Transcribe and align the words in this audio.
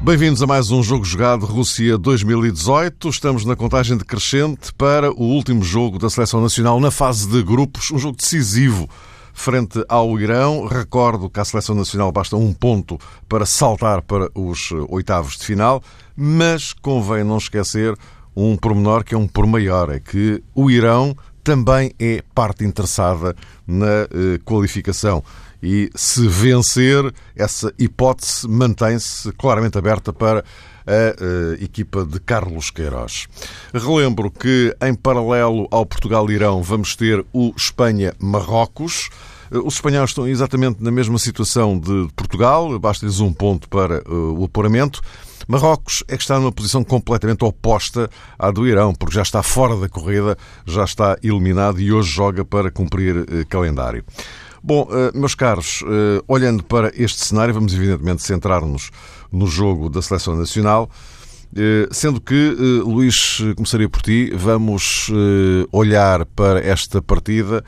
Bem-vindos 0.00 0.40
a 0.40 0.46
mais 0.46 0.70
um 0.70 0.82
jogo 0.82 1.04
jogado 1.04 1.44
Rússia 1.44 1.98
2018. 1.98 3.08
Estamos 3.08 3.44
na 3.44 3.56
contagem 3.56 3.96
decrescente 3.96 4.72
para 4.72 5.12
o 5.12 5.22
último 5.22 5.62
jogo 5.62 5.98
da 5.98 6.08
Seleção 6.08 6.40
Nacional 6.40 6.80
na 6.80 6.90
fase 6.90 7.28
de 7.28 7.42
grupos, 7.42 7.90
um 7.90 7.98
jogo 7.98 8.16
decisivo 8.16 8.88
frente 9.36 9.84
ao 9.88 10.18
Irão. 10.18 10.66
Recordo 10.66 11.30
que 11.30 11.38
à 11.38 11.44
Seleção 11.44 11.74
Nacional 11.74 12.10
basta 12.10 12.36
um 12.36 12.52
ponto 12.52 12.98
para 13.28 13.46
saltar 13.46 14.02
para 14.02 14.28
os 14.34 14.72
oitavos 14.88 15.36
de 15.36 15.44
final, 15.44 15.82
mas 16.16 16.72
convém 16.72 17.22
não 17.22 17.38
esquecer 17.38 17.96
um 18.34 18.56
pormenor 18.56 19.04
que 19.04 19.14
é 19.14 19.18
um 19.18 19.28
por 19.28 19.46
maior, 19.46 19.90
é 19.90 20.00
que 20.00 20.42
o 20.54 20.70
Irão 20.70 21.16
também 21.44 21.92
é 21.98 22.22
parte 22.34 22.64
interessada 22.64 23.36
na 23.66 23.86
eh, 23.86 24.40
qualificação 24.44 25.22
e 25.62 25.90
se 25.94 26.26
vencer, 26.28 27.12
essa 27.34 27.72
hipótese 27.78 28.48
mantém-se 28.48 29.32
claramente 29.32 29.78
aberta 29.78 30.12
para 30.12 30.44
a 30.86 31.62
equipa 31.62 32.04
de 32.04 32.20
Carlos 32.20 32.70
Queiroz. 32.70 33.26
Relembro 33.74 34.30
que, 34.30 34.76
em 34.80 34.94
paralelo 34.94 35.66
ao 35.72 35.84
Portugal-Irão, 35.84 36.62
vamos 36.62 36.94
ter 36.94 37.24
o 37.32 37.52
Espanha-Marrocos. 37.56 39.10
Os 39.50 39.74
espanhóis 39.74 40.10
estão 40.10 40.26
exatamente 40.26 40.82
na 40.82 40.90
mesma 40.90 41.18
situação 41.18 41.78
de 41.78 42.08
Portugal, 42.16 42.78
basta-lhes 42.78 43.20
um 43.20 43.32
ponto 43.32 43.68
para 43.68 43.96
eh, 43.96 44.02
o 44.08 44.44
apuramento. 44.44 45.00
Marrocos 45.46 46.02
é 46.08 46.16
que 46.16 46.22
está 46.22 46.38
numa 46.38 46.50
posição 46.50 46.82
completamente 46.82 47.44
oposta 47.44 48.10
à 48.38 48.50
do 48.50 48.66
Irão, 48.66 48.92
porque 48.92 49.14
já 49.14 49.22
está 49.22 49.42
fora 49.42 49.76
da 49.76 49.88
corrida, 49.88 50.36
já 50.66 50.84
está 50.84 51.16
eliminado 51.22 51.80
e 51.80 51.92
hoje 51.92 52.10
joga 52.10 52.44
para 52.44 52.70
cumprir 52.70 53.16
eh, 53.16 53.44
calendário. 53.48 54.04
Bom, 54.66 54.88
eh, 54.90 55.12
meus 55.14 55.36
caros, 55.36 55.84
eh, 55.86 56.20
olhando 56.26 56.64
para 56.64 56.90
este 56.96 57.24
cenário, 57.24 57.54
vamos 57.54 57.72
evidentemente 57.72 58.24
centrar-nos 58.24 58.90
no 59.30 59.46
jogo 59.46 59.88
da 59.88 60.02
Seleção 60.02 60.34
Nacional. 60.34 60.90
Eh, 61.54 61.86
sendo 61.92 62.20
que, 62.20 62.56
Luís, 62.84 63.40
começaria 63.54 63.88
por 63.88 64.02
ti, 64.02 64.32
vamos 64.34 65.08
olhar 65.70 66.26
para 66.26 66.58
esta 66.58 67.00
partida 67.00 67.62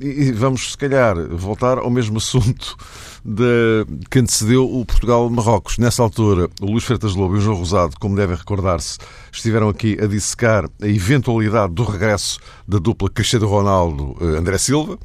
e 0.00 0.32
vamos, 0.32 0.72
se 0.72 0.78
calhar, 0.78 1.16
voltar 1.28 1.78
ao 1.78 1.90
mesmo 1.90 2.18
assunto 2.18 2.76
de, 3.24 3.86
que 4.10 4.18
antecedeu 4.18 4.64
o 4.64 4.84
Portugal-Marrocos. 4.84 5.78
Nessa 5.78 6.02
altura, 6.02 6.48
o 6.60 6.66
Luís 6.66 6.84
Freitas 6.84 7.14
Lobo 7.14 7.34
e 7.34 7.38
o 7.38 7.40
João 7.40 7.56
Rosado, 7.56 7.96
como 7.98 8.16
devem 8.16 8.36
recordar-se, 8.36 8.98
estiveram 9.32 9.68
aqui 9.68 9.98
a 10.00 10.06
dissecar 10.06 10.66
a 10.80 10.86
eventualidade 10.86 11.74
do 11.74 11.84
regresso 11.84 12.38
da 12.66 12.78
dupla 12.78 13.10
Cristiano 13.10 13.48
Ronaldo-André 13.48 14.58
Silva 14.58 14.98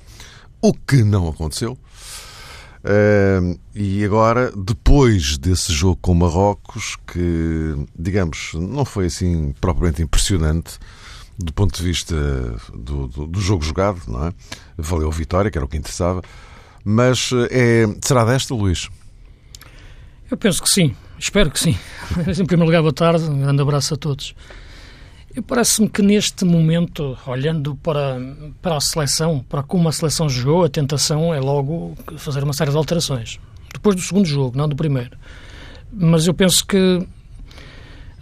o 0.62 0.74
que 0.74 1.04
não 1.04 1.30
aconteceu. 1.30 1.78
Uh, 2.84 3.60
e 3.74 4.04
agora, 4.04 4.52
depois 4.56 5.38
desse 5.38 5.72
jogo 5.74 5.98
com 6.02 6.14
Marrocos, 6.14 6.98
que, 7.08 7.76
digamos, 7.98 8.52
não 8.54 8.86
foi 8.86 9.08
assim 9.08 9.54
propriamente 9.60 10.02
impressionante 10.02 10.80
do 11.38 11.52
ponto 11.54 11.76
de 11.76 11.84
vista 11.84 12.16
do, 12.74 13.08
do, 13.08 13.28
do 13.28 13.42
jogo 13.42 13.64
jogado, 13.64 14.02
não 14.08 14.28
é? 14.28 14.34
Valeu 14.78 15.10
a 15.10 15.12
vitória, 15.12 15.52
que 15.52 15.58
era 15.58 15.66
o 15.66 15.68
que 15.68 15.78
interessava. 15.78 16.22
Mas 16.84 17.32
é, 17.50 17.86
será 18.02 18.24
desta, 18.24 18.54
Luís? 18.54 18.90
Eu 20.30 20.38
penso 20.38 20.62
que 20.62 20.70
sim, 20.70 20.96
espero 21.20 21.52
que 21.52 21.60
sim. 21.60 21.78
em 22.28 22.46
primeiro 22.46 22.66
lugar, 22.66 22.82
boa 22.82 22.94
tarde, 22.94 23.26
um 23.26 23.42
grande 23.42 23.62
abraço 23.62 23.94
a 23.94 23.98
todos. 23.98 24.36
Parece-me 25.48 25.90
que 25.90 26.02
neste 26.02 26.46
momento, 26.46 27.18
olhando 27.28 27.76
para, 27.76 28.18
para 28.62 28.78
a 28.78 28.82
seleção, 28.82 29.44
para 29.50 29.62
como 29.62 29.90
a 29.90 29.92
seleção 29.92 30.30
jogou, 30.30 30.64
a 30.64 30.70
tentação 30.70 31.34
é 31.34 31.40
logo 31.42 31.94
fazer 32.18 32.42
uma 32.44 32.54
série 32.54 32.72
de 32.72 32.78
alterações. 32.78 33.38
Depois 33.74 33.98
do 33.98 34.02
segundo 34.02 34.26
jogo, 34.26 34.58
não 34.58 34.70
do 34.70 34.76
primeiro. 34.76 35.18
Mas 35.92 36.26
eu 36.26 36.34
penso 36.34 36.66
que 36.66 37.06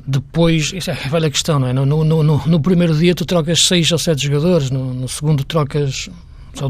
depois, 0.05 0.73
isso 0.73 0.91
é 0.91 0.93
a 0.93 1.09
velha 1.09 1.29
questão, 1.29 1.59
não 1.59 1.67
é? 1.67 1.73
No, 1.73 1.85
no, 1.85 2.03
no, 2.03 2.23
no, 2.23 2.59
primeiro 2.59 2.95
dia 2.95 3.15
tu 3.15 3.25
trocas 3.25 3.65
seis 3.65 3.91
ou 3.91 3.97
sete 3.97 4.23
jogadores, 4.25 4.69
no, 4.69 4.93
no 4.93 5.07
segundo 5.07 5.43
trocas 5.43 6.09
só 6.53 6.67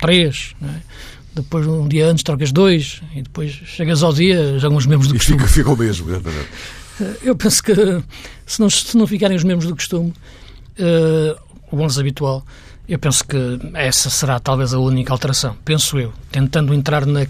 três, 0.00 0.54
é? 0.62 0.80
depois 1.34 1.66
um 1.66 1.88
dia 1.88 2.06
antes 2.06 2.22
trocas 2.22 2.52
dois, 2.52 3.02
e 3.14 3.22
depois 3.22 3.50
chegas 3.50 4.02
ao 4.02 4.12
dia, 4.12 4.58
jogam 4.58 4.78
os 4.78 4.86
mesmos 4.86 5.08
do 5.08 5.14
costume. 5.14 5.36
E 5.36 5.40
fica, 5.40 5.52
fica 5.52 5.70
o 5.70 5.76
mesmo, 5.76 6.08
exatamente. 6.08 6.48
Eh, 7.00 7.16
eu 7.24 7.36
penso 7.36 7.62
que 7.62 7.74
se 8.46 8.60
não, 8.60 8.70
se 8.70 8.96
não 8.96 9.06
ficarem 9.06 9.36
os 9.36 9.44
mesmos 9.44 9.66
do 9.66 9.74
costume, 9.74 10.14
uh, 10.78 11.36
o 11.70 11.80
11 11.80 12.00
habitual, 12.00 12.46
eu 12.88 12.98
penso 12.98 13.24
que 13.24 13.36
essa 13.74 14.10
será 14.10 14.38
talvez 14.38 14.72
a 14.72 14.78
única 14.78 15.12
alteração, 15.12 15.56
penso 15.64 15.98
eu, 15.98 16.12
tentando 16.30 16.72
entrar 16.72 17.04
na, 17.04 17.26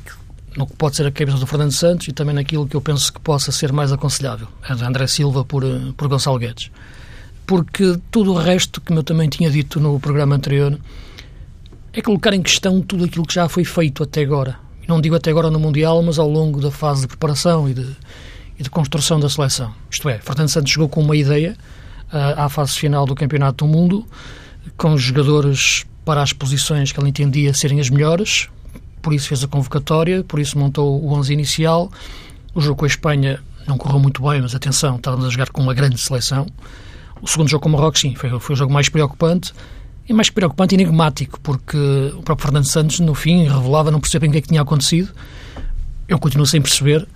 no 0.56 0.66
que 0.66 0.74
pode 0.76 0.96
ser 0.96 1.06
a 1.06 1.10
cabeça 1.10 1.38
do 1.38 1.46
Fernando 1.46 1.72
Santos 1.72 2.08
e 2.08 2.12
também 2.12 2.34
naquilo 2.34 2.66
que 2.66 2.76
eu 2.76 2.80
penso 2.80 3.12
que 3.12 3.20
possa 3.20 3.50
ser 3.50 3.72
mais 3.72 3.92
aconselhável, 3.92 4.48
a 4.62 4.74
de 4.74 4.84
André 4.84 5.06
Silva 5.06 5.44
por, 5.44 5.64
eh, 5.64 5.92
por 5.96 6.08
Gonçalo 6.08 6.38
Guedes. 6.38 6.70
Porque 7.46 7.98
tudo 8.10 8.32
o 8.32 8.38
resto, 8.38 8.80
como 8.80 9.00
eu 9.00 9.02
também 9.02 9.28
tinha 9.28 9.50
dito 9.50 9.80
no 9.80 9.98
programa 10.00 10.36
anterior, 10.36 10.78
é 11.92 12.00
colocar 12.00 12.32
em 12.32 12.42
questão 12.42 12.80
tudo 12.80 13.04
aquilo 13.04 13.26
que 13.26 13.34
já 13.34 13.48
foi 13.48 13.64
feito 13.64 14.02
até 14.02 14.22
agora. 14.22 14.56
Não 14.86 15.00
digo 15.00 15.14
até 15.14 15.30
agora 15.30 15.50
no 15.50 15.58
Mundial, 15.58 16.02
mas 16.02 16.18
ao 16.18 16.28
longo 16.28 16.60
da 16.60 16.70
fase 16.70 17.02
de 17.02 17.08
preparação 17.08 17.68
e 17.68 17.74
de, 17.74 17.86
e 18.58 18.62
de 18.62 18.70
construção 18.70 19.18
da 19.18 19.28
seleção. 19.28 19.74
Isto 19.90 20.08
é, 20.08 20.18
Fernando 20.18 20.48
Santos 20.48 20.72
chegou 20.72 20.88
com 20.88 21.00
uma 21.00 21.16
ideia 21.16 21.56
uh, 22.12 22.40
à 22.40 22.48
fase 22.48 22.72
final 22.72 23.06
do 23.06 23.14
Campeonato 23.14 23.64
do 23.64 23.70
Mundo, 23.70 24.06
com 24.76 24.96
jogadores 24.96 25.84
para 26.04 26.22
as 26.22 26.32
posições 26.32 26.92
que 26.92 27.00
ele 27.00 27.08
entendia 27.08 27.54
serem 27.54 27.80
as 27.80 27.88
melhores, 27.88 28.48
por 29.04 29.12
isso 29.12 29.28
fez 29.28 29.44
a 29.44 29.46
convocatória, 29.46 30.24
por 30.24 30.40
isso 30.40 30.58
montou 30.58 30.98
o 30.98 31.12
11 31.12 31.32
inicial. 31.34 31.92
O 32.54 32.60
jogo 32.60 32.78
com 32.78 32.84
a 32.86 32.88
Espanha 32.88 33.38
não 33.68 33.76
correu 33.76 34.00
muito 34.00 34.22
bem, 34.22 34.40
mas 34.40 34.54
atenção, 34.54 34.96
estávamos 34.96 35.26
a 35.26 35.28
jogar 35.28 35.50
com 35.50 35.60
uma 35.60 35.74
grande 35.74 35.98
seleção. 35.98 36.46
O 37.20 37.28
segundo 37.28 37.48
jogo 37.48 37.62
com 37.62 37.68
o 37.68 37.72
Marrocos, 37.72 38.00
sim, 38.00 38.14
foi, 38.14 38.30
foi 38.40 38.54
o 38.54 38.56
jogo 38.56 38.72
mais 38.72 38.88
preocupante. 38.88 39.52
E 40.08 40.12
mais 40.12 40.30
preocupante 40.30 40.74
e 40.74 40.76
enigmático, 40.76 41.38
porque 41.40 41.76
o 42.16 42.22
próprio 42.22 42.46
Fernando 42.46 42.66
Santos, 42.66 43.00
no 43.00 43.14
fim, 43.14 43.44
revelava 43.44 43.90
não 43.90 44.00
perceber 44.00 44.22
bem 44.22 44.30
o 44.30 44.32
que 44.32 44.38
é 44.38 44.42
que 44.42 44.48
tinha 44.48 44.62
acontecido. 44.62 45.10
Eu 46.08 46.18
continuo 46.18 46.46
sem 46.46 46.60
perceber 46.60 47.06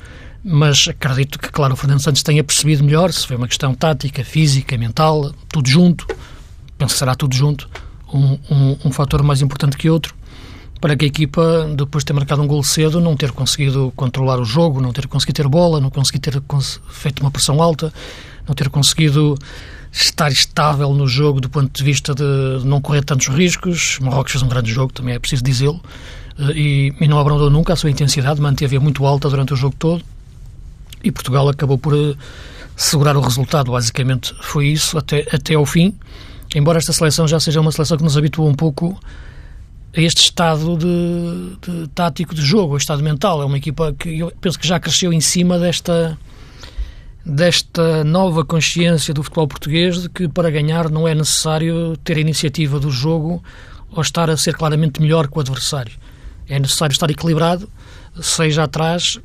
mas 0.43 0.87
acredito 0.89 1.39
que, 1.39 1.51
claro, 1.51 1.75
o 1.75 1.77
Fernando 1.77 2.01
Santos 2.01 2.23
tenha 2.23 2.45
percebido 2.45 2.85
melhor 2.85 3.13
se 3.13 3.27
foi 3.27 3.37
uma 3.37 3.49
questão 3.49 3.75
tática, 3.75 4.25
física, 4.25 4.79
mental, 4.79 5.33
tudo 5.49 5.69
junto. 5.69 6.07
Penso 6.79 6.95
que 6.95 6.99
será 6.99 7.15
tudo 7.15 7.35
junto, 7.35 7.69
um, 8.13 8.39
um, 8.49 8.77
um 8.85 8.93
fator 8.93 9.23
mais 9.23 9.43
importante 9.43 9.77
que 9.77 9.91
outro, 9.91 10.15
para 10.81 10.97
que 10.97 11.05
a 11.05 11.09
equipa, 11.09 11.69
depois 11.77 12.03
de 12.03 12.07
ter 12.07 12.13
marcado 12.13 12.43
um 12.43 12.47
gol 12.47 12.63
cedo, 12.63 13.01
não 13.01 13.17
ter 13.17 13.33
conseguido 13.33 13.93
controlar 13.97 14.39
o 14.39 14.45
jogo, 14.45 14.81
não 14.81 14.93
ter 14.93 15.07
conseguido 15.07 15.43
ter 15.43 15.49
bola, 15.49 15.81
não 15.81 15.91
conseguir 15.91 16.21
ter 16.21 16.41
feito 16.89 17.21
uma 17.21 17.31
pressão 17.31 17.61
alta, 17.61 17.93
não 18.47 18.55
ter 18.55 18.69
conseguido 18.69 19.37
estar 19.91 20.31
estável 20.31 20.93
no 20.93 21.07
jogo 21.07 21.41
do 21.41 21.49
ponto 21.49 21.71
de 21.73 21.83
vista 21.83 22.15
de 22.15 22.65
não 22.65 22.81
correr 22.81 23.03
tantos 23.03 23.29
riscos. 23.29 23.99
Marrocos 24.01 24.33
fez 24.33 24.43
um 24.43 24.49
grande 24.49 24.71
jogo, 24.71 24.93
também 24.93 25.15
é 25.15 25.19
preciso 25.19 25.43
dizê-lo, 25.43 25.81
eh, 26.39 26.53
e, 26.55 26.95
e 27.01 27.09
não 27.09 27.19
abrandou 27.19 27.51
nunca 27.51 27.73
a 27.73 27.77
sua 27.77 27.91
intensidade, 27.91 28.41
manteve-a 28.41 28.81
muito 28.81 29.05
alta 29.05 29.29
durante 29.29 29.53
o 29.53 29.57
jogo 29.57 29.75
todo 29.79 30.05
e 31.03 31.11
Portugal 31.11 31.49
acabou 31.49 31.79
por 31.79 31.95
uh, 31.95 32.17
segurar 32.77 33.17
o 33.17 33.21
resultado. 33.21 33.73
Basicamente 33.73 34.35
foi 34.41 34.69
isso 34.69 34.99
até, 34.99 35.27
até 35.33 35.55
ao 35.55 35.67
fim. 35.67 35.95
Embora 36.55 36.79
esta 36.79 36.93
seleção 36.93 37.29
já 37.29 37.39
seja 37.39 37.61
uma 37.61 37.73
seleção 37.73 37.97
que 37.97 38.05
nos 38.05 38.17
habitua 38.17 38.49
um 38.49 38.55
pouco 38.55 38.99
a 39.99 40.01
este 40.01 40.23
estado 40.23 40.77
de, 40.77 41.57
de 41.61 41.89
tático 41.89 42.33
de 42.33 42.41
jogo, 42.41 42.75
o 42.75 42.77
estado 42.77 43.03
mental. 43.03 43.43
É 43.43 43.45
uma 43.45 43.57
equipa 43.57 43.93
que 43.99 44.21
eu 44.21 44.33
penso 44.41 44.57
que 44.57 44.67
já 44.67 44.79
cresceu 44.79 45.13
em 45.13 45.21
cima 45.21 45.59
desta 45.59 46.17
desta 47.27 48.05
nova 48.05 48.43
consciência 48.43 49.13
do 49.13 49.23
futebol 49.23 49.49
português 49.49 50.01
de 50.01 50.09
que 50.09 50.29
para 50.29 50.51
ganhar 50.51 50.89
não 50.89 51.07
é 51.07 51.15
necessário 51.15 51.97
ter 51.99 52.17
a 52.17 52.21
iniciativa 52.21 52.81
do 52.81 52.91
jogo 52.91 53.43
ou 53.91 54.01
estar 54.01 54.31
a 54.31 54.37
ser 54.37 54.57
claramente 54.57 55.03
melhor 55.03 55.27
que 55.27 55.37
o 55.37 55.41
adversário. 55.41 55.93
É 56.49 56.59
necessário 56.59 56.93
estar 56.93 57.11
equilibrado, 57.11 57.69
seja 58.23 58.63
atrás 58.63 59.21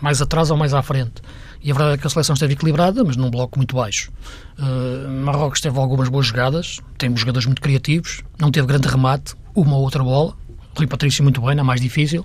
mais 0.00 0.22
atrás 0.22 0.50
ou 0.50 0.56
mais 0.56 0.72
à 0.72 0.80
frente. 0.80 1.20
E 1.62 1.72
a 1.72 1.74
verdade 1.74 1.96
é 1.96 1.98
que 1.98 2.06
a 2.06 2.10
seleção 2.10 2.34
esteve 2.34 2.52
equilibrada, 2.52 3.02
mas 3.02 3.16
num 3.16 3.30
bloco 3.30 3.58
muito 3.58 3.74
baixo. 3.74 4.12
Uh, 4.58 5.08
Marrocos 5.24 5.60
teve 5.60 5.76
algumas 5.76 6.08
boas 6.08 6.26
jogadas, 6.26 6.78
tem 6.96 7.14
jogadores 7.16 7.46
muito 7.46 7.60
criativos, 7.60 8.22
não 8.38 8.50
teve 8.50 8.66
grande 8.66 8.86
remate, 8.86 9.34
uma 9.60 9.76
ou 9.76 9.82
outra 9.82 10.02
bola. 10.02 10.34
Rui 10.76 10.86
Patrício 10.86 11.22
muito 11.22 11.40
bem, 11.40 11.54
na 11.54 11.64
mais 11.64 11.80
difícil. 11.80 12.24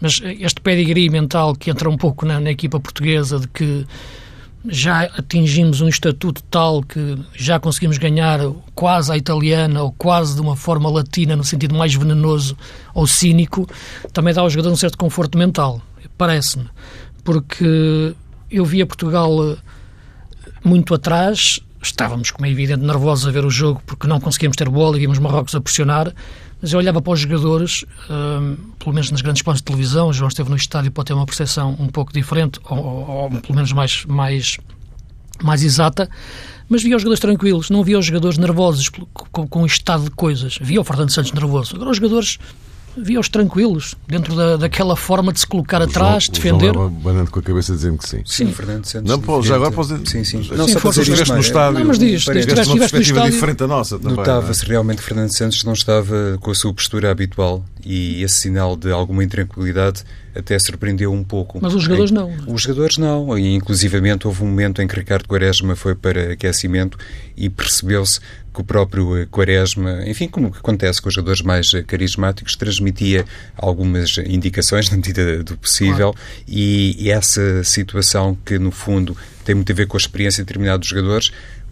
Mas 0.00 0.20
este 0.22 0.60
pedigree 0.60 1.10
mental 1.10 1.54
que 1.54 1.70
entra 1.70 1.88
um 1.88 1.96
pouco 1.96 2.24
na, 2.24 2.40
na 2.40 2.50
equipa 2.50 2.80
portuguesa 2.80 3.38
de 3.38 3.48
que 3.48 3.86
já 4.68 5.02
atingimos 5.02 5.80
um 5.80 5.88
estatuto 5.88 6.42
tal 6.44 6.82
que 6.82 7.18
já 7.34 7.58
conseguimos 7.58 7.96
ganhar 7.96 8.40
quase 8.74 9.10
à 9.10 9.16
italiana 9.16 9.82
ou 9.82 9.92
quase 9.92 10.34
de 10.34 10.40
uma 10.40 10.54
forma 10.54 10.90
latina, 10.90 11.34
no 11.34 11.44
sentido 11.44 11.74
mais 11.74 11.94
venenoso 11.94 12.56
ou 12.94 13.06
cínico, 13.06 13.66
também 14.12 14.34
dá 14.34 14.42
ao 14.42 14.50
jogador 14.50 14.72
um 14.72 14.76
certo 14.76 14.98
conforto 14.98 15.38
mental, 15.38 15.80
parece-me. 16.18 16.66
Porque 17.24 18.14
eu 18.50 18.64
via 18.64 18.86
Portugal 18.86 19.52
eh, 19.52 19.56
muito 20.62 20.94
atrás, 20.94 21.60
estávamos, 21.82 22.30
como 22.30 22.46
é 22.46 22.50
evidente, 22.50 22.84
nervosos 22.84 23.26
a 23.26 23.30
ver 23.30 23.44
o 23.44 23.50
jogo 23.50 23.80
porque 23.86 24.06
não 24.06 24.20
conseguíamos 24.20 24.56
ter 24.56 24.68
bola 24.68 24.96
e 24.96 25.00
víamos 25.00 25.18
Marrocos 25.18 25.54
a 25.54 25.60
pressionar, 25.60 26.12
mas 26.60 26.72
eu 26.72 26.78
olhava 26.78 27.00
para 27.00 27.12
os 27.12 27.20
jogadores, 27.20 27.84
um, 28.08 28.56
pelo 28.78 28.94
menos 28.94 29.10
nas 29.10 29.22
grandes 29.22 29.42
pontes 29.42 29.60
de 29.60 29.64
televisão, 29.64 30.08
o 30.08 30.12
João 30.12 30.28
esteve 30.28 30.50
no 30.50 30.56
estádio 30.56 30.92
pode 30.92 31.06
ter 31.06 31.14
uma 31.14 31.26
percepção 31.26 31.76
um 31.78 31.88
pouco 31.88 32.12
diferente, 32.12 32.60
ou, 32.64 32.78
ou, 32.78 33.30
pelo 33.30 33.54
menos 33.54 33.72
mais, 33.72 34.04
mais, 34.04 34.58
mais 35.42 35.62
exata, 35.62 36.08
mas 36.68 36.82
via 36.82 36.94
os 36.96 37.02
jogadores 37.02 37.20
tranquilos, 37.20 37.70
não 37.70 37.82
via 37.82 37.98
os 37.98 38.06
jogadores 38.06 38.38
nervosos 38.38 38.88
com, 38.88 39.46
com 39.46 39.66
estado 39.66 40.04
de 40.04 40.10
coisas. 40.10 40.58
Via 40.60 40.80
o 40.80 40.84
Fernando 40.84 41.10
Santos 41.10 41.32
nervoso. 41.32 41.74
Agora 41.74 41.90
os 41.90 41.96
jogadores 41.96 42.38
via-os 42.96 43.28
tranquilos, 43.28 43.94
dentro 44.06 44.34
da, 44.34 44.56
daquela 44.56 44.96
forma 44.96 45.32
de 45.32 45.40
se 45.40 45.46
colocar 45.46 45.80
atrás, 45.82 46.24
João, 46.24 46.34
defender. 46.34 46.74
João 46.74 47.26
com 47.26 47.38
a 47.38 47.42
cabeça 47.42 47.72
dizendo 47.72 47.98
que 47.98 48.08
sim. 48.08 48.22
Sim, 48.24 48.46
sim. 48.46 48.52
Fernando 48.52 48.84
Santos. 48.84 49.10
Não, 49.10 49.20
pô, 49.20 49.42
já 49.42 49.56
agora 49.56 49.70
posso 49.70 49.96
dizer. 49.96 50.06
Sim, 50.06 50.24
sim. 50.24 50.56
Não, 50.56 50.66
sim, 50.66 50.78
só 50.78 50.88
dizer 50.88 51.02
estiveste 51.02 51.34
no 51.34 51.40
estádio. 51.40 51.78
Não, 51.78 51.86
mas 51.86 51.98
diz, 51.98 52.22
diz, 52.22 52.46
tiveste, 52.46 52.72
uma 52.72 52.78
perspectiva 52.78 53.30
diferente 53.30 53.58
da 53.58 53.66
nossa 53.66 53.98
também. 53.98 54.16
Notava-se 54.16 54.64
é? 54.64 54.68
realmente 54.68 54.98
que 54.98 55.04
Fernando 55.04 55.36
Santos 55.36 55.64
não 55.64 55.72
estava 55.72 56.38
com 56.40 56.50
a 56.50 56.54
sua 56.54 56.72
postura 56.72 57.10
habitual 57.10 57.64
e 57.84 58.22
esse 58.22 58.36
sinal 58.36 58.76
de 58.76 58.90
alguma 58.90 59.24
intranquilidade 59.24 60.04
até 60.34 60.58
surpreendeu 60.58 61.12
um 61.12 61.24
pouco. 61.24 61.58
Mas 61.60 61.74
os 61.74 61.82
jogadores 61.82 62.10
não. 62.10 62.32
Os 62.46 62.62
jogadores 62.62 62.96
não. 62.98 63.36
E, 63.38 63.54
inclusivamente, 63.54 64.26
houve 64.26 64.42
um 64.42 64.46
momento 64.46 64.80
em 64.80 64.86
que 64.86 64.94
Ricardo 64.94 65.26
Quaresma 65.26 65.74
foi 65.74 65.94
para 65.94 66.32
aquecimento 66.32 66.96
e 67.36 67.48
percebeu-se 67.48 68.20
que 68.52 68.60
o 68.60 68.64
próprio 68.64 69.26
Quaresma, 69.28 70.02
enfim, 70.06 70.28
como 70.28 70.48
acontece 70.48 71.00
com 71.00 71.08
os 71.08 71.14
jogadores 71.14 71.42
mais 71.42 71.70
carismáticos, 71.86 72.56
transmitia 72.56 73.24
algumas 73.56 74.18
indicações 74.18 74.90
na 74.90 74.96
medida 74.96 75.42
do 75.42 75.56
possível 75.56 76.12
claro. 76.12 76.16
e, 76.48 76.96
e 76.98 77.10
essa 77.10 77.62
situação 77.62 78.36
que, 78.44 78.58
no 78.58 78.70
fundo, 78.70 79.16
tem 79.44 79.54
muito 79.54 79.70
a 79.72 79.74
ver 79.74 79.86
com 79.86 79.96
a 79.96 80.00
experiência 80.00 80.42
de 80.42 80.46
determinados 80.46 80.88
jogadores, 80.88 81.30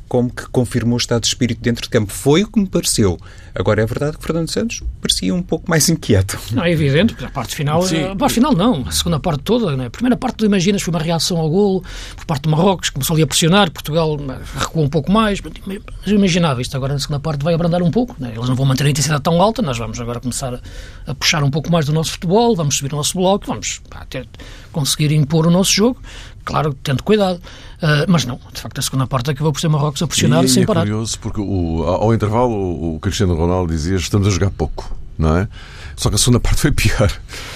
como 0.08 0.32
que 0.32 0.48
confirmou 0.48 0.94
o 0.94 0.98
estado 0.98 1.20
de 1.20 1.28
espírito 1.28 1.60
dentro 1.60 1.82
de 1.82 1.88
campo. 1.88 2.12
Foi 2.12 2.42
o 2.42 2.50
que 2.50 2.58
me 2.58 2.66
pareceu. 2.66 3.18
Agora, 3.54 3.82
é 3.82 3.86
verdade 3.86 4.16
que 4.16 4.24
Fernando 4.24 4.48
Santos 4.50 4.82
parecia 5.00 5.34
um 5.34 5.42
pouco 5.42 5.68
mais 5.68 5.88
inquieto. 5.88 6.38
Não, 6.52 6.64
é 6.64 6.70
evidente, 6.70 7.12
porque 7.12 7.26
a 7.26 7.30
parte 7.30 7.54
final... 7.54 7.82
Sim. 7.82 8.04
A 8.04 8.16
parte 8.16 8.34
final 8.34 8.54
não, 8.54 8.84
a 8.86 8.92
segunda 8.92 9.18
parte 9.18 9.42
toda. 9.42 9.76
Né? 9.76 9.86
A 9.86 9.90
primeira 9.90 10.16
parte, 10.16 10.36
tu 10.36 10.46
imaginas, 10.46 10.80
foi 10.80 10.92
uma 10.94 11.00
reação 11.00 11.38
ao 11.38 11.50
golo 11.50 11.82
por 12.16 12.24
parte 12.24 12.44
de 12.44 12.48
Marrocos, 12.48 12.90
começou 12.90 13.14
ali 13.14 13.22
a 13.22 13.26
pressionar, 13.26 13.70
Portugal 13.70 14.16
recuou 14.58 14.84
um 14.84 14.88
pouco 14.88 15.10
mais. 15.10 15.40
Mas 15.40 15.80
eu 16.06 16.14
imaginava 16.14 16.62
isto. 16.62 16.76
Agora, 16.76 16.92
na 16.92 17.00
segunda 17.00 17.20
parte, 17.20 17.42
vai 17.42 17.52
abrandar 17.52 17.82
um 17.82 17.90
pouco. 17.90 18.14
Né? 18.18 18.32
Eles 18.34 18.48
não 18.48 18.54
vão 18.54 18.64
manter 18.64 18.86
a 18.86 18.90
intensidade 18.90 19.22
tão 19.22 19.42
alta, 19.42 19.60
nós 19.60 19.76
vamos 19.76 20.00
agora 20.00 20.20
começar 20.20 20.54
a, 20.54 20.60
a 21.06 21.14
puxar 21.14 21.42
um 21.42 21.50
pouco 21.50 21.70
mais 21.70 21.86
do 21.86 21.92
nosso 21.92 22.12
futebol, 22.12 22.54
vamos 22.54 22.76
subir 22.76 22.92
o 22.92 22.96
nosso 22.96 23.18
bloco, 23.18 23.46
vamos 23.46 23.80
pá, 23.90 24.06
ter, 24.08 24.28
conseguir 24.72 25.12
impor 25.12 25.46
o 25.46 25.50
nosso 25.50 25.72
jogo 25.72 26.00
claro, 26.48 26.72
tendo 26.82 27.02
cuidado. 27.02 27.40
Uh, 27.82 28.04
mas 28.08 28.24
não, 28.24 28.40
de 28.52 28.60
facto, 28.60 28.78
a 28.78 28.82
segunda 28.82 29.06
parte 29.06 29.30
acabou 29.30 29.52
por 29.52 29.60
ser 29.60 29.68
Marrocos 29.68 30.02
a 30.02 30.06
pressionar 30.06 30.44
e, 30.44 30.48
sem 30.48 30.62
e 30.62 30.64
é 30.64 30.66
parar. 30.66 30.80
É 30.80 30.84
curioso, 30.84 31.18
porque 31.20 31.40
o, 31.40 31.84
ao 31.84 32.12
intervalo 32.12 32.94
o 32.94 32.98
Cristiano 33.00 33.36
Ronaldo 33.36 33.72
dizia 33.72 33.96
estamos 33.96 34.26
a 34.26 34.30
jogar 34.30 34.50
pouco, 34.50 34.96
não 35.16 35.36
é? 35.36 35.48
Só 35.96 36.08
que 36.08 36.16
a 36.16 36.18
segunda 36.18 36.38
parte 36.40 36.60
foi 36.60 36.72
pior. 36.72 37.08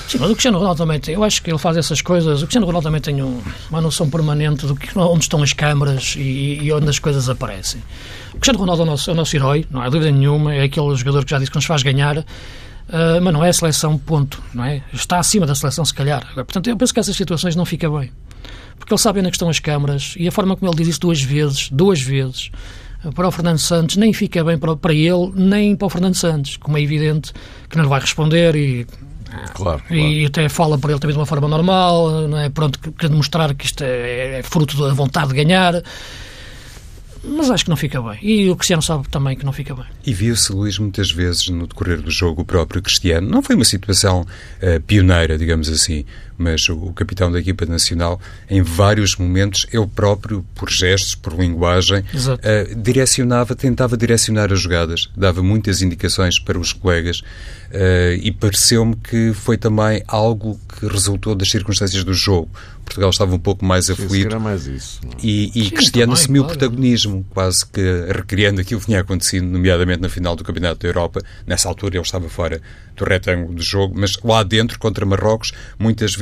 Sim, 0.06 0.18
mas 0.18 0.30
o 0.30 0.32
Cristiano 0.34 0.58
Ronaldo 0.58 0.78
também 0.78 1.00
tem, 1.00 1.14
eu 1.14 1.24
acho 1.24 1.42
que 1.42 1.50
ele 1.50 1.58
faz 1.58 1.76
essas 1.76 2.00
coisas. 2.00 2.40
O 2.40 2.44
Cristiano 2.44 2.66
Ronaldo 2.66 2.86
também 2.86 3.00
tem 3.00 3.20
um, 3.20 3.40
uma 3.68 3.80
noção 3.80 4.08
permanente 4.08 4.64
do 4.64 4.76
que, 4.76 4.96
onde 4.96 5.24
estão 5.24 5.42
as 5.42 5.52
câmaras 5.52 6.14
e, 6.16 6.58
e 6.62 6.72
onde 6.72 6.88
as 6.88 7.00
coisas 7.00 7.28
aparecem. 7.28 7.82
O 8.28 8.38
Cristiano 8.38 8.60
Ronaldo 8.60 8.82
é 8.82 8.84
o 8.84 8.88
nosso, 8.88 9.10
é 9.10 9.12
o 9.12 9.16
nosso 9.16 9.36
herói, 9.36 9.66
não 9.70 9.82
há 9.82 9.88
dúvida 9.88 10.10
nenhuma, 10.12 10.54
é 10.54 10.62
aquele 10.62 10.94
jogador 10.94 11.24
que 11.24 11.32
já 11.32 11.38
disse 11.38 11.50
que 11.50 11.56
nos 11.56 11.64
faz 11.64 11.82
ganhar. 11.82 12.24
Uh, 12.88 13.22
mas 13.22 13.32
não 13.32 13.44
é 13.44 13.48
a 13.48 13.52
seleção, 13.52 13.96
ponto, 13.96 14.42
não 14.52 14.64
é? 14.64 14.82
Está 14.92 15.18
acima 15.18 15.46
da 15.46 15.54
seleção, 15.54 15.84
se 15.84 15.94
calhar. 15.94 16.26
Portanto, 16.34 16.68
eu 16.68 16.76
penso 16.76 16.92
que 16.92 17.00
essas 17.00 17.16
situações 17.16 17.56
não 17.56 17.64
fica 17.64 17.88
bem 17.88 18.10
porque 18.82 18.92
ele 18.92 19.00
sabe 19.00 19.20
onde 19.20 19.28
é 19.28 19.30
estão 19.30 19.48
as 19.48 19.60
câmaras 19.60 20.14
e 20.18 20.26
a 20.26 20.32
forma 20.32 20.56
como 20.56 20.68
ele 20.68 20.78
diz 20.78 20.88
isso 20.88 21.00
duas 21.00 21.22
vezes, 21.22 21.70
duas 21.70 22.00
vezes, 22.00 22.50
para 23.14 23.28
o 23.28 23.30
Fernando 23.30 23.58
Santos, 23.58 23.96
nem 23.96 24.12
fica 24.12 24.42
bem 24.42 24.58
para, 24.58 24.74
para 24.76 24.92
ele, 24.92 25.32
nem 25.34 25.76
para 25.76 25.86
o 25.86 25.88
Fernando 25.88 26.16
Santos, 26.16 26.56
como 26.56 26.76
é 26.76 26.82
evidente 26.82 27.32
que 27.68 27.76
não 27.76 27.84
lhe 27.84 27.88
vai 27.90 28.00
responder 28.00 28.56
e 28.56 28.86
Claro, 29.54 29.82
claro. 29.86 29.94
E 29.94 30.26
até 30.26 30.46
fala 30.50 30.76
para 30.76 30.90
ele 30.90 31.00
também 31.00 31.14
de 31.14 31.18
uma 31.18 31.24
forma 31.24 31.48
normal, 31.48 32.28
não 32.28 32.38
é? 32.38 32.50
Pronto, 32.50 32.78
querendo 32.78 33.16
mostrar 33.16 33.54
que 33.54 33.64
isto 33.64 33.82
é, 33.82 34.40
é 34.40 34.42
fruto 34.42 34.76
da 34.76 34.92
vontade 34.92 35.28
de 35.28 35.42
ganhar 35.42 35.82
mas 37.24 37.50
acho 37.50 37.64
que 37.64 37.70
não 37.70 37.76
fica 37.76 38.00
bem. 38.02 38.18
E 38.22 38.50
o 38.50 38.56
Cristiano 38.56 38.82
sabe 38.82 39.08
também 39.08 39.36
que 39.36 39.44
não 39.44 39.52
fica 39.52 39.74
bem. 39.74 39.84
E 40.04 40.12
viu-se, 40.12 40.52
Luís, 40.52 40.78
muitas 40.78 41.10
vezes 41.10 41.48
no 41.48 41.66
decorrer 41.66 42.00
do 42.00 42.10
jogo 42.10 42.42
o 42.42 42.44
próprio 42.44 42.82
Cristiano. 42.82 43.28
Não 43.28 43.42
foi 43.42 43.54
uma 43.54 43.64
situação 43.64 44.22
uh, 44.22 44.80
pioneira, 44.82 45.38
digamos 45.38 45.68
assim, 45.68 46.04
mas 46.36 46.68
o, 46.68 46.74
o, 46.74 46.92
capitão 46.92 47.30
da 47.30 47.38
equipa 47.38 47.66
nacional, 47.66 48.20
em 48.48 48.62
vários 48.62 49.16
momentos, 49.16 49.66
ele 49.72 49.86
próprio, 49.86 50.44
por 50.54 50.70
gestos, 50.70 51.14
por 51.14 51.34
linguagem, 51.34 52.00
uh, 52.00 52.74
direcionava, 52.82 53.54
tentava 53.54 53.96
direcionar 53.96 54.52
as 54.52 54.60
jogadas, 54.60 55.08
dava 55.16 55.42
muitas 55.42 55.82
indicações 55.82 56.38
para 56.38 56.58
os 56.58 56.72
colegas 56.72 57.20
uh, 57.20 58.14
e 58.20 58.30
pareceu-me 58.32 58.96
que 58.96 59.32
foi 59.32 59.56
também 59.56 60.02
algo 60.06 60.58
que 60.78 60.86
resultou 60.86 61.34
das 61.34 61.50
circunstâncias 61.50 62.04
do 62.04 62.14
jogo. 62.14 62.50
Portugal 62.84 63.10
estava 63.10 63.34
um 63.34 63.38
pouco 63.38 63.64
mais 63.64 63.88
aflito. 63.88 64.38
mais 64.40 64.66
isso. 64.66 65.00
E, 65.22 65.50
e 65.54 65.64
Sim, 65.64 65.70
Cristiano 65.70 66.12
também, 66.12 66.22
assumiu 66.22 66.42
claro. 66.44 66.58
protagonismo, 66.58 67.26
quase 67.30 67.64
que 67.64 67.80
recriando 68.08 68.60
aquilo 68.60 68.80
que 68.80 68.86
tinha 68.86 69.00
acontecido, 69.00 69.46
nomeadamente 69.46 70.00
na 70.00 70.08
final 70.08 70.36
do 70.36 70.44
Campeonato 70.44 70.80
da 70.80 70.88
Europa. 70.88 71.20
Nessa 71.46 71.68
altura 71.68 71.96
ele 71.96 72.04
estava 72.04 72.28
fora 72.28 72.60
do 72.96 73.04
retângulo 73.04 73.54
do 73.54 73.62
jogo, 73.62 73.94
mas 73.98 74.18
lá 74.22 74.42
dentro, 74.42 74.78
contra 74.78 75.06
Marrocos, 75.06 75.52
muitas 75.78 76.14
vezes 76.14 76.21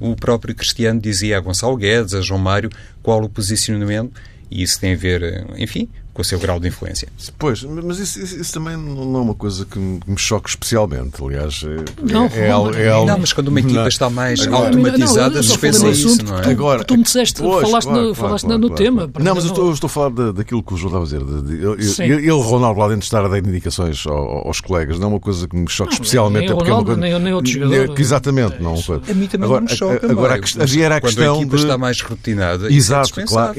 o 0.00 0.16
próprio 0.16 0.54
Cristiano 0.54 1.00
dizia 1.00 1.36
a 1.36 1.40
Gonçalo 1.40 1.76
Guedes, 1.76 2.14
a 2.14 2.20
João 2.20 2.40
Mário, 2.40 2.70
qual 3.02 3.22
o 3.22 3.28
posicionamento, 3.28 4.20
e 4.50 4.62
isso 4.62 4.80
tem 4.80 4.94
a 4.94 4.96
ver, 4.96 5.46
enfim, 5.56 5.88
com 6.18 6.22
o 6.22 6.24
seu 6.24 6.40
grau 6.40 6.58
de 6.58 6.66
influência. 6.66 7.06
Pois, 7.38 7.62
mas 7.62 8.00
isso, 8.00 8.20
isso, 8.20 8.40
isso 8.40 8.52
também 8.52 8.76
não 8.76 9.18
é 9.18 9.20
uma 9.20 9.34
coisa 9.36 9.64
que 9.64 9.78
me, 9.78 10.00
choque 10.16 10.50
especialmente, 10.50 11.22
aliás. 11.22 11.64
É, 11.64 12.12
não, 12.12 12.26
é, 12.26 12.50
algo, 12.50 12.74
é 12.74 12.88
algo... 12.88 13.08
não, 13.08 13.18
mas 13.20 13.32
quando 13.32 13.46
uma 13.46 13.60
equipa 13.60 13.82
não. 13.82 13.86
está 13.86 14.10
mais 14.10 14.40
agora, 14.40 14.66
automatizada, 14.66 15.40
dispensa 15.40 15.88
isso, 15.88 16.24
não 16.24 16.40
é? 16.40 16.42
Tu, 16.42 16.50
agora, 16.50 16.82
tu 16.82 16.96
me 16.96 17.04
disseste, 17.04 17.40
pois, 17.40 17.68
falaste, 17.68 17.86
claro, 17.86 18.00
no, 18.00 18.06
claro, 18.06 18.14
falaste 18.16 18.46
claro, 18.46 18.60
no 18.60 18.70
tema. 18.70 19.08
Não, 19.20 19.34
mas 19.36 19.44
eu 19.44 19.50
estou, 19.50 19.66
eu 19.66 19.72
estou 19.72 19.86
a 19.86 19.90
falar 19.90 20.32
daquilo 20.32 20.60
que 20.60 20.74
o 20.74 20.76
João 20.76 21.04
estava 21.04 21.04
a 21.04 21.36
dizer. 21.36 22.02
ele, 22.02 22.14
ele, 22.14 22.30
Ronaldo, 22.30 22.80
lá 22.80 22.88
dentro, 22.88 23.04
estar 23.04 23.24
a 23.24 23.28
dar 23.28 23.38
indicações 23.38 24.04
aos, 24.04 24.60
colegas, 24.60 24.98
não 24.98 25.06
é 25.06 25.10
uma 25.12 25.20
coisa 25.20 25.46
que 25.46 25.56
me 25.56 25.70
choque 25.70 25.92
especialmente. 25.92 26.48
Nem, 26.48 26.50
é 26.50 26.52
Ronaldo, 26.52 26.90
é 26.90 26.94
uma 26.94 27.00
nem, 27.00 27.18
nem 27.20 27.32
outro 27.32 27.52
jogador. 27.52 27.94
Exatamente, 27.96 28.60
não. 28.60 28.74
A 28.74 29.14
mim 29.14 29.28
também 29.28 29.48
não 29.48 29.60
me 29.60 29.68
choca. 29.68 30.10
Agora, 30.10 30.34
havia 30.34 30.88
a 30.88 31.00
questão. 31.00 31.34
Quando 31.34 31.38
a 31.38 31.42
equipa 31.42 31.56
está 31.56 31.78
mais 31.78 32.00
rotinada, 32.00 32.72
Exato, 32.72 33.24
claro. 33.24 33.54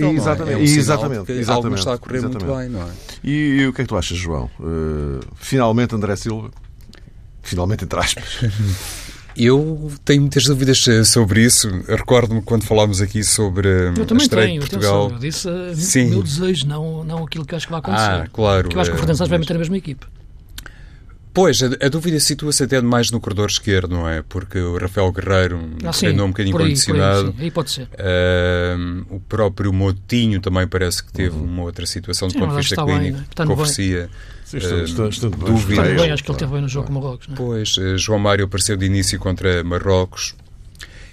Exatamente. 0.60 1.50
Algo 1.50 1.74
está 1.74 1.94
a 1.94 1.98
correr 1.98 2.22
muito 2.22 2.49
bem, 2.56 2.70
não 2.70 2.82
é? 2.82 2.92
E, 3.24 3.62
e, 3.62 3.68
o 3.68 3.74
que 3.74 3.82
é 3.82 3.84
que 3.84 3.90
tu 3.90 3.98
achas, 3.98 4.18
João? 4.18 4.50
Uh, 4.60 5.20
finalmente 5.36 5.96
André 5.96 6.16
Silva? 6.16 6.52
Finalmente, 7.42 7.84
entre 7.84 8.00
aspas. 8.00 8.40
Eu 9.38 9.92
tenho 10.04 10.22
muitas 10.22 10.44
dúvidas 10.44 10.86
eh, 10.86 11.04
sobre 11.06 11.42
isso. 11.42 11.70
Recordo-me 11.88 12.42
quando 12.42 12.66
falámos 12.66 13.00
aqui 13.00 13.24
sobre 13.24 13.70
eh, 13.70 13.94
eu 13.96 14.06
também 14.06 14.24
a 14.24 14.26
estreia 14.26 14.48
tenho, 14.48 14.62
de 14.62 14.70
Portugal. 14.70 15.08
Atenção, 15.16 15.52
eu 15.54 15.74
disse 15.74 15.92
Sim. 15.92 16.08
o 16.08 16.10
meu 16.10 16.24
desejo, 16.24 16.68
não, 16.68 17.04
não 17.06 17.24
aquilo 17.24 17.46
que 17.46 17.56
acho 17.56 17.66
que 17.66 17.72
vai 17.72 17.80
acontecer. 17.80 18.04
Ah, 18.04 18.28
claro. 18.34 18.64
Porque 18.64 18.76
eu 18.76 18.82
acho 18.82 18.90
que 18.90 18.96
o 18.96 19.00
Fernando 19.00 19.16
Santos 19.16 19.30
vai 19.30 19.40
meter 19.40 19.56
a 19.56 19.60
mesma 19.60 19.78
equipe. 19.78 20.06
Pois, 21.40 21.64
a, 21.64 21.68
a 21.68 21.88
dúvida 21.88 22.20
situa-se 22.20 22.64
até 22.64 22.82
mais 22.82 23.12
no 23.12 23.20
corredor 23.22 23.50
esquerdo, 23.50 23.92
não 23.92 24.10
é? 24.10 24.22
Porque 24.28 24.60
o 24.60 24.78
Rafael 24.78 25.10
Guerreiro 25.10 25.70
ah, 25.86 25.92
treinou 25.92 26.26
um 26.26 26.32
bocadinho 26.32 26.58
aí, 26.58 26.64
condicionado. 26.66 27.34
Aí, 27.38 27.46
aí, 27.46 27.52
pode 27.52 27.72
ser. 27.72 27.84
Uh, 27.84 29.06
o 29.16 29.22
próprio 29.22 29.72
Motinho 29.72 30.42
também 30.42 30.68
parece 30.68 31.02
que 31.02 31.14
teve 31.14 31.38
uhum. 31.38 31.46
uma 31.46 31.64
outra 31.64 31.86
situação 31.86 32.28
do 32.28 32.34
ponto 32.34 32.50
de 32.50 32.58
vista 32.58 32.76
clínico 32.76 33.00
bem, 33.00 33.12
né? 33.14 33.26
que 33.34 33.52
oferecia 33.54 34.10
uh, 34.54 35.30
dúvidas. 35.30 35.96
Bem, 35.96 36.12
acho 36.12 36.24
que 36.26 36.30
ele 36.30 36.40
teve 36.40 36.52
bem 36.52 36.62
no 36.62 36.68
jogo 36.68 36.88
com 36.88 36.94
Marrocos. 36.94 37.28
Não 37.30 37.36
é? 37.36 37.38
Pois, 37.38 37.78
uh, 37.78 37.98
João 37.98 38.20
Mário 38.20 38.44
apareceu 38.44 38.76
de 38.76 38.86
início 38.86 39.18
contra 39.18 39.64
Marrocos. 39.64 40.36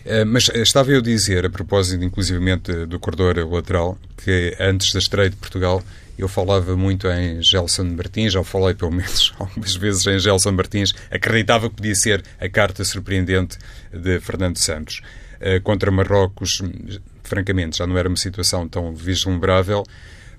Uh, 0.04 0.26
mas 0.26 0.48
estava 0.52 0.90
eu 0.90 0.98
a 0.98 1.02
dizer, 1.02 1.46
a 1.46 1.50
propósito 1.50 2.02
inclusivamente 2.02 2.84
do 2.86 2.98
corredor 2.98 3.36
lateral, 3.48 3.96
que 4.16 4.56
antes 4.58 4.92
da 4.92 4.98
estreia 4.98 5.30
de 5.30 5.36
Portugal 5.36 5.80
eu 6.18 6.28
falava 6.28 6.76
muito 6.76 7.06
em 7.08 7.42
Gelson 7.42 7.84
Martins, 7.84 8.32
já 8.32 8.42
falei 8.42 8.74
pelo 8.74 8.92
menos 8.92 9.34
algumas 9.38 9.74
vezes 9.76 10.06
em 10.06 10.18
Gelson 10.18 10.52
Martins, 10.52 10.94
acreditava 11.10 11.68
que 11.68 11.76
podia 11.76 11.94
ser 11.94 12.24
a 12.40 12.48
carta 12.48 12.84
surpreendente 12.84 13.58
de 13.92 14.20
Fernando 14.20 14.56
Santos. 14.56 15.00
Uh, 15.36 15.60
contra 15.62 15.90
Marrocos, 15.90 16.62
francamente, 17.22 17.78
já 17.78 17.86
não 17.86 17.98
era 17.98 18.08
uma 18.08 18.16
situação 18.16 18.66
tão 18.66 18.94
vislumbrável, 18.94 19.84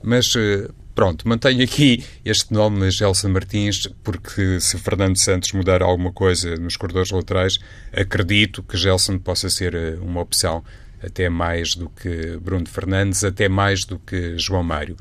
mas 0.01 0.33
uh, 0.33 0.73
pronto, 0.95 1.27
mantenho 1.27 1.63
aqui 1.63 2.03
este 2.25 2.51
nome, 2.51 2.89
Gelson 2.89 3.29
Martins, 3.29 3.87
porque 4.03 4.59
se 4.59 4.77
Fernando 4.79 5.15
Santos 5.17 5.51
mudar 5.51 5.83
alguma 5.83 6.11
coisa 6.11 6.55
nos 6.55 6.75
corredores 6.75 7.11
laterais, 7.11 7.59
acredito 7.93 8.63
que 8.63 8.75
Gelson 8.75 9.19
possa 9.19 9.49
ser 9.49 9.75
uh, 9.75 10.03
uma 10.03 10.21
opção 10.21 10.63
até 11.03 11.29
mais 11.29 11.75
do 11.75 11.89
que 11.89 12.37
Bruno 12.37 12.67
Fernandes, 12.67 13.23
até 13.23 13.47
mais 13.47 13.85
do 13.85 13.99
que 13.99 14.37
João 14.37 14.63
Mário. 14.63 14.97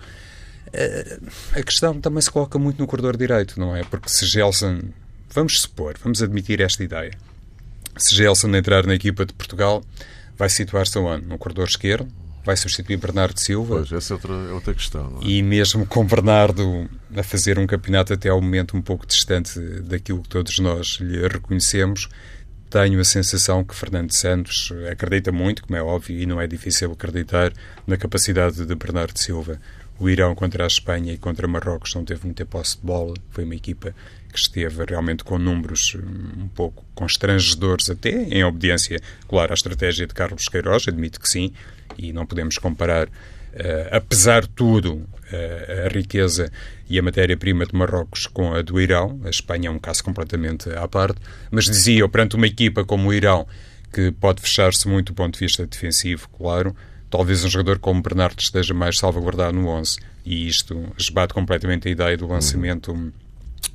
Eh, 0.78 1.18
a 1.54 1.62
questão 1.62 1.99
também 1.99 2.21
se 2.21 2.30
coloca 2.30 2.59
muito 2.59 2.78
no 2.78 2.87
corredor 2.87 3.16
direito, 3.16 3.59
não 3.59 3.75
é? 3.75 3.83
Porque 3.83 4.11
se 4.11 4.26
Gelson, 4.26 4.80
vamos 5.30 5.62
supor, 5.62 5.97
vamos 6.02 6.23
admitir 6.23 6.61
esta 6.61 6.85
ideia, 6.85 7.12
se 7.97 8.14
Gelson 8.14 8.54
entrar 8.54 8.87
na 8.87 8.95
equipa 8.95 9.25
de 9.25 9.33
Portugal, 9.33 9.83
vai 10.37 10.50
situar-se 10.50 10.99
onde? 10.99 11.25
No 11.25 11.38
corredor 11.38 11.66
esquerdo? 11.66 12.06
Vai 12.45 12.59
substituir 12.59 12.99
Bernardo 12.99 13.40
Silva? 13.40 13.76
Pois, 13.76 13.90
essa 13.90 14.12
é 14.12 14.14
outra, 14.14 14.33
é 14.33 14.52
outra 14.52 14.75
questão. 14.75 15.18
É? 15.21 15.26
E 15.26 15.42
mesmo 15.42 15.87
com 15.87 16.04
Bernardo 16.04 16.88
a 17.16 17.23
fazer 17.23 17.59
um 17.59 17.66
campeonato 17.66 18.12
até 18.12 18.28
ao 18.28 18.40
momento 18.40 18.76
um 18.76 18.83
pouco 18.83 19.06
distante 19.06 19.59
daquilo 19.80 20.23
que 20.23 20.28
todos 20.28 20.59
nós 20.59 20.99
lhe 21.00 21.26
reconhecemos, 21.26 22.06
tenho 22.68 23.00
a 23.00 23.04
sensação 23.04 23.64
que 23.64 23.75
Fernando 23.75 24.12
Santos 24.12 24.73
acredita 24.92 25.33
muito, 25.33 25.62
como 25.62 25.76
é 25.76 25.83
óbvio, 25.83 26.21
e 26.21 26.26
não 26.26 26.40
é 26.40 26.47
difícil 26.47 26.92
acreditar 26.92 27.52
na 27.87 27.97
capacidade 27.97 28.66
de 28.66 28.75
Bernardo 28.75 29.18
Silva. 29.18 29.59
O 29.99 30.11
Irão 30.11 30.35
contra 30.35 30.65
a 30.65 30.67
Espanha 30.67 31.12
e 31.15 31.19
contra 31.19 31.49
Marrocos 31.49 31.95
não 31.95 32.05
teve 32.05 32.25
muita 32.26 32.45
posse 32.45 32.76
de 32.76 32.87
bola, 32.87 33.15
foi 33.31 33.45
uma 33.45 33.55
equipa 33.55 33.95
que 34.31 34.38
esteve 34.38 34.85
realmente 34.85 35.25
com 35.25 35.38
números 35.38 35.95
hum, 35.95 36.45
um 36.45 36.49
pouco 36.49 36.85
constrangedores, 36.95 37.88
até 37.88 38.11
em 38.11 38.45
obediência, 38.45 39.00
claro, 39.26 39.53
à 39.53 39.55
estratégia 39.55 40.07
de 40.07 40.12
Carlos 40.12 40.49
Queiroz, 40.49 40.87
admito 40.87 41.19
que 41.19 41.29
sim, 41.29 41.53
e 41.97 42.12
não 42.12 42.26
podemos 42.26 42.59
comparar, 42.59 43.09
uh, 43.09 43.11
apesar 43.91 44.43
de 44.43 44.50
tudo, 44.50 44.97
uh, 44.97 45.87
a 45.87 45.88
riqueza 45.88 46.53
e 46.88 46.99
a 46.99 47.03
matéria-prima 47.03 47.65
de 47.65 47.75
Marrocos 47.75 48.26
com 48.26 48.53
a 48.53 48.61
do 48.61 48.79
Irão. 48.79 49.19
A 49.25 49.31
Espanha 49.31 49.69
é 49.69 49.71
um 49.71 49.79
caso 49.79 50.05
completamente 50.05 50.69
à 50.71 50.87
parte, 50.87 51.19
mas 51.50 51.65
dizia 51.65 52.07
perante 52.07 52.37
uma 52.37 52.47
equipa 52.47 52.85
como 52.85 53.09
o 53.09 53.15
Irão, 53.15 53.47
que 53.91 54.12
pode 54.12 54.43
fechar-se 54.43 54.87
muito 54.87 55.12
do 55.12 55.15
ponto 55.15 55.33
de 55.35 55.41
vista 55.41 55.67
defensivo, 55.67 56.29
claro, 56.37 56.76
talvez 57.11 57.45
um 57.45 57.49
jogador 57.49 57.79
como 57.79 58.03
Bernardo 58.03 58.41
esteja 58.41 58.75
mais 58.75 58.99
salvaguardado 58.99 59.57
no 59.57 59.69
11. 59.69 59.99
E 60.25 60.47
isto 60.47 60.93
esbate 60.99 61.35
completamente 61.35 61.89
a 61.89 61.91
ideia 61.91 62.17
do 62.17 62.27
lançamento. 62.27 62.93
Uhum 62.93 63.13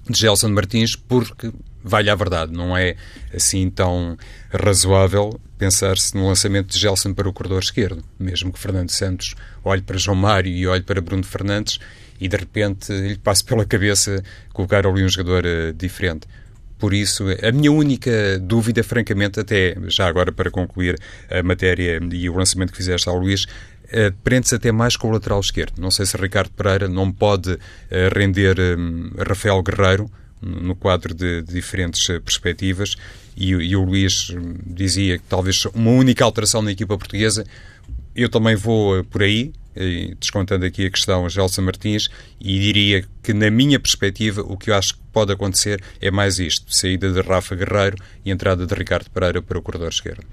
de 0.09 0.19
Gelson 0.19 0.49
Martins, 0.49 0.95
porque, 0.95 1.51
vale 1.83 2.09
a 2.09 2.15
verdade, 2.15 2.51
não 2.51 2.75
é 2.75 2.95
assim 3.33 3.69
tão 3.69 4.17
razoável 4.51 5.39
pensar-se 5.57 6.15
no 6.15 6.27
lançamento 6.27 6.71
de 6.71 6.79
Gelson 6.79 7.13
para 7.13 7.29
o 7.29 7.33
corredor 7.33 7.61
esquerdo, 7.61 8.03
mesmo 8.19 8.51
que 8.51 8.59
Fernando 8.59 8.89
Santos 8.89 9.35
olhe 9.63 9.81
para 9.81 9.97
João 9.97 10.17
Mário 10.17 10.51
e 10.51 10.67
olhe 10.67 10.81
para 10.81 11.01
Bruno 11.01 11.23
Fernandes 11.23 11.79
e 12.19 12.27
de 12.27 12.35
repente 12.35 12.91
lhe 12.91 13.17
passe 13.17 13.43
pela 13.43 13.65
cabeça 13.65 14.23
colocar 14.53 14.85
ali 14.85 15.03
um 15.03 15.09
jogador 15.09 15.45
uh, 15.45 15.73
diferente. 15.73 16.27
Por 16.81 16.95
isso, 16.95 17.25
a 17.47 17.51
minha 17.51 17.71
única 17.71 18.39
dúvida, 18.39 18.83
francamente, 18.83 19.39
até 19.39 19.77
já 19.85 20.07
agora 20.07 20.31
para 20.31 20.49
concluir 20.49 20.99
a 21.29 21.43
matéria 21.43 21.99
e 22.11 22.27
o 22.27 22.35
lançamento 22.35 22.71
que 22.71 22.77
fizeste 22.77 23.07
ao 23.07 23.19
Luís, 23.19 23.43
uh, 23.43 24.11
prende-se 24.23 24.55
até 24.55 24.71
mais 24.71 24.97
com 24.97 25.07
o 25.07 25.11
lateral 25.11 25.39
esquerdo. 25.39 25.79
Não 25.79 25.91
sei 25.91 26.07
se 26.07 26.17
Ricardo 26.17 26.49
Pereira 26.49 26.87
não 26.87 27.11
pode 27.11 27.51
uh, 27.51 27.59
render 28.15 28.59
um, 28.59 29.11
Rafael 29.15 29.61
Guerreiro 29.61 30.09
no 30.41 30.75
quadro 30.75 31.13
de, 31.13 31.43
diferentes 31.43 32.09
uh, 32.09 32.19
perspectivas 32.19 32.95
e, 33.37 33.51
e, 33.51 33.75
o 33.75 33.83
Luís 33.83 34.31
hum, 34.31 34.55
dizia 34.65 35.19
que 35.19 35.23
talvez 35.29 35.65
uma 35.65 35.91
única 35.91 36.25
alteração 36.25 36.63
na 36.63 36.71
equipa 36.71 36.97
portuguesa. 36.97 37.45
Eu 38.15 38.27
também 38.27 38.55
vou 38.55 39.03
por 39.03 39.21
aí, 39.21 39.53
descontando 40.19 40.65
aqui 40.65 40.85
a 40.85 40.89
questão 40.89 41.25
a 41.25 41.29
Gelson 41.29 41.61
Martins, 41.61 42.09
e 42.39 42.59
diria 42.59 43.05
que, 43.23 43.33
na 43.33 43.49
minha 43.49 43.79
perspectiva, 43.79 44.41
o 44.41 44.57
que 44.57 44.69
eu 44.69 44.75
acho 44.75 44.95
que 44.95 44.99
pode 45.13 45.31
acontecer 45.31 45.81
é 45.99 46.09
mais 46.09 46.39
isto: 46.39 46.73
saída 46.73 47.11
de 47.11 47.21
Rafa 47.21 47.55
Guerreiro 47.55 47.97
e 48.25 48.31
entrada 48.31 48.65
de 48.65 48.73
Ricardo 48.73 49.09
Pereira 49.09 49.41
para 49.41 49.57
o 49.57 49.61
corredor 49.61 49.89
esquerdo. 49.89 50.23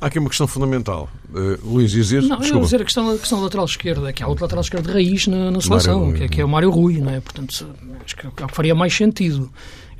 Há 0.00 0.06
aqui 0.06 0.18
uma 0.18 0.28
questão 0.28 0.46
fundamental. 0.46 1.10
Uh, 1.30 1.58
Luís, 1.62 1.90
dizer. 1.90 2.22
Não, 2.22 2.42
eu 2.42 2.60
dizer 2.60 2.80
a 2.80 2.84
questão, 2.84 3.10
a 3.10 3.18
questão 3.18 3.38
do 3.38 3.44
lateral 3.44 3.66
esquerdo, 3.66 4.06
é 4.06 4.12
que 4.12 4.22
há 4.22 4.28
outro 4.28 4.44
lateral 4.44 4.62
esquerdo 4.62 4.86
de 4.86 4.92
raiz 4.92 5.26
na, 5.26 5.50
na 5.50 5.60
seleção, 5.60 6.12
que 6.12 6.24
é, 6.24 6.28
que 6.28 6.40
é 6.40 6.44
o 6.44 6.48
Mário 6.48 6.70
Rui, 6.70 6.98
não 6.98 7.12
é? 7.12 7.20
Portanto, 7.20 7.66
acho 8.04 8.16
que 8.16 8.26
é 8.26 8.28
o 8.28 8.32
que 8.32 8.54
faria 8.54 8.74
mais 8.74 8.94
sentido. 8.94 9.50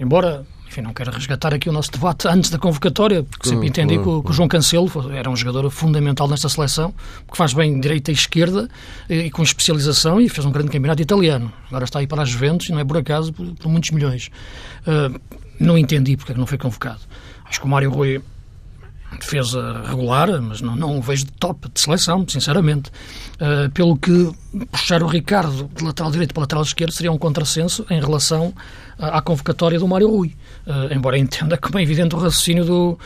Embora 0.00 0.47
enfim, 0.68 0.82
não 0.82 0.92
quero 0.92 1.10
resgatar 1.10 1.54
aqui 1.54 1.68
o 1.68 1.72
nosso 1.72 1.90
debate 1.90 2.28
antes 2.28 2.50
da 2.50 2.58
convocatória, 2.58 3.22
porque 3.22 3.48
sempre 3.48 3.68
entendi 3.68 3.98
que, 3.98 4.06
o, 4.06 4.22
que 4.22 4.30
o 4.30 4.32
João 4.34 4.46
Cancelo 4.46 4.90
era 5.12 5.30
um 5.30 5.34
jogador 5.34 5.68
fundamental 5.70 6.28
nesta 6.28 6.48
seleção, 6.48 6.94
que 7.30 7.37
faz 7.37 7.54
bem 7.54 7.80
direita 7.80 8.10
e 8.10 8.14
esquerda, 8.14 8.68
e, 9.08 9.30
com 9.30 9.42
especialização, 9.42 10.20
e 10.20 10.28
fez 10.28 10.44
um 10.44 10.52
grande 10.52 10.68
campeonato 10.68 11.00
italiano. 11.00 11.50
Agora 11.68 11.84
está 11.84 12.00
aí 12.00 12.06
para 12.06 12.22
as 12.22 12.28
Juventus, 12.28 12.68
e 12.68 12.72
não 12.72 12.78
é 12.78 12.84
por 12.84 12.98
acaso, 12.98 13.32
por, 13.32 13.46
por 13.54 13.68
muitos 13.70 13.90
milhões. 13.90 14.30
Uh, 14.87 15.18
não 15.58 15.78
entendi 15.78 16.16
porque 16.16 16.32
é 16.32 16.34
que 16.34 16.38
não 16.38 16.46
foi 16.46 16.58
convocado. 16.58 17.00
Acho 17.46 17.60
que 17.60 17.66
o 17.66 17.68
Mário 17.68 17.90
Rui 17.90 18.20
defesa 19.18 19.82
regular, 19.87 20.40
mas 20.40 20.60
não, 20.60 20.76
não 20.76 20.98
o 20.98 21.02
vejo 21.02 21.25
de 21.26 21.32
top 21.32 21.68
de 21.72 21.80
seleção, 21.80 22.26
sinceramente. 22.28 22.90
Uh, 23.34 23.70
pelo 23.70 23.96
que 23.96 24.32
puxar 24.72 25.02
o 25.02 25.06
Ricardo 25.06 25.70
de 25.75 25.84
lateral 25.84 26.10
direito 26.10 26.34
para 26.34 26.40
lateral 26.40 26.64
esquerdo 26.64 26.92
seria 26.92 27.12
um 27.12 27.18
contrassenso 27.18 27.87
em 27.88 28.00
relação 28.00 28.52
à, 28.98 29.18
à 29.18 29.22
convocatória 29.22 29.78
do 29.78 29.87
Mário 29.87 30.08
Rui. 30.08 30.34
Uh, 30.66 30.92
embora 30.92 31.16
entenda 31.18 31.56
como 31.56 31.78
é 31.78 31.82
evidente 31.82 32.14
o 32.14 32.18
raciocínio 32.18 32.64
do, 32.64 32.98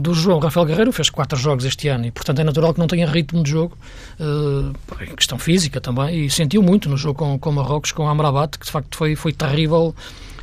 do 0.00 0.12
João 0.14 0.38
Rafael 0.38 0.66
Guerreiro, 0.66 0.92
fez 0.92 1.08
quatro 1.08 1.38
jogos 1.38 1.64
este 1.64 1.88
ano 1.88 2.06
e, 2.06 2.10
portanto, 2.10 2.40
é 2.40 2.44
natural 2.44 2.74
que 2.74 2.80
não 2.80 2.86
tenha 2.86 3.06
ritmo 3.06 3.42
de 3.42 3.50
jogo, 3.50 3.76
uh, 4.20 5.16
questão 5.16 5.38
física 5.38 5.80
também, 5.80 6.26
e 6.26 6.30
sentiu 6.30 6.62
muito 6.62 6.88
no 6.88 6.96
jogo 6.96 7.18
com, 7.18 7.38
com 7.38 7.52
Marrocos, 7.52 7.92
com 7.92 8.08
Amrabat, 8.08 8.58
que 8.58 8.66
de 8.66 8.72
facto 8.72 8.96
foi, 8.96 9.16
foi 9.16 9.32
terrível 9.32 9.94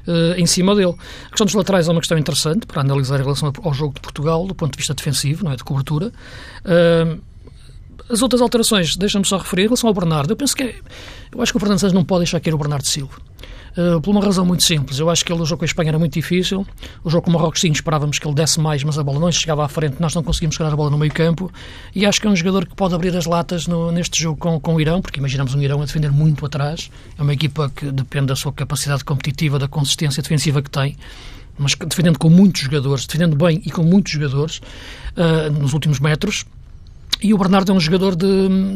uh, 0.07 0.39
em 0.39 0.45
cima 0.45 0.75
dele. 0.75 0.95
A 1.25 1.29
questão 1.29 1.45
dos 1.45 1.55
laterais 1.55 1.87
é 1.87 1.91
uma 1.91 2.01
questão 2.01 2.17
interessante 2.17 2.65
para 2.65 2.81
analisar 2.81 3.19
em 3.19 3.23
relação 3.23 3.51
ao 3.63 3.73
jogo 3.73 3.93
de 3.95 4.01
Portugal, 4.01 4.45
do 4.47 4.55
ponto 4.55 4.71
de 4.71 4.77
vista 4.77 4.93
defensivo, 4.93 5.45
não 5.45 5.51
é, 5.51 5.55
de 5.55 5.63
cobertura. 5.63 6.11
Uh, 6.63 7.21
as 8.09 8.21
outras 8.21 8.41
alterações, 8.41 8.95
deixa-me 8.95 9.25
só 9.25 9.37
referir, 9.37 9.63
em 9.63 9.65
relação 9.65 9.87
ao 9.87 9.93
Bernardo, 9.93 10.31
eu 10.31 10.35
penso 10.35 10.55
que 10.55 10.63
é, 10.63 10.75
eu 11.31 11.41
acho 11.41 11.51
que 11.51 11.57
o 11.57 11.59
Fernando 11.59 11.79
Santos 11.79 11.93
não 11.93 12.03
pode 12.03 12.19
deixar 12.19 12.39
cair 12.39 12.53
o 12.53 12.57
Bernardo 12.57 12.85
Silva. 12.85 13.15
Uh, 13.77 13.99
por 13.99 14.11
uma 14.11 14.23
razão 14.23 14.45
muito 14.45 14.63
simples. 14.63 14.99
Eu 14.99 15.09
acho 15.09 15.25
que 15.25 15.33
ele, 15.33 15.41
o 15.41 15.45
jogo 15.45 15.59
com 15.59 15.65
a 15.65 15.67
Espanha 15.67 15.89
era 15.89 15.99
muito 15.99 16.13
difícil. 16.13 16.65
O 17.03 17.09
jogo 17.09 17.25
com 17.25 17.29
o 17.29 17.33
Marrocos, 17.33 17.59
sim, 17.59 17.69
esperávamos 17.69 18.17
que 18.17 18.25
ele 18.25 18.33
desse 18.33 18.57
mais, 18.57 18.81
mas 18.85 18.97
a 18.97 19.03
bola 19.03 19.19
não 19.19 19.29
chegava 19.29 19.65
à 19.65 19.67
frente, 19.67 19.97
nós 19.99 20.15
não 20.15 20.23
conseguimos 20.23 20.55
chegar 20.55 20.71
a 20.71 20.75
bola 20.77 20.89
no 20.89 20.97
meio 20.97 21.11
campo. 21.11 21.51
E 21.93 22.05
acho 22.05 22.21
que 22.21 22.25
é 22.25 22.29
um 22.29 22.35
jogador 22.37 22.65
que 22.65 22.73
pode 22.73 22.95
abrir 22.95 23.13
as 23.17 23.25
latas 23.25 23.67
no, 23.67 23.91
neste 23.91 24.23
jogo 24.23 24.39
com, 24.39 24.57
com 24.61 24.75
o 24.75 24.79
Irão, 24.79 25.01
porque 25.01 25.19
imaginamos 25.19 25.53
um 25.53 25.61
Irão 25.61 25.81
a 25.81 25.85
defender 25.85 26.09
muito 26.09 26.45
atrás. 26.45 26.89
É 27.19 27.21
uma 27.21 27.33
equipa 27.33 27.69
que 27.75 27.91
depende 27.91 28.27
da 28.27 28.35
sua 28.37 28.53
capacidade 28.53 29.03
competitiva, 29.03 29.59
da 29.59 29.67
consistência 29.67 30.23
defensiva 30.23 30.61
que 30.61 30.69
tem 30.69 30.95
mas 31.57 31.73
defendendo 31.75 32.19
com 32.19 32.29
muitos 32.29 32.61
jogadores, 32.61 33.05
defendendo 33.05 33.35
bem 33.35 33.61
e 33.65 33.71
com 33.71 33.81
muitos 33.81 34.11
jogadores 34.11 34.57
uh, 35.15 35.51
nos 35.51 35.73
últimos 35.73 35.99
metros. 35.99 36.45
E 37.25 37.33
o 37.33 37.39
Bernardo 37.39 37.71
é 37.71 37.75
um 37.75 37.79
jogador 37.79 38.15
de, 38.15 38.27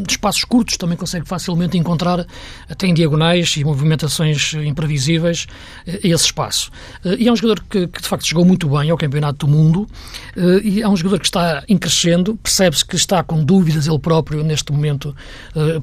de, 0.01 0.11
espaços 0.11 0.43
curtos, 0.43 0.75
também 0.75 0.97
consegue 0.97 1.27
facilmente 1.27 1.77
encontrar, 1.77 2.25
até 2.67 2.87
em 2.87 2.95
diagonais 2.95 3.55
e 3.55 3.63
movimentações 3.63 4.55
imprevisíveis, 4.55 5.45
eh, 5.85 5.99
esse 6.03 6.25
espaço. 6.25 6.71
Eh, 7.05 7.17
e 7.19 7.27
é 7.27 7.31
um 7.31 7.35
jogador 7.35 7.63
que, 7.69 7.85
que, 7.85 8.01
de 8.01 8.07
facto 8.07 8.25
chegou 8.25 8.43
muito 8.43 8.67
bem 8.67 8.89
ao 8.89 8.97
Campeonato 8.97 9.45
do 9.45 9.51
Mundo 9.51 9.87
eh, 10.35 10.61
e 10.63 10.81
é 10.81 10.89
um 10.89 10.97
jogador 10.97 11.19
que 11.19 11.25
está 11.25 11.63
em 11.69 11.77
crescendo, 11.77 12.37
percebe-se 12.37 12.83
que 12.83 12.95
está 12.95 13.21
com 13.21 13.43
dúvidas 13.43 13.85
ele 13.85 13.99
próprio 13.99 14.43
neste 14.43 14.71
momento, 14.71 15.15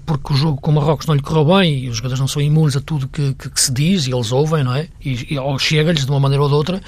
porque 0.05 0.33
o 0.33 0.37
jogo 0.37 0.61
com 0.61 0.73
o 0.73 0.75
Marrocos 0.75 1.07
não 1.07 1.15
lhe 1.15 1.23
correu 1.23 1.45
bem 1.45 1.85
e 1.85 1.89
os 1.89 1.99
jogadores 1.99 2.19
não 2.19 2.27
são 2.27 2.43
imunes 2.43 2.77
a 2.77 2.81
tudo 2.81 3.07
que, 3.07 3.33
que, 3.35 3.49
que 3.49 3.61
se 3.61 3.73
diz 3.73 4.09
e 4.09 4.13
eles 4.13 4.33
ouvem, 4.33 4.65
não 4.65 4.75
é? 4.75 4.89
E, 5.05 5.35
e 5.35 5.39
ou 5.39 5.57
chega-lhes 5.57 6.05
de 6.05 6.11
uma 6.11 6.19
maneira 6.19 6.43
ou 6.43 6.49
de 6.49 6.55
outra. 6.55 6.81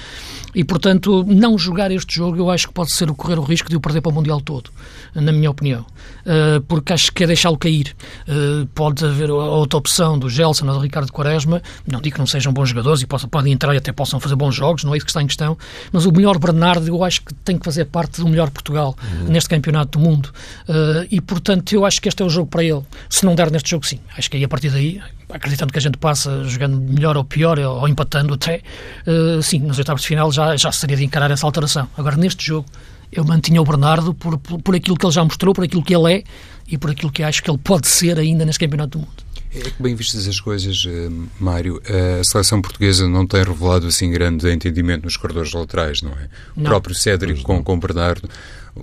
E, 0.53 0.63
portanto, 0.63 1.23
não 1.25 1.57
jogar 1.57 1.91
este 1.91 2.15
jogo 2.15 2.37
eu 2.37 2.49
acho 2.49 2.67
que 2.67 2.73
pode 2.73 2.91
ser 2.91 3.07
correr 3.13 3.37
o 3.37 3.43
risco 3.43 3.69
de 3.69 3.75
o 3.75 3.79
perder 3.79 4.01
para 4.01 4.11
o 4.11 4.13
Mundial 4.13 4.41
todo, 4.41 4.71
na 5.13 5.31
minha 5.31 5.49
opinião. 5.49 5.68
Uh, 5.77 6.61
porque 6.67 6.93
acho 6.93 7.11
que 7.11 7.23
é 7.23 7.27
deixá-lo 7.27 7.57
cair. 7.57 7.95
Uh, 8.27 8.65
pode 8.67 9.05
haver 9.05 9.31
outra 9.31 9.77
opção 9.77 10.17
do 10.17 10.29
Gelson 10.29 10.67
ou 10.67 10.73
do 10.73 10.79
Ricardo 10.79 11.11
Quaresma, 11.11 11.61
não 11.87 12.01
digo 12.01 12.15
que 12.15 12.19
não 12.19 12.27
sejam 12.27 12.51
bons 12.53 12.69
jogadores 12.69 13.01
e 13.01 13.07
possam, 13.07 13.29
podem 13.29 13.53
entrar 13.53 13.73
e 13.73 13.77
até 13.77 13.91
possam 13.91 14.19
fazer 14.19 14.35
bons 14.35 14.55
jogos, 14.55 14.83
não 14.83 14.93
é 14.93 14.97
isso 14.97 15.05
que 15.05 15.11
está 15.11 15.21
em 15.21 15.27
questão, 15.27 15.57
mas 15.91 16.05
o 16.05 16.11
melhor 16.11 16.37
Bernardo 16.37 16.87
eu 16.87 17.03
acho 17.03 17.21
que 17.23 17.33
tem 17.33 17.57
que 17.57 17.65
fazer 17.65 17.85
parte 17.85 18.21
do 18.21 18.27
melhor 18.27 18.49
Portugal 18.49 18.95
uhum. 19.01 19.29
neste 19.29 19.49
campeonato 19.49 19.97
do 19.97 20.03
mundo. 20.03 20.29
Uh, 20.67 21.07
e, 21.09 21.21
portanto, 21.21 21.73
eu 21.73 21.85
acho 21.85 22.01
que 22.01 22.07
este 22.07 22.21
é 22.21 22.25
o 22.25 22.29
jogo 22.29 22.49
para 22.49 22.63
ele. 22.63 22.81
Se 23.09 23.25
não 23.25 23.35
der 23.35 23.51
neste 23.51 23.69
jogo, 23.69 23.85
sim. 23.85 23.99
Acho 24.17 24.29
que 24.29 24.37
aí, 24.37 24.43
a 24.43 24.47
partir 24.47 24.69
daí, 24.69 25.01
acreditando 25.29 25.71
que 25.71 25.79
a 25.79 25.81
gente 25.81 25.97
passa 25.97 26.43
jogando 26.43 26.79
melhor 26.79 27.15
ou 27.17 27.23
pior, 27.23 27.59
ou 27.59 27.87
empatando 27.87 28.33
até, 28.33 28.61
uh, 29.07 29.41
sim, 29.41 29.59
nos 29.59 29.77
oitavos 29.77 30.01
de 30.01 30.07
final 30.07 30.31
já, 30.31 30.55
já 30.55 30.71
seria 30.71 30.97
de 30.97 31.03
encarar 31.03 31.29
essa 31.31 31.45
alteração. 31.45 31.87
Agora, 31.97 32.15
neste 32.15 32.45
jogo, 32.45 32.67
eu 33.11 33.23
mantinha 33.23 33.61
o 33.61 33.65
Bernardo 33.65 34.13
por, 34.13 34.37
por, 34.37 34.61
por, 34.61 34.75
aquilo 34.75 34.97
que 34.97 35.05
ele 35.05 35.13
já 35.13 35.23
mostrou, 35.23 35.53
por 35.53 35.63
aquilo 35.63 35.83
que 35.83 35.95
ele 35.95 36.13
é 36.13 36.23
e 36.67 36.77
por 36.77 36.91
aquilo 36.91 37.11
que 37.11 37.23
acho 37.23 37.41
que 37.41 37.49
ele 37.49 37.57
pode 37.57 37.87
ser 37.87 38.19
ainda 38.19 38.45
neste 38.45 38.59
Campeonato 38.59 38.97
do 38.97 38.99
Mundo. 38.99 39.29
É 39.51 39.61
que 39.61 39.81
bem 39.81 39.95
vistas 39.95 40.27
as 40.27 40.39
coisas, 40.39 40.85
uh, 40.85 41.27
Mário, 41.39 41.81
a 41.87 42.23
seleção 42.23 42.61
portuguesa 42.61 43.09
não 43.09 43.25
tem 43.25 43.43
revelado 43.43 43.87
assim 43.87 44.11
grande 44.11 44.47
entendimento 44.51 45.05
nos 45.05 45.17
corredores 45.17 45.51
laterais, 45.53 46.03
não 46.03 46.11
é? 46.11 46.29
O 46.55 46.61
não. 46.61 46.69
próprio 46.69 46.93
Cédric 46.93 47.41
com, 47.41 47.63
com 47.63 47.79
Bernardo. 47.79 48.29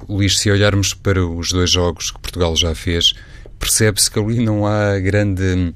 Luís, 0.08 0.38
se 0.38 0.50
olharmos 0.50 0.92
para 0.92 1.24
os 1.24 1.50
dois 1.50 1.70
jogos 1.70 2.10
que 2.10 2.18
Portugal 2.18 2.56
já 2.56 2.74
fez, 2.74 3.14
percebe-se 3.60 4.10
que 4.10 4.18
ali 4.18 4.44
não 4.44 4.66
há 4.66 4.98
grande 4.98 5.72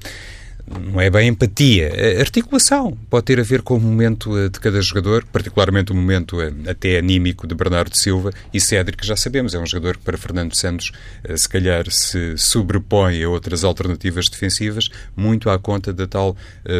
não 0.67 0.99
é 0.99 1.09
bem 1.09 1.29
empatia, 1.29 1.91
articulação. 2.19 2.97
Pode 3.09 3.25
ter 3.25 3.39
a 3.39 3.43
ver 3.43 3.61
com 3.61 3.75
o 3.75 3.79
momento 3.79 4.37
eh, 4.37 4.49
de 4.49 4.59
cada 4.59 4.81
jogador, 4.81 5.25
particularmente 5.31 5.91
o 5.91 5.95
momento 5.95 6.41
eh, 6.41 6.51
até 6.67 6.97
anímico 6.97 7.47
de 7.47 7.55
Bernardo 7.55 7.95
Silva 7.97 8.31
e 8.53 8.59
Cédric, 8.59 8.99
que 8.99 9.07
já 9.07 9.15
sabemos, 9.15 9.53
é 9.53 9.59
um 9.59 9.65
jogador 9.65 9.97
que 9.97 10.03
para 10.03 10.17
Fernando 10.17 10.55
Santos 10.55 10.91
eh, 11.23 11.35
se 11.35 11.47
calhar 11.47 11.89
se 11.89 12.37
sobrepõe 12.37 13.23
a 13.23 13.29
outras 13.29 13.63
alternativas 13.63 14.27
defensivas, 14.29 14.89
muito 15.15 15.49
à 15.49 15.57
conta 15.57 15.91
da 15.93 16.07
tal 16.07 16.35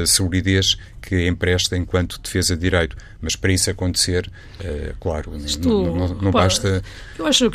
solidez 0.06 0.78
que 1.02 1.28
empresta 1.28 1.76
enquanto 1.76 2.20
defesa 2.22 2.56
de 2.56 2.62
direito. 2.62 2.96
Mas 3.20 3.36
para 3.36 3.52
isso 3.52 3.70
acontecer, 3.70 4.32
uh, 4.60 4.96
claro, 5.00 5.36
Isto, 5.38 5.68
não, 5.68 5.96
não, 5.96 6.08
não 6.08 6.32
basta 6.32 6.82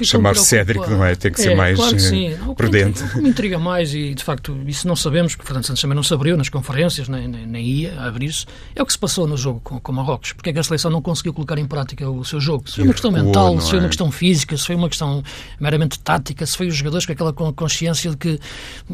chamar 0.02 0.36
Cédric, 0.36 0.88
não 0.88 1.04
é? 1.04 1.14
Tem 1.16 1.32
que 1.32 1.40
é, 1.40 1.44
ser 1.44 1.56
mais 1.56 1.76
claro 1.76 1.96
que 1.96 2.54
prudente. 2.54 3.02
O 3.02 3.08
que 3.08 3.20
me 3.20 3.28
intriga 3.30 3.58
mais, 3.58 3.92
e 3.92 4.14
de 4.14 4.22
facto 4.22 4.56
isso 4.66 4.86
não 4.86 4.94
sabemos, 4.94 5.34
porque 5.34 5.46
Fernando 5.46 5.64
Santos 5.64 5.82
também 5.82 5.96
não 5.96 6.04
se 6.04 6.14
abriu 6.14 6.36
nas 6.36 6.48
conferências, 6.48 7.08
nem, 7.08 7.26
nem, 7.26 7.46
nem 7.46 7.66
ia 7.66 8.00
abrir-se, 8.00 8.46
é 8.76 8.82
o 8.82 8.86
que 8.86 8.92
se 8.92 8.98
passou 8.98 9.26
no 9.26 9.36
jogo 9.36 9.60
com, 9.60 9.80
com 9.80 9.92
Marrocos. 9.92 10.32
Porque 10.32 10.50
é 10.50 10.52
que 10.52 10.58
a 10.58 10.62
seleção 10.62 10.90
não 10.90 11.02
conseguiu 11.02 11.32
colocar 11.32 11.58
em 11.58 11.66
prática 11.66 12.08
o 12.08 12.24
seu 12.24 12.40
jogo? 12.40 12.68
Se 12.68 12.76
foi 12.76 12.84
uma 12.84 12.92
questão 12.92 13.10
mental, 13.10 13.60
se 13.60 13.70
foi 13.70 13.78
uma 13.78 13.86
é? 13.86 13.88
questão 13.88 14.10
física, 14.12 14.56
se 14.56 14.66
foi 14.66 14.76
uma 14.76 14.88
questão 14.88 15.22
meramente 15.58 15.98
tática, 15.98 16.46
se 16.46 16.56
foi 16.56 16.68
os 16.68 16.76
jogadores 16.76 17.06
com 17.06 17.12
aquela 17.12 17.32
consciência 17.32 18.10
de 18.10 18.16
que 18.16 18.40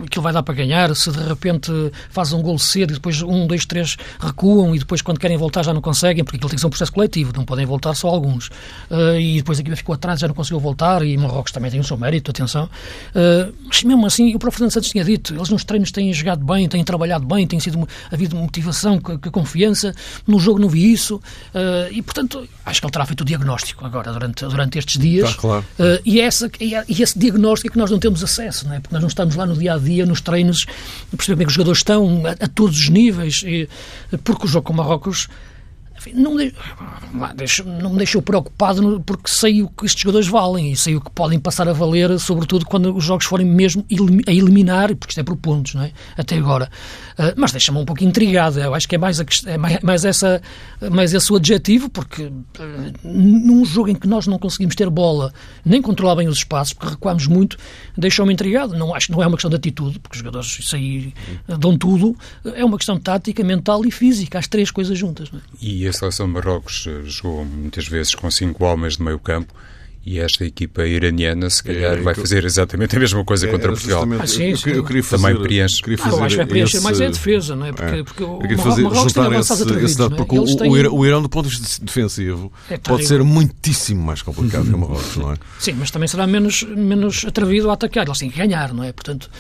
aquilo 0.05 0.23
vai 0.23 0.33
dar 0.33 0.43
para 0.43 0.55
ganhar, 0.55 0.95
se 0.97 1.11
de 1.11 1.23
repente 1.23 1.71
faz 2.09 2.33
um 2.33 2.41
gol 2.41 2.59
cedo 2.59 2.93
e 2.93 2.95
depois 2.95 3.21
um, 3.21 3.47
dois, 3.47 3.67
três 3.67 3.97
recuam 4.19 4.42
e 4.75 4.79
depois 4.79 5.01
quando 5.03 5.19
querem 5.19 5.37
voltar 5.37 5.63
já 5.63 5.73
não 5.73 5.81
conseguem, 5.81 6.25
porque 6.25 6.37
aquilo 6.37 6.51
tem 6.51 6.57
que 6.57 6.61
ser 6.61 6.67
um 6.67 6.71
processo 6.71 6.93
coletivo, 6.93 7.33
não 7.35 7.45
podem 7.45 7.65
voltar 7.65 7.95
só 7.95 8.09
alguns. 8.09 8.49
Uh, 8.91 9.19
e 9.19 9.37
depois 9.37 9.59
a 9.59 9.61
equipa 9.63 9.77
ficou 9.77 9.95
atrás, 9.95 10.21
já 10.21 10.29
não 10.29 10.35
conseguiu 10.35 10.59
voltar 10.59 11.05
e 11.05 11.17
Marrocos 11.17 11.53
também 11.53 11.71
tem 11.71 11.81
o 11.81 11.85
seu 11.85 11.97
mérito, 11.97 12.31
atenção. 12.31 12.65
Uh, 12.65 13.53
mas 13.67 13.83
mesmo 13.83 14.07
assim, 14.07 14.35
o 14.35 14.39
próprio 14.39 14.59
Fernando 14.59 14.73
Santos 14.73 14.91
tinha 14.91 15.05
dito, 15.05 15.35
eles 15.35 15.49
nos 15.49 15.65
treinos 15.65 15.91
têm 15.91 16.13
jogado 16.13 16.45
bem, 16.45 16.69
têm 16.69 16.83
trabalhado 16.83 17.25
bem, 17.27 17.47
tem 17.47 17.61
sido 17.61 17.89
havido 18.11 18.37
motivação, 18.37 19.01
confiança, 19.01 19.95
no 20.27 20.39
jogo 20.39 20.59
não 20.59 20.69
vi 20.69 20.93
isso 20.93 21.17
uh, 21.17 21.93
e 21.93 22.03
portanto 22.03 22.47
acho 22.65 22.81
que 22.81 22.87
ele 22.87 22.93
terá 22.93 23.07
feito 23.07 23.21
o 23.21 23.25
diagnóstico 23.25 23.85
agora 23.85 24.13
durante, 24.13 24.45
durante 24.47 24.79
estes 24.79 24.99
dias 24.99 25.35
tá, 25.35 25.41
claro. 25.41 25.65
e, 26.05 26.21
essa, 26.21 26.51
e 26.61 27.03
esse 27.03 27.19
diagnóstico 27.19 27.69
é 27.69 27.73
que 27.73 27.79
nós 27.79 27.91
não 27.91 27.99
temos 27.99 28.23
acesso, 28.23 28.67
não 28.67 28.75
é? 28.75 28.81
porque 28.81 28.95
nós 28.95 29.03
não 29.03 29.09
estamos 29.09 29.35
lá 29.35 29.47
no 29.47 29.57
dia 29.57 29.75
a 29.75 29.79
dia, 29.79 30.07
nos 30.07 30.21
treinos, 30.21 30.67
perceber 31.11 31.35
como 31.35 31.43
é 31.43 31.45
que 31.45 31.49
os 31.49 31.55
jogadores 31.55 31.79
estão 31.79 32.23
a, 32.27 32.45
a 32.45 32.49
todos 32.49 32.79
os 32.79 32.89
níveis, 32.89 33.43
e, 33.45 33.69
porque 34.33 34.47
o 34.47 34.49
jogo 34.49 34.67
com 34.67 34.73
Marrocos 34.73 35.29
não 36.15 36.35
me, 36.35 36.53
deixou, 37.35 37.67
não 37.67 37.91
me 37.91 37.99
deixou 37.99 38.23
preocupado 38.23 39.01
porque 39.05 39.29
sei 39.29 39.63
o 39.63 39.69
que 39.69 39.87
estes 39.87 40.01
jogadores 40.01 40.29
valem 40.29 40.73
e 40.73 40.77
sei 40.77 40.97
o 40.97 41.01
que 41.01 41.11
podem 41.11 41.39
passar 41.39 41.69
a 41.69 41.73
valer, 41.73 42.19
sobretudo 42.19 42.67
quando 42.67 42.95
os 42.95 43.05
jogos 43.05 43.27
forem 43.27 43.47
mesmo 43.47 43.85
a 44.27 44.33
eliminar, 44.33 44.95
porque 44.97 45.13
isto 45.13 45.21
é 45.21 45.23
por 45.23 45.37
pontos, 45.37 45.75
não 45.75 45.83
é? 45.83 45.93
Até 46.17 46.37
agora. 46.37 46.71
Uh, 47.13 47.35
mas 47.37 47.53
deixa-me 47.53 47.79
um 47.79 47.85
pouco 47.85 48.03
intrigado. 48.03 48.59
Eu 48.59 48.75
acho 48.75 48.89
que 48.89 48.95
é 48.95 48.99
mais, 48.99 49.21
a, 49.21 49.25
é 49.47 49.59
mais, 49.83 50.05
essa, 50.05 50.41
mais 50.91 51.13
esse 51.13 51.33
o 51.33 51.37
adjetivo, 51.37 51.89
porque 51.89 52.25
uh, 52.25 52.33
num 53.05 53.65
jogo 53.65 53.91
em 53.91 53.95
que 53.95 54.07
nós 54.07 54.27
não 54.27 54.39
conseguimos 54.39 54.75
ter 54.75 54.89
bola, 54.89 55.33
nem 55.65 55.83
controlar 55.83 56.17
bem 56.17 56.29
os 56.29 56.39
espaços, 56.39 56.73
porque 56.73 56.91
recuamos 56.91 57.27
muito, 57.27 57.57
deixou-me 57.97 58.33
intrigado. 58.33 58.77
Não, 58.77 58.95
acho 58.95 59.13
não 59.13 59.23
é 59.23 59.27
uma 59.27 59.37
questão 59.37 59.51
de 59.51 59.57
atitude, 59.57 59.99
porque 59.99 60.17
os 60.17 60.19
jogadores 60.19 60.59
isso 60.59 60.75
aí 60.75 61.13
dão 61.59 61.77
tudo. 61.77 62.17
É 62.55 62.65
uma 62.65 62.77
questão 62.77 62.99
tática, 62.99 63.45
mental 63.45 63.85
e 63.85 63.91
física, 63.91 64.39
as 64.39 64.49
três 64.49 64.71
coisas 64.71 64.99
juntas. 64.99 65.31
Não 65.31 65.39
é? 65.39 65.43
A 65.93 65.95
seleção 65.95 66.27
de 66.27 66.33
Marrocos 66.33 66.87
eh, 66.89 67.03
jogou 67.05 67.45
muitas 67.45 67.87
vezes 67.87 68.15
com 68.15 68.31
cinco 68.31 68.65
homens 68.65 68.97
de 68.97 69.03
meio 69.03 69.19
campo 69.19 69.53
e 70.05 70.19
esta 70.19 70.43
equipa 70.43 70.87
iraniana, 70.87 71.51
se 71.51 71.63
calhar, 71.63 71.99
é, 71.99 72.01
vai 72.01 72.15
fazer 72.15 72.45
exatamente 72.45 72.97
a 72.97 72.99
mesma 72.99 73.23
coisa 73.25 73.47
é, 73.47 73.51
contra 73.51 73.71
Portugal. 73.71 74.05
Ah, 74.19 74.27
sim, 74.27 74.57
sim. 74.57 74.71
Eu, 74.71 74.83
queria 74.83 75.05
fazer, 75.05 75.23
Também 75.23 75.43
preenche. 75.43 75.83
Queria 75.83 75.99
fazer 75.99 76.17
ah, 76.17 76.19
eu 76.19 76.25
acho 76.25 76.35
que 76.35 76.37
vai 76.39 76.47
preencher 76.47 76.81
mais 76.81 77.01
é 77.01 77.07
a 77.07 77.11
defesa, 77.11 77.55
não 77.55 77.67
é? 77.67 77.73
Porque, 77.73 77.95
é. 77.95 78.03
porque 78.03 78.25
o, 78.25 78.59
fazer, 78.59 78.83
Marrocos 78.83 79.13
juntar 79.13 79.33
esse, 79.39 79.85
esse 79.85 79.99
dado, 79.99 80.17
porque 80.17 80.39
o, 80.39 80.57
têm... 80.57 80.71
o, 80.71 81.07
Irão, 81.07 81.23
do 81.23 81.29
ponto 81.29 81.49
de 81.49 81.57
vista 81.57 81.85
defensivo, 81.85 82.51
é 82.71 82.79
pode 82.79 83.07
ser 83.07 83.23
muitíssimo 83.23 84.03
mais 84.03 84.23
complicado 84.23 84.65
que 84.65 84.75
o 84.75 84.79
Marrocos, 84.79 85.17
não 85.19 85.33
é? 85.33 85.37
Sim, 85.61 85.75
mas 85.75 85.91
também 85.91 86.09
será 86.09 86.27
menos, 86.27 86.63
menos 86.63 87.25
atrevido 87.27 87.69
a 87.71 87.75
atacar. 87.75 88.07
Eles 88.07 88.19
têm 88.19 88.31
que 88.31 88.39
ganhar, 88.39 88.73
não 88.73 88.83
é? 88.83 88.93
Portanto, 88.93 89.31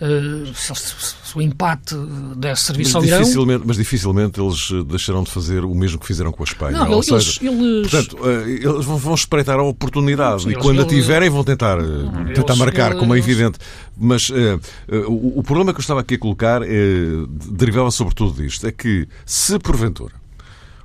uh, 0.00 0.54
se, 0.54 0.74
se, 0.74 1.36
o 1.36 1.42
empate 1.42 1.94
desse 2.36 2.64
serviço 2.64 3.00
mas 3.00 3.34
ao 3.34 3.44
Irão... 3.44 3.62
Mas 3.64 3.76
dificilmente 3.76 4.40
eles 4.40 4.70
eh, 4.72 4.82
deixarão 4.84 5.22
de 5.22 5.30
fazer 5.30 5.64
o 5.64 5.74
mesmo 5.74 5.98
que 5.98 6.06
fizeram 6.06 6.32
com 6.32 6.42
a 6.42 6.46
Espanha. 6.46 6.78
Não, 6.78 6.90
Ou 6.90 6.94
eles, 6.94 7.06
seja, 7.06 7.40
eles... 7.42 7.90
Portanto, 7.90 8.16
uh, 8.20 8.48
eles 8.48 8.84
vão 8.84 9.14
espreitar 9.14 9.58
a 9.58 9.62
oportunidade 9.62 10.44
Sim, 10.44 10.50
e 10.50 10.54
quando 10.56 10.82
a 10.82 10.84
tiverem 10.84 11.28
vão 11.28 11.44
tentar, 11.44 11.78
uh, 11.78 12.32
tentar 12.34 12.56
marcar, 12.56 12.94
como 12.96 13.14
é 13.14 13.18
evidente. 13.18 13.58
Mas 13.96 14.30
o, 15.08 15.40
o, 15.40 15.42
problema 15.42 15.72
que 15.72 15.78
eu 15.78 15.82
estava 15.82 16.00
aqui 16.00 16.14
a 16.14 16.18
colocar 16.18 16.60
derivava 17.50 17.90
sobretudo 17.90 18.40
disto. 18.42 18.66
É 18.66 18.70
que 18.70 19.08
se 19.26 19.58
porventura 19.58 20.14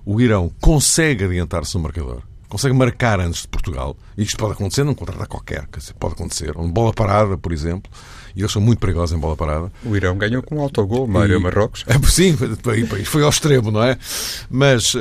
o 0.05 0.19
Irão 0.19 0.51
consegue 0.59 1.25
adiantar-se 1.25 1.75
no 1.75 1.81
marcador 1.81 2.23
consegue 2.53 2.75
marcar 2.75 3.19
antes 3.19 3.41
de 3.41 3.47
Portugal, 3.47 3.97
e 4.15 4.21
isto 4.21 4.37
pode 4.37 4.53
acontecer 4.53 4.83
num 4.83 4.93
contrato 4.93 5.27
qualquer, 5.27 5.67
pode 5.99 6.13
acontecer, 6.13 6.55
uma 6.55 6.71
bola 6.71 6.93
parada, 6.93 7.35
por 7.35 7.51
exemplo, 7.51 7.91
e 8.35 8.41
eles 8.41 8.51
são 8.51 8.61
muito 8.61 8.79
perigosos 8.79 9.15
em 9.15 9.19
bola 9.19 9.35
parada. 9.35 9.71
O 9.83 9.95
Irão 9.95 10.17
ganhou 10.17 10.41
com 10.41 10.55
um 10.55 10.61
autogol, 10.61 11.07
Mário 11.07 11.39
Marrocos. 11.39 11.85
É, 11.87 11.93
sim, 12.09 12.35
foi 13.05 13.23
ao 13.23 13.29
extremo, 13.29 13.71
não 13.71 13.83
é? 13.83 13.97
Mas 14.49 14.93
uh, 14.95 14.99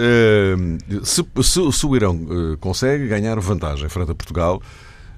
se, 1.03 1.25
se, 1.42 1.73
se, 1.73 1.87
o 1.87 1.97
Irão 1.97 2.14
uh, 2.14 2.59
consegue 2.59 3.07
ganhar 3.09 3.38
vantagem 3.40 3.88
frente 3.88 4.11
a 4.11 4.14
Portugal, 4.14 4.61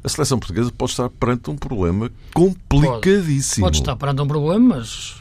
a 0.03 0.09
seleção 0.09 0.39
portuguesa 0.39 0.71
pode 0.77 0.93
estar 0.93 1.09
perante 1.09 1.51
um 1.51 1.57
problema 1.57 2.11
complicadíssimo. 2.33 3.65
Pode, 3.65 3.79
pode 3.79 3.79
estar 3.79 3.97
perante 3.97 4.23
um 4.23 4.29
problema, 4.29 4.77
mas 4.77 5.17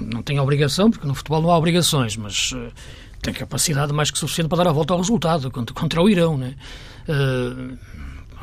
não 0.00 0.22
tem 0.22 0.40
obrigação, 0.40 0.90
porque 0.90 1.06
no 1.06 1.14
futebol 1.14 1.40
não 1.40 1.50
há 1.50 1.58
obrigações, 1.58 2.16
mas 2.16 2.52
uh, 2.52 2.72
tem 3.20 3.32
capacidade 3.32 3.92
mais 3.92 4.10
que 4.10 4.18
suficiente 4.18 4.48
para 4.48 4.64
dar 4.64 4.70
a 4.70 4.72
volta 4.72 4.92
ao 4.92 4.98
resultado 4.98 5.50
contra, 5.50 5.74
contra 5.74 6.02
o 6.02 6.08
Irão, 6.08 6.36
né? 6.36 6.54
Uh, 7.08 7.78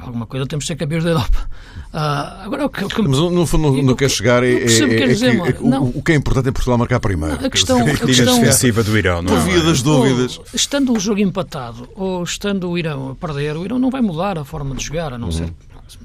alguma 0.05 0.25
coisa 0.25 0.45
temos 0.45 0.65
de 0.65 0.67
ser 0.67 0.75
campeões 0.75 1.03
da 1.03 1.11
Europa. 1.11 1.49
Uh, 1.93 2.45
agora, 2.45 2.65
o 2.65 2.69
que, 2.69 2.83
o 2.83 2.87
que, 2.87 3.01
Mas 3.01 3.17
no 3.17 3.45
fundo, 3.45 3.71
no, 3.71 3.81
no 3.81 3.95
quer 3.95 4.09
chegar 4.09 4.43
é, 4.43 4.51
é, 4.51 4.63
é, 4.63 5.07
dizer, 5.07 5.41
que, 5.41 5.49
é 5.49 5.79
o, 5.79 5.97
o, 5.97 6.03
que 6.03 6.11
é 6.11 6.15
importante 6.15 6.49
é 6.49 6.51
Portugal 6.51 6.77
marcar 6.77 6.99
primeiro. 6.99 7.37
Não, 7.37 7.45
a 7.45 7.49
questão, 7.49 7.81
a 7.81 7.85
questão 7.85 8.39
defensiva 8.39 8.83
do 8.83 8.97
Irão, 8.97 9.21
não 9.21 9.33
é? 9.33 9.41
Por 9.41 9.51
via 9.51 9.63
das 9.63 9.81
dúvidas. 9.81 10.37
Ou, 10.37 10.45
estando 10.53 10.93
o 10.93 10.99
jogo 10.99 11.19
empatado 11.19 11.89
ou 11.95 12.23
estando 12.23 12.69
o 12.69 12.77
Irão 12.77 13.11
a 13.11 13.15
perder, 13.15 13.57
o 13.57 13.65
Irão 13.65 13.79
não 13.79 13.89
vai 13.89 14.01
mudar 14.01 14.37
a 14.37 14.45
forma 14.45 14.75
de 14.75 14.83
jogar, 14.83 15.13
a 15.13 15.17
não 15.17 15.27
uhum. 15.27 15.31
ser 15.31 15.53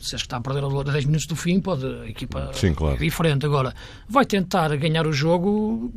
se 0.00 0.16
que 0.16 0.22
está 0.22 0.38
a 0.38 0.40
perder 0.40 0.64
a 0.64 0.82
10 0.92 1.04
minutos 1.04 1.26
do 1.26 1.36
fim, 1.36 1.60
pode 1.60 1.84
a 1.84 2.08
equipa 2.08 2.50
Sim, 2.54 2.72
claro. 2.72 2.96
é 2.96 2.98
diferente. 2.98 3.44
Agora, 3.44 3.74
vai 4.08 4.24
tentar 4.24 4.74
ganhar 4.76 5.06
o 5.06 5.12
jogo 5.12 5.92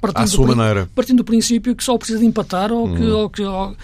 partindo, 0.00 0.22
à 0.22 0.26
sua 0.26 0.46
do, 0.46 0.56
maneira. 0.56 0.88
partindo 0.94 1.18
do 1.18 1.24
princípio 1.24 1.74
que 1.74 1.82
só 1.82 1.96
precisa 1.98 2.20
de 2.20 2.26
empatar 2.26 2.72
ou 2.72 2.94
que, 2.94 3.02
uhum. 3.02 3.18
ou 3.18 3.30
que 3.30 3.42
ou, 3.42 3.72
é, 3.72 3.76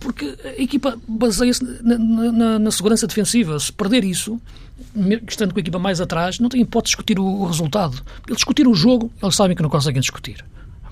porque 0.00 0.34
a 0.44 0.62
equipa 0.62 0.98
baseia-se 1.06 1.62
na, 1.82 1.98
na, 1.98 2.58
na, 2.58 2.70
segurança 2.70 3.06
defensiva. 3.06 3.58
Se 3.60 3.70
perder 3.72 4.02
isso, 4.04 4.40
estando 5.28 5.52
com 5.52 5.58
a 5.58 5.60
equipa 5.60 5.78
mais 5.78 6.00
atrás, 6.00 6.38
não 6.38 6.48
tem 6.48 6.62
hipótese 6.62 6.92
de 6.92 6.96
discutir 6.96 7.18
o, 7.18 7.24
o 7.24 7.46
resultado. 7.46 8.02
Eles 8.26 8.38
discutiram 8.38 8.70
o 8.70 8.74
jogo, 8.74 9.12
eles 9.22 9.36
sabem 9.36 9.54
que 9.54 9.62
não 9.62 9.68
conseguem 9.68 10.00
discutir. 10.00 10.44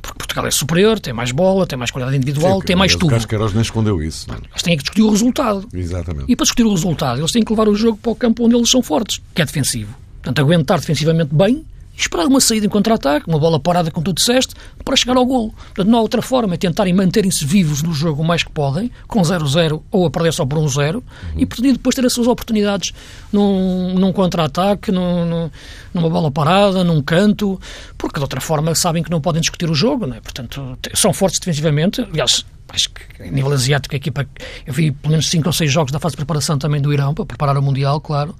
Porque 0.03 0.18
Portugal 0.18 0.46
é 0.46 0.51
superior, 0.51 1.01
tem 1.01 1.12
mais 1.12 1.33
bola, 1.33 1.66
tem 1.66 1.79
mais 1.79 1.90
qualidade 1.90 2.16
individual, 2.16 2.61
Sim, 2.61 2.66
tem 2.66 2.77
mais 2.77 2.94
tudo. 2.94 3.11
Casqueiros 3.11 3.53
nem 3.55 3.62
escondeu 3.62 4.03
isso. 4.03 4.29
Não. 4.29 4.37
Eles 4.37 4.62
têm 4.62 4.77
que 4.77 4.83
discutir 4.83 5.03
o 5.03 5.11
resultado. 5.11 5.68
Exatamente. 5.72 6.31
E 6.31 6.37
para 6.37 6.44
discutir 6.44 6.64
o 6.64 6.70
resultado, 6.70 7.20
eles 7.20 7.33
têm 7.33 7.42
que 7.42 7.51
levar 7.51 7.68
o 7.68 7.75
jogo 7.75 7.96
para 7.96 8.12
o 8.12 8.14
campo 8.14 8.44
onde 8.44 8.55
eles 8.55 8.70
são 8.70 8.83
fortes, 8.83 9.20
que 9.35 9.40
é 9.40 9.44
defensivo. 9.46 9.96
Portanto, 10.22 10.40
aguentar 10.40 10.79
defensivamente 10.79 11.35
bem 11.35 11.64
esperar 11.97 12.27
uma 12.27 12.41
saída 12.41 12.67
em 12.67 12.69
contra-ataque, 12.69 13.29
uma 13.29 13.39
bola 13.39 13.59
parada, 13.59 13.91
como 13.91 14.05
tu 14.05 14.13
disseste, 14.13 14.55
para 14.85 14.95
chegar 14.97 15.17
ao 15.17 15.25
golo. 15.25 15.53
Portanto, 15.53 15.89
não 15.89 15.99
há 15.99 16.03
outra 16.03 16.21
forma, 16.21 16.55
é 16.55 16.57
tentarem 16.57 16.93
manterem-se 16.93 17.45
vivos 17.45 17.83
no 17.83 17.93
jogo 17.93 18.23
o 18.23 18.25
mais 18.25 18.43
que 18.43 18.51
podem, 18.51 18.91
com 19.07 19.21
0-0 19.23 19.83
ou 19.91 20.07
a 20.07 20.11
perder 20.11 20.33
só 20.33 20.45
por 20.45 20.59
1-0, 20.59 20.97
um 20.97 20.99
uhum. 20.99 21.03
e 21.37 21.73
depois 21.73 21.95
ter 21.95 22.05
as 22.05 22.13
suas 22.13 22.27
oportunidades 22.27 22.93
num, 23.33 23.95
num 23.95 24.13
contra-ataque, 24.13 24.93
num, 24.93 25.51
numa 25.93 26.11
bola 26.11 26.31
parada, 26.31 26.85
num 26.85 27.03
canto, 27.03 27.61
porque 27.97 28.19
de 28.19 28.23
outra 28.23 28.41
forma 28.41 28.75
sabem 28.75 29.03
que 29.03 29.11
não 29.11 29.21
podem 29.21 29.41
discutir 29.41 29.71
o 29.71 29.75
jogo, 29.75 30.07
não 30.07 30.17
é? 30.17 30.21
portanto, 30.21 30.79
são 30.95 31.13
fortes 31.13 31.41
defensivamente, 31.41 32.03
aliás, 32.03 32.45
acho 32.69 32.91
que 32.91 33.23
a 33.23 33.31
nível 33.31 33.53
asiático 33.53 33.95
a 33.95 33.97
equipa, 33.97 34.27
eu 34.67 34.73
vi 34.73 34.91
pelo 34.91 35.13
menos 35.13 35.29
5 35.29 35.47
ou 35.47 35.53
6 35.53 35.73
jogos 35.73 35.93
da 35.93 35.99
fase 35.99 36.13
de 36.13 36.17
preparação 36.19 36.59
também 36.59 36.81
do 36.81 36.93
Irão, 36.93 37.15
para 37.15 37.25
preparar 37.25 37.57
o 37.57 37.63
Mundial, 37.63 38.01
claro, 38.01 38.35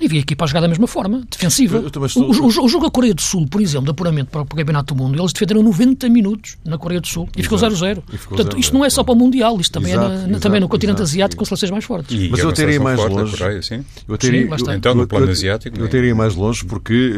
e 0.00 0.08
vi 0.08 0.18
a 0.18 0.20
equipa 0.20 0.44
a 0.44 0.46
jogar 0.48 0.60
da 0.60 0.68
mesma 0.68 0.86
forma, 0.86 1.22
defensiva. 1.30 1.78
Estou... 1.86 2.02
O, 2.02 2.30
o, 2.30 2.46
o, 2.46 2.68
jogo 2.68 2.84
da 2.84 2.90
Coreia 2.90 3.14
do 3.14 3.22
Sul, 3.22 3.46
por 3.48 3.60
exemplo, 3.60 3.84
de 3.86 3.90
apuramento 3.90 4.30
para 4.30 4.42
o 4.42 4.46
Campeonato 4.46 4.94
do 4.94 5.02
Mundo, 5.02 5.18
eles 5.18 5.32
defenderam 5.32 5.62
90 5.62 6.08
minutos 6.08 6.56
na 6.64 6.76
Coreia 6.76 7.00
do 7.00 7.06
Sul 7.06 7.28
e 7.36 7.42
ficou 7.42 7.58
0-0. 7.58 8.02
Portanto, 8.02 8.52
0 8.52 8.58
isto 8.58 8.74
não 8.74 8.84
é 8.84 8.90
só 8.90 9.02
para 9.02 9.14
o 9.14 9.16
Mundial, 9.16 9.58
isto 9.60 9.72
também 9.72 9.92
exato, 9.92 10.06
é 10.06 10.08
na, 10.08 10.28
exato, 10.28 10.40
também 10.40 10.60
no 10.60 10.68
continente 10.68 10.98
exato, 10.98 11.10
asiático 11.10 11.38
com 11.40 11.44
seleções 11.44 11.70
mais 11.70 11.84
fortes. 11.84 12.18
E, 12.18 12.28
Mas 12.28 12.40
eu 12.40 12.52
teria 12.52 12.80
mais 12.80 12.98
longe. 12.98 13.36
Coreia, 13.36 13.62
sim? 13.62 13.84
Eu 14.06 14.18
teria, 14.18 14.58
sim, 14.58 14.64
então, 14.70 14.94
no 14.94 15.06
plano 15.06 15.30
asiático. 15.30 15.76
Eu, 15.78 15.84
eu 15.84 15.90
teria 15.90 16.14
mais 16.14 16.34
longe 16.34 16.64
porque, 16.64 17.12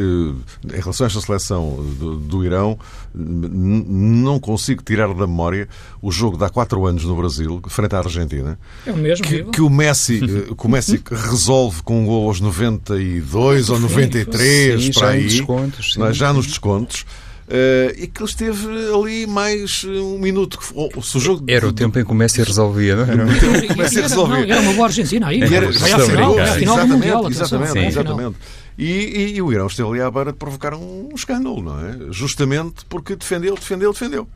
eh, 0.65 0.77
em 0.77 0.81
relação 0.81 1.05
a 1.05 1.09
esta 1.09 1.21
seleção 1.21 1.85
do, 1.99 2.17
do 2.17 2.45
Irão, 2.45 2.79
não 3.15 4.39
consigo 4.39 4.83
tirar 4.83 5.09
da 5.09 5.27
memória 5.27 5.69
o 6.01 6.11
jogo 6.11 6.37
de 6.37 6.45
há 6.45 6.49
4 6.49 6.87
anos 6.87 7.05
no 7.05 7.17
Brasil, 7.17 7.61
frente 7.69 7.95
à 7.95 7.99
Argentina. 7.99 8.59
É 8.87 8.93
o 8.93 8.97
mesmo, 8.97 9.25
que, 9.25 9.45
que 9.45 9.61
o 9.61 9.71
Messi, 9.71 10.21
eh, 10.23 10.55
que 10.55 10.67
o 10.67 10.69
Messi 10.69 11.01
resolve 11.11 11.83
com 11.83 12.03
um 12.03 12.07
gol 12.07 12.29
aos 12.29 12.41
90 12.41 12.79
92 12.79 13.71
ou 13.71 13.79
93, 13.79 14.83
sim, 14.83 14.93
para 14.93 15.01
já 15.01 15.09
aí, 15.09 15.23
descontos, 15.25 15.93
sim, 15.93 16.03
é? 16.03 16.13
já 16.13 16.31
sim. 16.31 16.37
nos 16.37 16.47
descontos. 16.47 17.07
Uh, 17.49 17.97
e 17.97 18.07
que 18.07 18.21
ele 18.21 18.29
esteve 18.29 18.67
ali 18.95 19.27
mais 19.27 19.83
um 19.83 20.19
minuto. 20.19 20.59
Oh, 20.75 21.01
se 21.01 21.17
o 21.17 21.21
jogo 21.21 21.43
era 21.49 21.67
o 21.67 21.73
tempo 21.73 21.99
em 21.99 22.05
que 22.05 22.11
o 22.11 22.15
Messi 22.15 22.43
resolvia, 22.43 22.95
não 22.95 23.05
era? 23.05 23.25
E, 23.25 23.97
e 23.97 23.99
era, 23.99 24.09
não, 24.11 24.37
era 24.37 24.61
uma 24.61 24.73
boa 24.75 24.87
Argentina 24.87 25.29
aí. 25.29 25.41
Era, 25.43 25.73
vai 25.73 25.93
à 25.93 25.99
final, 25.99 26.35
vai 26.35 26.47
à 26.47 26.53
final 26.53 26.77
do 26.77 26.83
exatamente, 26.83 26.93
Mundial. 26.93 27.31
exatamente, 27.31 27.71
atenção, 27.71 27.89
exatamente. 27.89 28.37
E, 28.77 28.85
e, 28.85 29.37
e, 29.37 29.43
o 29.43 29.51
Irão 29.51 29.67
esteve 29.67 29.89
ali 29.89 30.03
à 30.03 30.11
beira 30.11 30.31
de 30.31 30.37
provocar 30.37 30.75
um 30.75 31.09
escândalo, 31.15 31.63
não 31.63 31.81
é? 31.81 32.13
Justamente 32.13 32.85
porque 32.87 33.17
defendeu, 33.17 33.55
defendeu, 33.55 33.93
defendeu. 33.95 34.29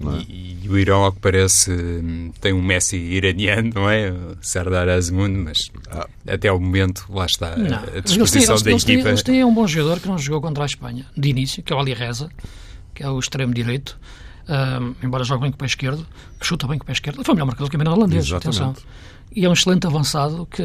É? 0.00 0.24
E, 0.28 0.58
e, 0.62 0.68
o 0.68 0.78
Irão, 0.78 1.04
ao 1.04 1.12
que 1.12 1.20
parece, 1.20 1.72
tem 2.40 2.52
um 2.52 2.62
Messi 2.62 2.96
iraniano, 2.96 3.70
não 3.74 3.90
é? 3.90 4.12
Sardar 4.40 4.88
Azmoun, 4.88 5.44
mas 5.44 5.70
ah. 5.90 6.06
até 6.26 6.48
ao 6.48 6.60
momento, 6.60 7.04
lá 7.08 7.26
está, 7.26 7.56
não. 7.56 7.78
a 7.96 8.00
disposição 8.00 8.54
eles 8.54 8.62
têm, 8.62 8.64
da 8.64 8.70
eles 8.70 8.82
equipa. 8.84 9.02
Têm, 9.02 9.10
eles 9.10 9.22
têm 9.22 9.44
um 9.44 9.52
bom 9.52 9.66
jogador 9.66 10.00
que 10.00 10.08
não 10.08 10.18
jogou 10.18 10.40
contra 10.40 10.62
a 10.62 10.66
Espanha, 10.66 11.06
de 11.16 11.28
início, 11.28 11.62
que 11.62 11.72
é 11.72 11.76
o 11.76 11.80
Ali 11.80 11.94
Reza, 11.94 12.28
que 12.94 13.02
é 13.02 13.10
o 13.10 13.18
extremo 13.18 13.52
direito, 13.52 13.98
um, 14.48 14.94
embora 15.04 15.24
jogue 15.24 15.42
bem 15.42 15.50
com 15.50 15.56
o 15.56 15.58
pé 15.58 15.66
esquerdo, 15.66 16.06
que 16.38 16.46
chuta 16.46 16.66
bem 16.66 16.78
com 16.78 16.84
o 16.84 16.86
pé 16.86 16.92
esquerdo. 16.92 17.22
Foi 17.24 17.32
o 17.32 17.36
melhor 17.36 17.46
marcador 17.46 17.70
que 17.70 17.76
é 17.76 17.88
holandês, 17.88 18.32
atenção. 18.32 18.74
E 19.34 19.44
é 19.44 19.48
um 19.48 19.52
excelente 19.52 19.86
avançado 19.86 20.46
que, 20.46 20.62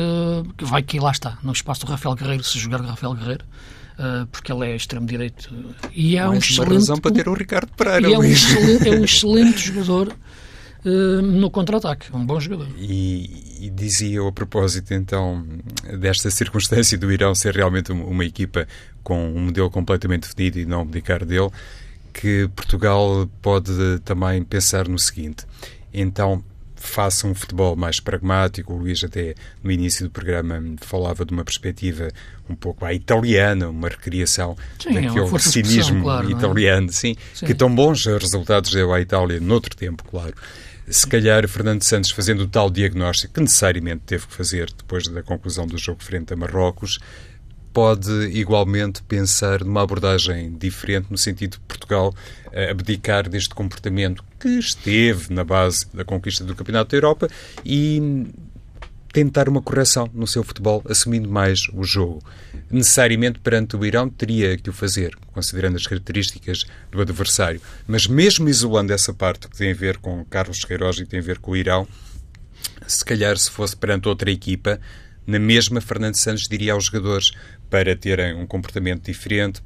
que 0.57 0.63
vai 0.63 0.81
que 0.81 0.99
lá 0.99 1.11
está, 1.11 1.37
no 1.43 1.51
espaço 1.51 1.85
do 1.85 1.91
Rafael 1.91 2.15
Guerreiro, 2.15 2.43
se 2.43 2.57
jogar 2.57 2.79
o 2.79 2.85
Rafael 2.85 3.13
Guerreiro. 3.13 3.45
Uh, 3.93 4.25
porque 4.27 4.51
ele 4.51 4.65
é 4.65 4.75
extremo-direito. 4.75 5.53
E 5.93 6.17
é 6.17 6.25
Mais 6.25 6.31
um 6.31 6.37
excelente 6.39 6.73
razão 6.73 6.97
para 6.97 7.11
ter 7.11 7.29
o 7.29 7.33
Ricardo 7.33 7.71
Pereira 7.77 8.09
e 8.09 8.13
é 8.13 8.17
um, 8.17 8.23
excelente, 8.23 8.89
é 8.89 8.91
um 8.91 9.03
excelente 9.05 9.67
jogador 9.67 10.15
uh, 10.83 11.21
no 11.21 11.51
contra-ataque, 11.51 12.07
um 12.15 12.25
bom 12.25 12.39
jogador. 12.39 12.67
E, 12.77 13.65
e, 13.67 13.69
dizia 13.69 14.17
eu 14.17 14.27
a 14.27 14.31
propósito 14.31 14.93
então 14.95 15.45
desta 15.99 16.31
circunstância 16.31 16.97
do 16.97 17.11
Irão 17.11 17.35
ser 17.35 17.55
realmente 17.55 17.91
uma, 17.91 18.03
uma 18.05 18.25
equipa 18.25 18.67
com 19.03 19.27
um 19.27 19.45
modelo 19.45 19.69
completamente 19.69 20.23
definido 20.23 20.59
e 20.59 20.65
não 20.65 20.81
abdicar 20.81 21.23
dele 21.23 21.51
que 22.13 22.47
Portugal 22.55 23.27
pode 23.41 23.71
também 24.05 24.43
pensar 24.43 24.87
no 24.87 24.99
seguinte. 24.99 25.45
Então 25.93 26.43
faça 26.83 27.27
um 27.27 27.33
futebol 27.33 27.75
mais 27.75 27.99
pragmático. 27.99 28.73
O 28.73 28.77
Luís 28.77 29.03
até 29.03 29.35
no 29.63 29.71
início 29.71 30.05
do 30.05 30.11
programa 30.11 30.61
falava 30.81 31.25
de 31.25 31.33
uma 31.33 31.43
perspectiva 31.43 32.09
um 32.49 32.55
pouco 32.55 32.85
à 32.85 32.93
italiana, 32.93 33.69
uma 33.69 33.87
recriação 33.87 34.57
sim, 34.79 34.93
daquele 34.93 35.35
é 35.35 35.39
cinismo 35.39 36.03
claro, 36.03 36.29
italiano, 36.29 36.89
é? 36.89 36.91
sim, 36.91 37.15
sim, 37.33 37.45
que 37.45 37.53
tão 37.53 37.73
bons 37.73 38.05
resultados 38.05 38.71
deu 38.71 38.93
à 38.93 38.99
Itália 38.99 39.39
noutro 39.39 39.75
tempo, 39.75 40.03
claro. 40.03 40.33
Se 40.87 41.07
calhar 41.07 41.47
Fernando 41.47 41.81
Santos 41.83 42.11
fazendo 42.11 42.41
o 42.41 42.47
tal 42.47 42.69
diagnóstico 42.69 43.33
que 43.33 43.39
necessariamente 43.39 44.01
teve 44.05 44.27
que 44.27 44.33
fazer 44.33 44.69
depois 44.77 45.07
da 45.07 45.23
conclusão 45.23 45.65
do 45.65 45.77
jogo 45.77 46.03
frente 46.03 46.33
a 46.33 46.35
Marrocos, 46.35 46.99
pode 47.71 48.11
igualmente 48.27 49.01
pensar 49.03 49.63
numa 49.63 49.81
abordagem 49.81 50.55
diferente 50.55 51.07
no 51.09 51.17
sentido 51.17 51.53
de 51.53 51.59
Portugal 51.61 52.13
abdicar 52.69 53.27
deste 53.27 53.55
comportamento 53.55 54.23
que 54.43 54.49
esteve 54.59 55.33
na 55.33 55.45
base 55.45 55.87
da 55.93 56.03
conquista 56.03 56.43
do 56.43 56.53
Campeonato 56.53 56.91
da 56.91 56.97
Europa 56.97 57.29
e 57.63 58.27
tentar 59.13 59.47
uma 59.47 59.61
correção 59.61 60.09
no 60.13 60.27
seu 60.27 60.43
futebol, 60.43 60.83
assumindo 60.89 61.29
mais 61.29 61.69
o 61.73 61.81
jogo. 61.85 62.21
Necessariamente 62.69 63.39
perante 63.39 63.77
o 63.77 63.85
Irão 63.85 64.09
teria 64.09 64.57
que 64.57 64.69
o 64.69 64.73
fazer, 64.73 65.15
considerando 65.31 65.77
as 65.77 65.87
características 65.87 66.65
do 66.91 66.99
adversário. 66.99 67.61
Mas 67.87 68.05
mesmo 68.05 68.49
isolando 68.49 68.91
essa 68.91 69.13
parte 69.13 69.47
que 69.47 69.55
tem 69.55 69.71
a 69.71 69.75
ver 69.75 69.97
com 69.97 70.25
Carlos 70.25 70.65
Queiroz 70.65 70.97
e 70.97 71.05
tem 71.05 71.21
a 71.21 71.23
ver 71.23 71.39
com 71.39 71.51
o 71.51 71.55
Irão, 71.55 71.87
se 72.85 73.05
calhar 73.05 73.37
se 73.37 73.49
fosse 73.49 73.77
perante 73.77 74.09
outra 74.09 74.29
equipa, 74.29 74.77
na 75.25 75.39
mesma 75.39 75.79
Fernando 75.79 76.15
Santos 76.15 76.49
diria 76.49 76.73
aos 76.73 76.85
jogadores 76.85 77.31
para 77.69 77.95
terem 77.95 78.35
um 78.35 78.45
comportamento 78.45 79.05
diferente, 79.05 79.61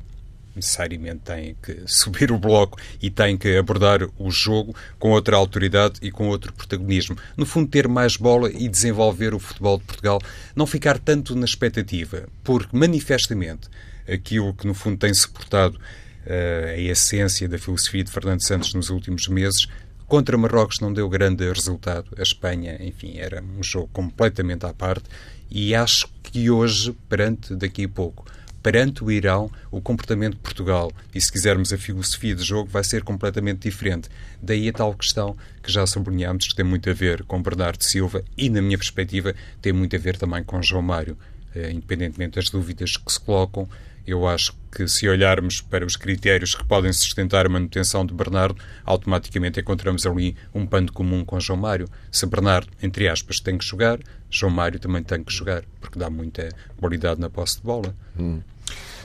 necessariamente 0.58 1.22
têm 1.24 1.56
que 1.62 1.84
subir 1.88 2.32
o 2.32 2.38
bloco 2.38 2.78
e 3.02 3.10
têm 3.10 3.38
que 3.38 3.58
abordar 3.58 4.02
o 4.18 4.30
jogo 4.30 4.76
com 5.00 5.12
outra 5.12 5.38
autoridade 5.38 6.00
e 6.02 6.12
com 6.12 6.28
outro 6.28 6.52
protagonismo. 6.52 7.16
No 7.38 7.46
fundo, 7.46 7.70
ter 7.70 7.88
mais 7.88 8.18
bola 8.18 8.52
e 8.52 8.68
desenvolver 8.68 9.34
o 9.34 9.40
futebol 9.40 9.78
de 9.78 9.86
Portugal, 9.86 10.22
não 10.56 10.68
ficar 10.68 11.00
tanto 11.00 11.36
na 11.36 11.46
expectativa, 11.46 12.28
porque 12.44 12.76
manifestamente 12.76 13.70
aquilo 14.12 14.54
que 14.54 14.68
no 14.68 14.74
fundo 14.74 14.98
tem 14.98 15.14
suportado 15.14 15.78
uh, 15.78 16.70
a 16.70 16.78
essência 16.78 17.48
da 17.48 17.58
filosofia 17.58 18.04
de 18.04 18.12
Fernando 18.12 18.42
Santos 18.42 18.74
nos 18.74 18.90
últimos 18.90 19.28
meses 19.28 19.68
Contra 20.08 20.38
Marrocos 20.38 20.80
não 20.80 20.94
deu 20.94 21.10
grande 21.10 21.46
resultado. 21.52 22.08
A 22.18 22.22
Espanha, 22.22 22.78
enfim, 22.80 23.18
era 23.18 23.44
um 23.44 23.62
jogo 23.62 23.90
completamente 23.92 24.66
à 24.66 24.74
parte. 24.74 25.04
E 25.52 25.76
acho 25.76 26.08
que 26.24 26.50
hoje, 26.50 26.96
perante 27.10 27.54
daqui 27.54 27.84
a 27.84 27.90
pouco, 27.90 28.26
perante 28.68 29.02
o 29.02 29.10
Irão, 29.10 29.50
o 29.72 29.80
comportamento 29.80 30.34
de 30.34 30.42
Portugal 30.42 30.92
e, 31.16 31.22
se 31.22 31.32
quisermos, 31.32 31.72
a 31.72 31.78
filosofia 31.78 32.36
de 32.36 32.44
jogo 32.44 32.70
vai 32.70 32.84
ser 32.84 33.02
completamente 33.02 33.60
diferente. 33.60 34.10
Daí 34.42 34.68
a 34.68 34.74
tal 34.74 34.94
questão 34.94 35.38
que 35.64 35.72
já 35.72 35.88
sublinhámos, 35.88 36.50
que 36.50 36.56
tem 36.56 36.66
muito 36.66 36.90
a 36.90 36.94
ver 36.94 37.24
com 37.24 37.42
Bernardo 37.42 37.82
Silva 37.82 38.26
e, 38.38 38.50
na 38.50 38.62
minha 38.62 38.78
perspectiva, 38.78 39.34
tem 39.62 39.72
muito 39.72 39.96
a 39.96 40.00
ver 40.00 40.18
também 40.18 40.44
com 40.44 40.62
João 40.62 40.82
Mário. 40.82 41.18
Uh, 41.56 41.72
independentemente 41.72 42.36
das 42.36 42.50
dúvidas 42.50 42.98
que 42.98 43.10
se 43.10 43.22
colocam, 43.22 43.70
eu 44.06 44.28
acho 44.28 44.54
que 44.70 44.86
se 44.86 45.08
olharmos 45.08 45.62
para 45.62 45.86
os 45.86 45.96
critérios 45.96 46.54
que 46.54 46.66
podem 46.66 46.92
sustentar 46.92 47.46
a 47.46 47.50
manutenção 47.50 48.06
de 48.06 48.14
Bernardo, 48.14 48.62
automaticamente 48.86 49.62
encontramos 49.62 50.06
ali 50.06 50.36
um 50.54 50.66
pano 50.66 50.92
comum 50.92 51.24
com 51.24 51.40
João 51.40 51.60
Mário. 51.60 51.90
Se 52.12 52.26
Bernardo, 52.26 52.70
entre 52.84 53.08
aspas, 53.08 53.40
tem 53.40 53.58
que 53.58 53.66
jogar, 53.66 53.98
João 54.30 54.52
Mário 54.52 54.78
também 54.78 55.04
tem 55.04 55.24
que 55.24 55.34
jogar, 55.34 55.64
porque 55.80 55.98
dá 55.98 56.10
muita 56.10 56.50
qualidade 56.78 57.20
na 57.22 57.30
posse 57.30 57.58
de 57.58 57.64
bola. 57.64 57.96
Hum. 58.20 58.42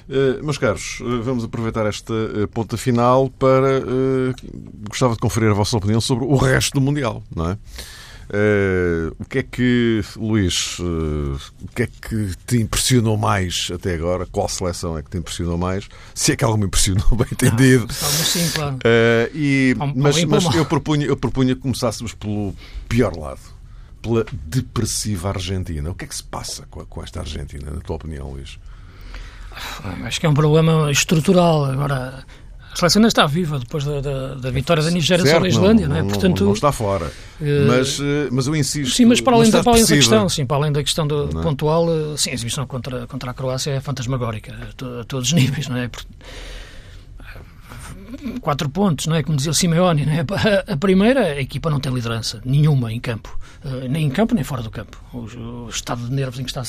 Uh, 0.08 0.44
meus 0.44 0.58
caros, 0.58 1.00
uh, 1.00 1.22
vamos 1.22 1.44
aproveitar 1.44 1.86
esta 1.86 2.12
uh, 2.12 2.48
ponta 2.48 2.76
final 2.76 3.30
para. 3.30 3.82
gostava 4.88 5.14
de 5.14 5.20
conferir 5.20 5.50
a 5.50 5.54
vossa 5.54 5.76
opinião 5.76 6.00
sobre 6.00 6.24
o 6.24 6.36
resto 6.36 6.74
do 6.74 6.80
Mundial, 6.80 7.22
não 7.34 7.50
é? 7.50 7.58
Uh, 8.32 9.14
o 9.18 9.26
que 9.26 9.40
é 9.40 9.42
que, 9.42 10.00
Luís, 10.16 10.78
uh, 10.78 11.38
o 11.60 11.68
que 11.74 11.82
é 11.82 11.86
que 11.86 12.34
te 12.46 12.56
impressionou 12.56 13.18
mais 13.18 13.70
até 13.70 13.94
agora? 13.94 14.24
Qual 14.24 14.48
seleção 14.48 14.96
é 14.96 15.02
que 15.02 15.10
te 15.10 15.18
impressionou 15.18 15.58
mais? 15.58 15.86
Se 16.14 16.32
é 16.32 16.36
que 16.36 16.42
alguma 16.42 16.64
impressionou, 16.64 17.04
bem 17.12 17.26
entendido. 17.30 17.82
Não, 17.82 18.08
sim, 18.10 18.50
claro. 18.54 18.76
Uh, 18.76 19.36
e, 19.36 19.74
mas 19.94 20.24
mas 20.24 20.54
eu, 20.54 20.64
propunha, 20.64 21.04
eu 21.04 21.16
propunha 21.16 21.54
que 21.54 21.60
começássemos 21.60 22.14
pelo 22.14 22.54
pior 22.88 23.14
lado, 23.14 23.40
pela 24.00 24.24
depressiva 24.44 25.28
Argentina. 25.28 25.90
O 25.90 25.94
que 25.94 26.06
é 26.06 26.08
que 26.08 26.16
se 26.16 26.24
passa 26.24 26.66
com, 26.70 26.82
com 26.86 27.02
esta 27.02 27.20
Argentina, 27.20 27.70
na 27.70 27.80
tua 27.80 27.96
opinião, 27.96 28.30
Luís? 28.30 28.58
Acho 30.04 30.20
que 30.20 30.26
é 30.26 30.28
um 30.28 30.34
problema 30.34 30.90
estrutural. 30.90 31.64
Agora, 31.66 32.24
a 32.72 32.76
seleção 32.76 33.00
ainda 33.00 33.08
está 33.08 33.26
viva 33.26 33.58
depois 33.58 33.84
da, 33.84 34.00
da, 34.00 34.34
da 34.34 34.50
vitória 34.50 34.82
da 34.82 34.90
Nigéria 34.90 35.26
sobre 35.26 35.48
a 35.48 35.50
Islândia, 35.50 35.86
não, 35.86 35.96
não, 35.96 36.06
é? 36.06 36.08
Portanto, 36.08 36.44
não 36.44 36.52
está 36.52 36.72
fora. 36.72 37.06
Uh, 37.40 37.66
mas, 37.66 37.98
mas 38.30 38.46
eu 38.46 38.56
insisto. 38.56 38.94
Sim, 38.94 39.04
mas 39.04 39.20
para 39.20 39.36
além, 39.36 39.50
da, 39.50 39.62
para 39.62 39.72
além 39.72 39.84
da 39.84 39.94
questão, 39.94 40.28
sim, 40.28 40.46
para 40.46 40.56
além 40.56 40.72
da 40.72 40.82
questão 40.82 41.06
do, 41.06 41.28
pontual, 41.42 41.86
sim, 42.16 42.30
a 42.30 42.34
exibição 42.34 42.66
contra, 42.66 43.06
contra 43.06 43.30
a 43.30 43.34
Croácia 43.34 43.72
é 43.72 43.80
fantasmagórica 43.80 44.54
a, 44.54 45.00
a 45.00 45.04
todos 45.04 45.28
os 45.28 45.32
níveis, 45.34 45.68
não 45.68 45.76
é? 45.76 45.90
Quatro 48.40 48.68
pontos, 48.68 49.06
não 49.06 49.16
é? 49.16 49.22
Como 49.22 49.36
dizia 49.36 49.50
o 49.50 49.54
Simeone, 49.54 50.04
é? 50.04 50.72
A 50.72 50.76
primeira, 50.76 51.20
a 51.20 51.40
equipa 51.40 51.70
não 51.70 51.80
tem 51.80 51.92
liderança 51.92 52.40
nenhuma 52.44 52.92
em 52.92 53.00
campo, 53.00 53.38
nem 53.88 54.06
em 54.06 54.10
campo 54.10 54.34
nem 54.34 54.44
fora 54.44 54.62
do 54.62 54.70
campo. 54.70 54.98
O, 55.12 55.68
estado 55.68 56.06
de 56.06 56.12
nervos 56.12 56.38
em 56.38 56.44
que 56.44 56.50
está 56.50 56.62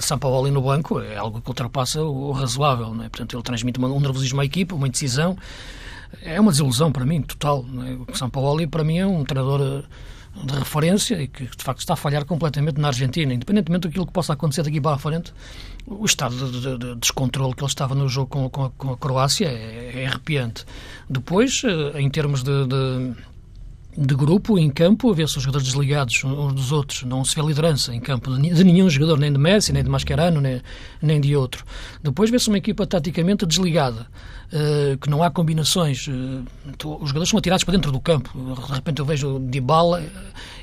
São 0.00 0.18
Paulo 0.18 0.50
no 0.50 0.62
banco 0.62 1.00
é 1.00 1.16
algo 1.16 1.40
que 1.40 1.48
ultrapassa 1.48 2.02
o 2.02 2.32
razoável, 2.32 2.94
não 2.94 3.04
é? 3.04 3.08
Portanto, 3.08 3.36
ele 3.36 3.42
transmite 3.42 3.80
um 3.80 4.00
nervosismo 4.00 4.40
à 4.40 4.44
equipa, 4.44 4.74
uma 4.74 4.88
indecisão. 4.88 5.36
É 6.22 6.40
uma 6.40 6.50
desilusão 6.50 6.92
para 6.92 7.04
mim, 7.04 7.22
total. 7.22 7.64
É? 7.86 8.12
O 8.12 8.16
São 8.16 8.30
Paulo, 8.30 8.66
para 8.68 8.84
mim, 8.84 8.98
é 8.98 9.06
um 9.06 9.24
treinador 9.24 9.84
de 10.44 10.54
referência 10.54 11.20
e 11.20 11.28
que 11.28 11.44
de 11.44 11.64
facto 11.64 11.80
está 11.80 11.94
a 11.94 11.96
falhar 11.96 12.24
completamente 12.24 12.80
na 12.80 12.88
Argentina, 12.88 13.32
independentemente 13.32 13.88
daquilo 13.88 14.06
que 14.06 14.12
possa 14.12 14.32
acontecer 14.32 14.62
daqui 14.62 14.80
para 14.80 14.96
a 14.96 14.98
frente, 14.98 15.32
o 15.86 16.04
estado 16.04 16.50
de, 16.50 16.60
de, 16.60 16.78
de 16.78 16.94
descontrole 16.96 17.54
que 17.54 17.62
ele 17.62 17.70
estava 17.70 17.94
no 17.94 18.08
jogo 18.08 18.28
com, 18.28 18.50
com, 18.50 18.70
com 18.70 18.92
a 18.92 18.96
Croácia 18.96 19.46
é, 19.46 20.02
é, 20.02 20.06
arrepiante. 20.06 20.64
Depois, 21.08 21.62
eh, 21.64 22.00
em 22.00 22.10
termos 22.10 22.42
de, 22.42 22.66
de 22.66 23.14
de 23.98 24.14
grupo 24.14 24.58
em 24.58 24.68
campo, 24.68 25.10
a 25.10 25.14
ver 25.14 25.26
se 25.28 25.38
os 25.38 25.42
jogadores 25.42 25.66
desligados 25.66 26.22
uns 26.22 26.52
dos 26.52 26.70
outros, 26.70 27.02
não 27.04 27.24
se 27.24 27.34
vê 27.34 27.40
liderança 27.40 27.94
em 27.94 28.00
campo 28.00 28.30
de 28.30 28.62
nenhum 28.62 28.90
jogador, 28.90 29.18
nem 29.18 29.32
de 29.32 29.38
Messi, 29.38 29.72
nem 29.72 29.82
de 29.82 29.88
Mascherano, 29.88 30.40
nem, 30.40 30.60
nem 31.00 31.18
de 31.18 31.34
outro. 31.34 31.64
Depois 32.02 32.28
vê-se 32.30 32.48
uma 32.48 32.58
equipa 32.58 32.86
taticamente 32.86 33.46
desligada, 33.46 34.06
uh, 34.52 34.98
que 34.98 35.08
não 35.08 35.22
há 35.22 35.30
combinações, 35.30 36.06
uh, 36.08 36.44
os 37.00 37.08
jogadores 37.08 37.28
são 37.28 37.38
atirados 37.38 37.64
para 37.64 37.72
dentro 37.72 37.92
do 37.92 38.00
campo. 38.00 38.30
De 38.34 38.72
repente 38.72 39.00
eu 39.00 39.04
vejo 39.04 39.38
Dybala 39.38 40.02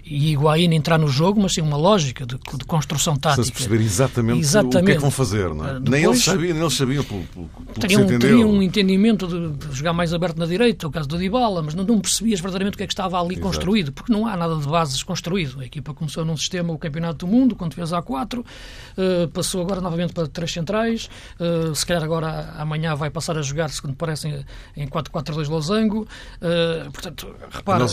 e 0.06 0.32
Higuaín 0.32 0.74
entrar 0.74 0.98
no 0.98 1.08
jogo, 1.08 1.42
mas 1.42 1.54
sim 1.54 1.62
uma 1.62 1.78
lógica 1.78 2.26
de, 2.26 2.36
de 2.36 2.66
construção 2.66 3.16
tática. 3.16 3.44
Sem 3.44 3.54
perceber 3.54 3.82
exatamente, 3.82 4.40
exatamente, 4.40 4.82
o 4.82 4.86
que 4.86 4.92
é 4.92 4.96
que 4.96 5.02
vão 5.02 5.12
fazer, 5.12 5.54
não 5.54 5.66
é? 5.66 5.74
Depois, 5.76 5.90
nem 5.90 6.04
eles 6.04 6.24
sabiam, 6.24 6.54
nem 6.54 6.62
eles 6.62 6.74
sabiam 6.74 7.04
pelo, 7.04 7.24
pelo, 7.24 7.48
pelo 7.48 7.80
teriam, 7.80 8.08
que 8.08 8.20
teriam 8.20 8.50
um 8.50 8.62
entendimento 8.62 9.28
de, 9.28 9.68
de, 9.68 9.76
jogar 9.76 9.94
mais 9.94 10.14
aberto 10.14 10.38
na 10.38 10.46
direita, 10.46 10.88
o 10.88 10.92
caso 10.92 11.08
do 11.08 11.18
Dybala, 11.18 11.62
mas 11.62 11.74
não, 11.74 11.86
não 11.86 12.00
percebias 12.00 12.42
verdadeiramente 12.42 12.76
o 12.76 12.78
que 12.78 12.84
é 12.84 12.88
que 12.88 12.94
estava 12.94 13.20
ali 13.20 13.36
Exato. 13.36 13.48
construído, 13.48 13.94
porque 13.94 14.12
não 14.12 14.28
há 14.28 14.36
nada 14.36 14.58
de 14.58 14.68
bases 14.68 15.02
construído. 15.04 15.62
A 15.62 15.66
equipa 15.66 15.94
começou 15.94 16.26
num 16.26 16.36
sistema, 16.36 16.74
o 16.74 16.78
Campeonato 16.78 17.26
do 17.26 17.28
Mundo, 17.28 17.56
quando 17.56 17.74
fez 17.74 17.92
A4, 17.92 18.40
uh, 18.40 19.28
passou 19.30 19.62
agora 19.62 19.80
novamente 19.80 20.12
para 20.12 20.28
três 20.28 20.52
centrais, 20.52 21.10
uh, 21.40 21.74
se 21.74 21.86
calhar 21.86 22.04
agora 22.04 22.54
amanhã 22.58 22.94
vai 22.94 23.10
passar 23.10 23.38
a 23.38 23.42
jogar, 23.42 23.70
segundo 23.74 23.96
parece, 23.96 24.46
em 24.76 24.88
4-4-2 24.88 25.50
Losango. 25.50 26.08
Uh, 26.42 26.92
portanto, 26.92 27.36
repara, 27.50 27.86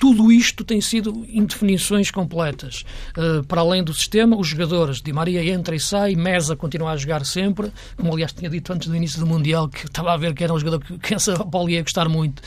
tudo 0.00 0.32
isto 0.32 0.64
tem 0.64 0.80
sido 0.80 1.24
indefinições 1.28 2.10
completas. 2.10 2.84
Uh, 3.16 3.44
para 3.44 3.60
além 3.60 3.82
do 3.82 3.94
sistema, 3.94 4.36
os 4.36 4.48
jogadores, 4.48 5.00
Di 5.00 5.12
Maria 5.12 5.44
entra 5.44 5.74
e 5.74 5.80
sai, 5.80 6.14
Mesa 6.14 6.56
continua 6.56 6.92
a 6.92 6.96
jogar 6.96 7.24
sempre, 7.24 7.72
como 7.96 8.12
aliás 8.12 8.32
tinha 8.32 8.50
dito 8.50 8.72
antes 8.72 8.88
do 8.88 8.96
início 8.96 9.20
do 9.20 9.26
Mundial, 9.26 9.68
que 9.68 9.86
estava 9.86 10.12
a 10.12 10.16
ver 10.16 10.34
que 10.34 10.44
era 10.44 10.52
um 10.52 10.58
jogador 10.58 10.80
que, 10.80 10.98
que 10.98 11.14
essa 11.14 11.34
bola 11.36 11.70
ia 11.70 11.82
gostar 11.82 12.08
muito. 12.08 12.42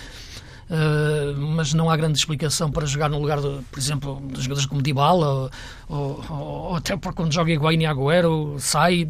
Uh, 0.69 1.35
mas 1.35 1.73
não 1.73 1.89
há 1.89 1.97
grande 1.97 2.19
explicação 2.19 2.69
para 2.69 2.85
jogar 2.85 3.09
no 3.09 3.19
lugar, 3.19 3.41
de, 3.41 3.59
por 3.71 3.79
exemplo, 3.79 4.21
de 4.31 4.39
jogadores 4.39 4.67
como 4.67 4.83
Dybala 4.83 5.27
ou, 5.27 5.49
ou, 5.97 6.25
ou 6.29 6.75
até 6.75 6.95
para 6.95 7.11
quando 7.11 7.33
joga 7.33 7.51
Higuaín 7.51 7.81
e 7.81 7.85
Agüero, 7.87 8.55
sai. 8.59 9.07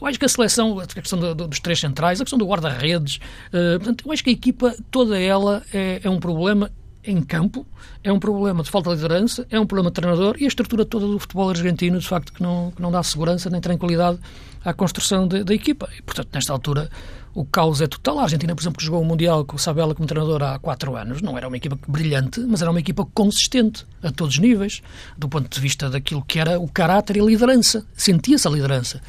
Eu 0.00 0.06
acho 0.06 0.18
que 0.18 0.24
a 0.24 0.28
seleção, 0.28 0.78
a 0.78 0.86
questão 0.86 1.18
do, 1.18 1.34
do, 1.34 1.48
dos 1.48 1.58
três 1.58 1.80
centrais, 1.80 2.20
a 2.20 2.24
questão 2.24 2.38
do 2.38 2.46
guarda-redes, 2.46 3.16
uh, 3.48 3.78
portanto, 3.78 4.04
eu 4.06 4.12
acho 4.12 4.22
que 4.22 4.30
a 4.30 4.32
equipa, 4.32 4.74
toda 4.90 5.18
ela, 5.18 5.64
é, 5.72 6.00
é 6.04 6.08
um 6.08 6.20
problema 6.20 6.70
em 7.06 7.20
campo, 7.20 7.66
é 8.02 8.12
um 8.12 8.18
problema 8.18 8.62
de 8.62 8.70
falta 8.70 8.90
de 8.90 8.96
liderança, 8.96 9.46
é 9.50 9.58
um 9.60 9.66
problema 9.66 9.90
de 9.90 9.94
treinador 9.94 10.36
e 10.38 10.44
a 10.44 10.48
estrutura 10.48 10.84
toda 10.84 11.06
do 11.06 11.18
futebol 11.18 11.50
argentino, 11.50 11.98
de 11.98 12.06
facto, 12.06 12.32
que 12.32 12.42
não, 12.42 12.70
que 12.70 12.80
não 12.80 12.90
dá 12.90 13.02
segurança 13.02 13.50
nem 13.50 13.60
tranquilidade 13.60 14.18
à 14.64 14.72
construção 14.72 15.28
da 15.28 15.54
equipa. 15.54 15.88
E, 15.96 16.02
portanto, 16.02 16.28
nesta 16.32 16.52
altura, 16.52 16.88
o 17.34 17.44
caos 17.44 17.80
é 17.80 17.86
total. 17.86 18.20
A 18.20 18.22
Argentina, 18.22 18.54
por 18.54 18.62
exemplo, 18.62 18.78
que 18.78 18.84
jogou 18.84 19.02
o 19.02 19.04
Mundial 19.04 19.44
com 19.44 19.56
o 19.56 19.58
Sabella 19.58 19.94
como 19.94 20.06
treinador 20.06 20.42
há 20.42 20.58
quatro 20.58 20.96
anos, 20.96 21.20
não 21.20 21.36
era 21.36 21.48
uma 21.48 21.56
equipa 21.56 21.78
brilhante, 21.86 22.40
mas 22.40 22.62
era 22.62 22.70
uma 22.70 22.80
equipa 22.80 23.04
consistente 23.12 23.84
a 24.02 24.10
todos 24.10 24.34
os 24.34 24.40
níveis, 24.40 24.82
do 25.18 25.28
ponto 25.28 25.48
de 25.48 25.60
vista 25.60 25.90
daquilo 25.90 26.22
que 26.22 26.38
era 26.38 26.58
o 26.58 26.68
caráter 26.68 27.16
e 27.16 27.20
a 27.20 27.24
liderança. 27.24 27.84
Sentia-se 27.96 28.46
a 28.46 28.50
liderança. 28.50 29.00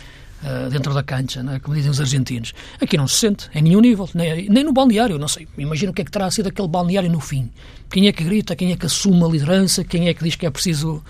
Uh, 0.43 0.69
dentro 0.69 0.93
da 0.93 1.01
cancha, 1.01 1.41
né, 1.41 1.59
como 1.59 1.75
dizem 1.75 1.89
os 1.89 1.99
argentinos. 1.99 2.53
Aqui 2.79 2.97
não 2.97 3.07
se 3.07 3.17
sente, 3.17 3.49
em 3.55 3.63
nenhum 3.63 3.79
nível, 3.79 4.07
nem, 4.13 4.47
nem 4.47 4.63
no 4.63 4.73
balneário, 4.73 5.17
não 5.17 5.27
sei. 5.27 5.47
Imagino 5.57 5.91
o 5.91 5.95
que 5.95 6.03
é 6.03 6.05
que 6.05 6.11
terá 6.11 6.29
sido 6.29 6.49
aquele 6.49 6.67
balneário 6.67 7.09
no 7.09 7.19
fim. 7.19 7.49
Quem 7.89 8.07
é 8.07 8.11
que 8.11 8.23
grita, 8.23 8.55
quem 8.55 8.71
é 8.71 8.75
que 8.75 8.85
assume 8.85 9.23
a 9.23 9.27
liderança, 9.27 9.83
quem 9.83 10.07
é 10.07 10.13
que 10.13 10.23
diz 10.23 10.35
que 10.35 10.45
é 10.45 10.51
preciso 10.51 11.01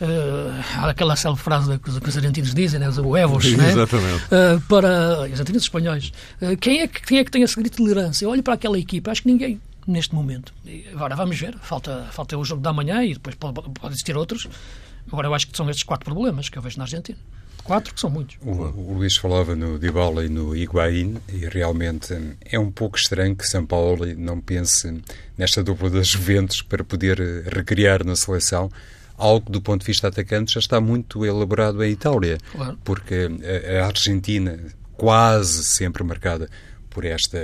uh, 0.00 0.86
aquela 0.86 1.16
célebre 1.16 1.42
frase 1.42 1.78
que, 1.78 2.00
que 2.00 2.08
os 2.08 2.16
argentinos 2.16 2.54
dizem, 2.54 2.80
né, 2.80 2.88
os 2.88 2.98
huevos, 2.98 3.52
né? 3.56 3.70
Exatamente. 3.70 4.24
Uh, 4.24 4.60
para 4.68 5.18
os 5.20 5.32
argentinos 5.32 5.62
espanhóis. 5.62 6.12
Uh, 6.40 6.56
quem, 6.56 6.80
é 6.80 6.88
que, 6.88 7.02
quem 7.02 7.18
é 7.18 7.24
que 7.24 7.30
tem 7.30 7.42
esse 7.42 7.56
grito 7.56 7.76
de 7.76 7.82
liderança? 7.82 8.24
Eu 8.24 8.30
olho 8.30 8.42
para 8.42 8.54
aquela 8.54 8.78
equipa, 8.78 9.10
acho 9.10 9.22
que 9.22 9.28
ninguém 9.28 9.60
neste 9.86 10.14
momento. 10.14 10.52
Agora 10.92 11.16
vamos 11.16 11.38
ver, 11.38 11.56
falta, 11.62 12.06
falta 12.12 12.36
o 12.36 12.44
jogo 12.44 12.60
da 12.60 12.72
manhã 12.72 13.02
e 13.02 13.14
depois 13.14 13.34
pode, 13.34 13.54
pode 13.54 13.94
existir 13.94 14.16
outros. 14.16 14.46
Agora 15.10 15.28
eu 15.28 15.34
acho 15.34 15.48
que 15.48 15.56
são 15.56 15.68
estes 15.70 15.82
quatro 15.82 16.04
problemas 16.04 16.50
que 16.50 16.58
eu 16.58 16.62
vejo 16.62 16.76
na 16.76 16.84
Argentina. 16.84 17.18
Quatro, 17.64 17.92
que 17.92 18.00
são 18.00 18.08
muitos. 18.08 18.36
O, 18.40 18.50
o 18.50 18.94
Luís 18.94 19.16
falava 19.16 19.54
no 19.54 19.78
Dybala 19.78 20.24
e 20.24 20.28
no 20.28 20.56
Higuaín 20.56 21.18
e 21.28 21.46
realmente 21.46 22.14
é 22.44 22.58
um 22.58 22.70
pouco 22.70 22.96
estranho 22.96 23.36
que 23.36 23.46
São 23.46 23.64
Paulo 23.66 24.06
não 24.16 24.40
pense 24.40 25.02
nesta 25.36 25.62
dupla 25.62 25.90
das 25.90 26.08
Juventus 26.08 26.62
para 26.62 26.84
poder 26.84 27.18
recriar 27.52 28.04
na 28.04 28.16
seleção 28.16 28.70
algo 29.18 29.50
do 29.50 29.60
ponto 29.60 29.80
de 29.80 29.86
vista 29.86 30.08
atacante 30.08 30.54
já 30.54 30.60
está 30.60 30.80
muito 30.80 31.26
elaborado 31.26 31.82
em 31.82 31.90
Itália, 31.90 32.38
claro. 32.52 32.78
porque 32.84 33.28
a, 33.80 33.84
Argentina, 33.84 34.58
quase 34.96 35.64
sempre 35.64 36.04
marcada 36.04 36.48
por 36.88 37.04
esta 37.04 37.38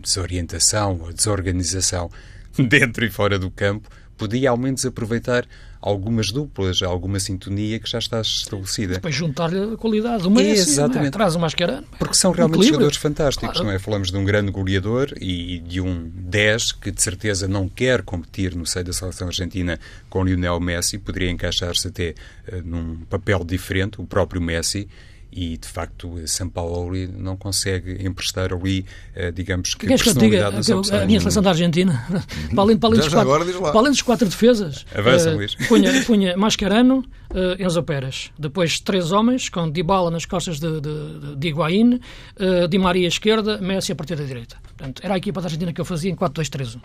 desorientação 0.00 1.00
ou 1.02 1.12
desorganização 1.12 2.10
dentro 2.56 3.04
e 3.04 3.10
fora 3.10 3.38
do 3.38 3.50
campo, 3.50 3.88
podia 4.16 4.50
ao 4.50 4.56
menos 4.56 4.86
aproveitar 4.86 5.44
algumas 5.82 6.30
duplas, 6.30 6.80
alguma 6.80 7.18
sintonia 7.18 7.80
que 7.80 7.90
já 7.90 7.98
está 7.98 8.20
estabelecida. 8.20 8.94
Depois 8.94 9.14
juntar-lhe 9.14 9.74
a 9.74 9.76
qualidade. 9.76 10.26
Uma 10.26 10.40
é 10.40 10.50
Exatamente. 10.50 11.08
É? 11.08 11.10
Traz 11.10 11.34
o 11.34 11.40
Mascherano. 11.40 11.84
Porque 11.98 12.14
são 12.14 12.30
realmente 12.30 12.64
jogadores 12.66 12.96
fantásticos, 12.96 13.50
claro. 13.50 13.66
não 13.66 13.74
é? 13.74 13.78
Falamos 13.80 14.10
de 14.10 14.16
um 14.16 14.24
grande 14.24 14.52
goleador 14.52 15.12
e 15.20 15.58
de 15.58 15.80
um 15.80 16.08
10 16.14 16.72
que 16.72 16.90
de 16.92 17.02
certeza 17.02 17.48
não 17.48 17.68
quer 17.68 18.02
competir 18.02 18.54
no 18.54 18.64
seio 18.64 18.84
da 18.84 18.92
seleção 18.92 19.26
argentina 19.26 19.78
com 20.08 20.24
Lionel 20.24 20.60
Messi, 20.60 20.98
poderia 20.98 21.30
encaixar-se 21.30 21.88
até 21.88 22.14
uh, 22.48 22.62
num 22.64 22.98
papel 23.10 23.44
diferente, 23.44 24.00
o 24.00 24.06
próprio 24.06 24.40
Messi, 24.40 24.88
e 25.32 25.56
de 25.56 25.66
facto 25.66 26.20
São 26.26 26.48
Paulo 26.48 26.92
não 27.18 27.36
consegue 27.36 28.06
emprestar 28.06 28.52
ali, 28.52 28.84
eh, 29.14 29.30
digamos 29.32 29.74
que, 29.74 29.86
Queres 29.86 30.02
personalidade 30.02 30.64
que 30.64 30.72
eu 30.72 30.82
diga, 30.82 30.98
a, 30.98 31.02
a 31.02 31.06
minha 31.06 31.18
seleção 31.18 31.42
da 31.42 31.50
Argentina, 31.50 32.06
para 32.54 32.62
além, 32.62 32.76
para 32.76 32.90
além, 32.90 33.00
dos, 33.00 33.08
quatro, 33.08 33.60
para 33.60 33.78
além 33.78 33.90
dos 33.90 34.02
quatro 34.02 34.28
defesas, 34.28 34.84
Avança, 34.94 35.30
uh, 35.30 35.36
Luís. 35.36 35.54
Punha, 35.54 36.04
punha 36.04 36.36
Mascherano, 36.36 36.98
uh, 37.30 37.62
Enzo 37.62 37.82
Pérez, 37.82 38.30
depois 38.38 38.78
três 38.78 39.10
homens, 39.10 39.48
com 39.48 39.70
Dybala 39.70 40.10
nas 40.10 40.26
costas 40.26 40.60
de, 40.60 40.80
de, 40.80 41.36
de 41.36 41.48
Higuaín, 41.48 41.94
uh, 41.94 42.68
Di 42.68 42.78
Maria 42.78 43.06
à 43.06 43.08
esquerda, 43.08 43.58
Messi 43.58 43.92
a 43.92 43.96
partir 43.96 44.16
da 44.16 44.24
direita. 44.24 44.56
Portanto, 44.62 45.00
era 45.02 45.14
a 45.14 45.16
equipa 45.16 45.40
da 45.40 45.46
Argentina 45.46 45.72
que 45.72 45.80
eu 45.80 45.84
fazia 45.84 46.10
em 46.10 46.16
4-2-3-1 46.16 46.80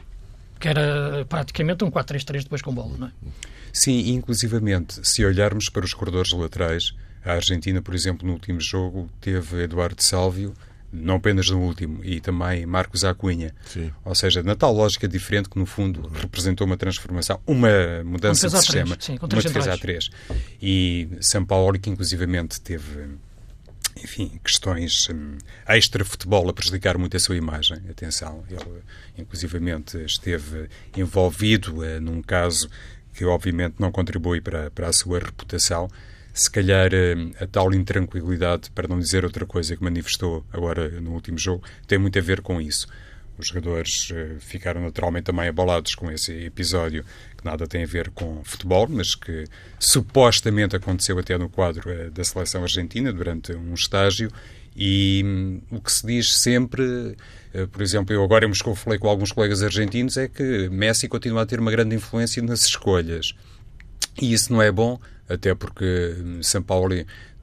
que 0.60 0.68
era 0.68 1.24
praticamente 1.30 1.84
um 1.84 1.92
4-3-3 1.92 2.44
depois 2.44 2.64
com 2.64 2.74
bola, 2.74 2.98
não 2.98 3.08
é? 3.08 3.12
Sim, 3.72 4.14
inclusivamente, 4.14 5.08
se 5.08 5.24
olharmos 5.24 5.70
para 5.70 5.86
os 5.86 5.94
corredores 5.94 6.32
laterais, 6.32 6.96
a 7.28 7.34
Argentina, 7.34 7.82
por 7.82 7.94
exemplo, 7.94 8.26
no 8.26 8.34
último 8.34 8.60
jogo 8.60 9.10
teve 9.20 9.64
Eduardo 9.64 10.02
Sálvio, 10.02 10.54
não 10.92 11.16
apenas 11.16 11.50
no 11.50 11.60
último, 11.60 12.04
e 12.04 12.22
também 12.22 12.66
Marcos 12.66 13.04
Acunha. 13.04 13.54
Sim. 13.66 13.92
Ou 14.06 14.16
seja, 14.16 14.42
na 14.42 14.56
tal 14.56 14.74
lógica 14.74 15.08
diferente 15.08 15.50
que, 15.50 15.60
no 15.60 15.66
fundo, 15.66 16.08
representou 16.08 16.66
uma 16.66 16.78
transformação, 16.78 17.40
uma 17.46 17.70
mudança 18.06 18.48
de 18.48 18.58
sistema, 18.58 18.98
sim, 19.00 19.18
uma 19.22 19.42
defesa 19.42 19.74
a 19.74 19.78
três. 19.78 20.10
E 20.62 21.10
São 21.20 21.46
Paulo, 21.46 21.78
que 21.78 21.90
inclusivamente 21.90 22.62
teve 22.62 23.18
enfim, 24.04 24.40
questões 24.44 25.10
um, 25.10 25.38
extra-futebol 25.68 26.48
a 26.50 26.54
prejudicar 26.54 26.98
muito 27.00 27.18
a 27.18 27.20
sua 27.20 27.36
imagem. 27.36 27.78
Atenção, 27.90 28.44
ele 28.50 28.84
inclusivamente 29.18 29.98
esteve 30.06 30.70
envolvido 30.96 31.80
uh, 31.80 32.00
num 32.00 32.22
caso 32.22 32.70
que 33.14 33.26
obviamente 33.26 33.76
não 33.80 33.92
contribui 33.92 34.40
para, 34.40 34.70
para 34.70 34.88
a 34.88 34.94
sua 34.94 35.20
reputação, 35.20 35.90
se 36.38 36.52
calhar 36.52 36.94
eh, 36.94 37.16
a 37.42 37.48
tal 37.48 37.74
intranquilidade, 37.74 38.70
para 38.70 38.88
não 38.88 39.00
dizer 39.00 39.26
outra 39.26 39.44
coisa 39.44 39.76
que 39.76 39.84
manifestou 39.84 40.46
agora 40.54 40.88
no 41.02 41.14
último 41.14 41.38
jogo, 41.38 41.64
tem 41.88 41.98
muito 41.98 42.20
a 42.20 42.22
ver 42.22 42.42
com 42.42 42.62
isso. 42.62 42.88
Os 43.40 43.48
jogadores 43.48 44.10
eh, 44.14 44.36
ficaram 44.40 44.82
naturalmente 44.82 45.24
também 45.24 45.48
abalados 45.48 45.96
com 45.96 46.12
esse 46.12 46.32
episódio 46.46 47.04
que 47.36 47.44
nada 47.44 47.66
tem 47.66 47.84
a 47.84 47.88
ver 47.88 48.12
com 48.12 48.44
futebol, 48.44 48.88
mas 48.88 49.16
que 49.16 49.46
supostamente 49.80 50.76
aconteceu 50.76 51.18
até 51.18 51.36
no 51.40 51.50
quadro 51.50 51.90
eh, 51.90 52.12
da 52.12 52.24
seleção 52.24 52.62
argentina 52.62 53.12
durante 53.12 53.54
um 53.54 53.74
estágio 53.74 54.32
e 54.76 55.24
hum, 55.26 55.62
o 55.72 55.82
que 55.82 55.92
se 55.92 56.06
diz 56.06 56.38
sempre, 56.38 57.18
por 57.72 57.82
exemplo, 57.82 58.14
eu 58.14 58.24
agora 58.24 58.46
em 58.46 58.48
Moscou 58.48 58.76
falei 58.76 59.00
com 59.00 59.10
alguns 59.10 59.32
colegas 59.32 59.64
argentinos, 59.64 60.18
é 60.18 60.28
que 60.28 60.70
Messi 60.70 61.08
continua 61.08 61.42
a 61.42 61.46
ter 61.48 61.60
uma 61.60 61.72
grande 61.72 61.96
influência 61.96 62.44
nas 62.44 62.64
escolhas. 62.66 63.34
E 64.22 64.34
isso 64.34 64.54
não 64.54 64.62
é 64.62 64.72
bom, 64.72 65.00
até 65.30 65.54
porque 65.54 66.16
hum, 66.20 66.42
São 66.42 66.62
Paulo 66.62 66.94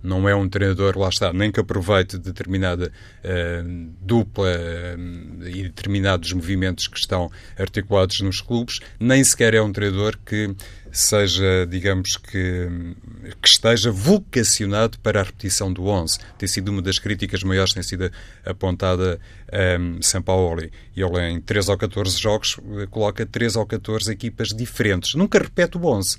não 0.05 0.29
é 0.29 0.35
um 0.35 0.47
treinador, 0.47 0.99
lá 0.99 1.09
está, 1.09 1.33
nem 1.33 1.51
que 1.51 1.59
aproveite 1.59 2.18
determinada 2.18 2.92
uh, 3.25 3.92
dupla 4.03 4.51
uh, 4.51 5.49
e 5.49 5.62
determinados 5.62 6.31
movimentos 6.35 6.87
que 6.87 6.99
estão 6.99 7.33
articulados 7.59 8.20
nos 8.20 8.42
clubes, 8.42 8.81
nem 9.01 9.25
sequer 9.25 9.55
é 9.55 9.62
um 9.62 9.73
treinador 9.73 10.18
que 10.25 10.55
seja, 10.92 11.66
digamos 11.66 12.18
que, 12.18 12.68
que 13.42 13.49
esteja 13.49 13.90
vocacionado 13.90 14.99
para 15.01 15.20
a 15.20 15.23
repetição 15.25 15.73
do 15.73 15.87
11. 15.87 16.18
Tem 16.38 16.47
sido 16.47 16.68
uma 16.68 16.83
das 16.83 16.99
críticas 16.99 17.42
maiores 17.42 17.73
que 17.73 17.81
tem 17.81 17.83
sido 17.83 18.12
apontada 18.44 19.18
a 19.51 19.81
um, 19.81 20.01
São 20.01 20.23
Paulo. 20.23 20.62
E 20.94 21.03
ele 21.03 21.31
em 21.31 21.40
3 21.40 21.68
ou 21.68 21.77
14 21.77 22.16
jogos 22.20 22.57
eh, 22.79 22.87
coloca 22.88 23.27
3 23.27 23.57
ou 23.57 23.66
14 23.66 24.12
equipas 24.12 24.49
diferentes. 24.49 25.14
Nunca 25.14 25.40
repete 25.40 25.77
o 25.77 25.85
11 25.85 26.18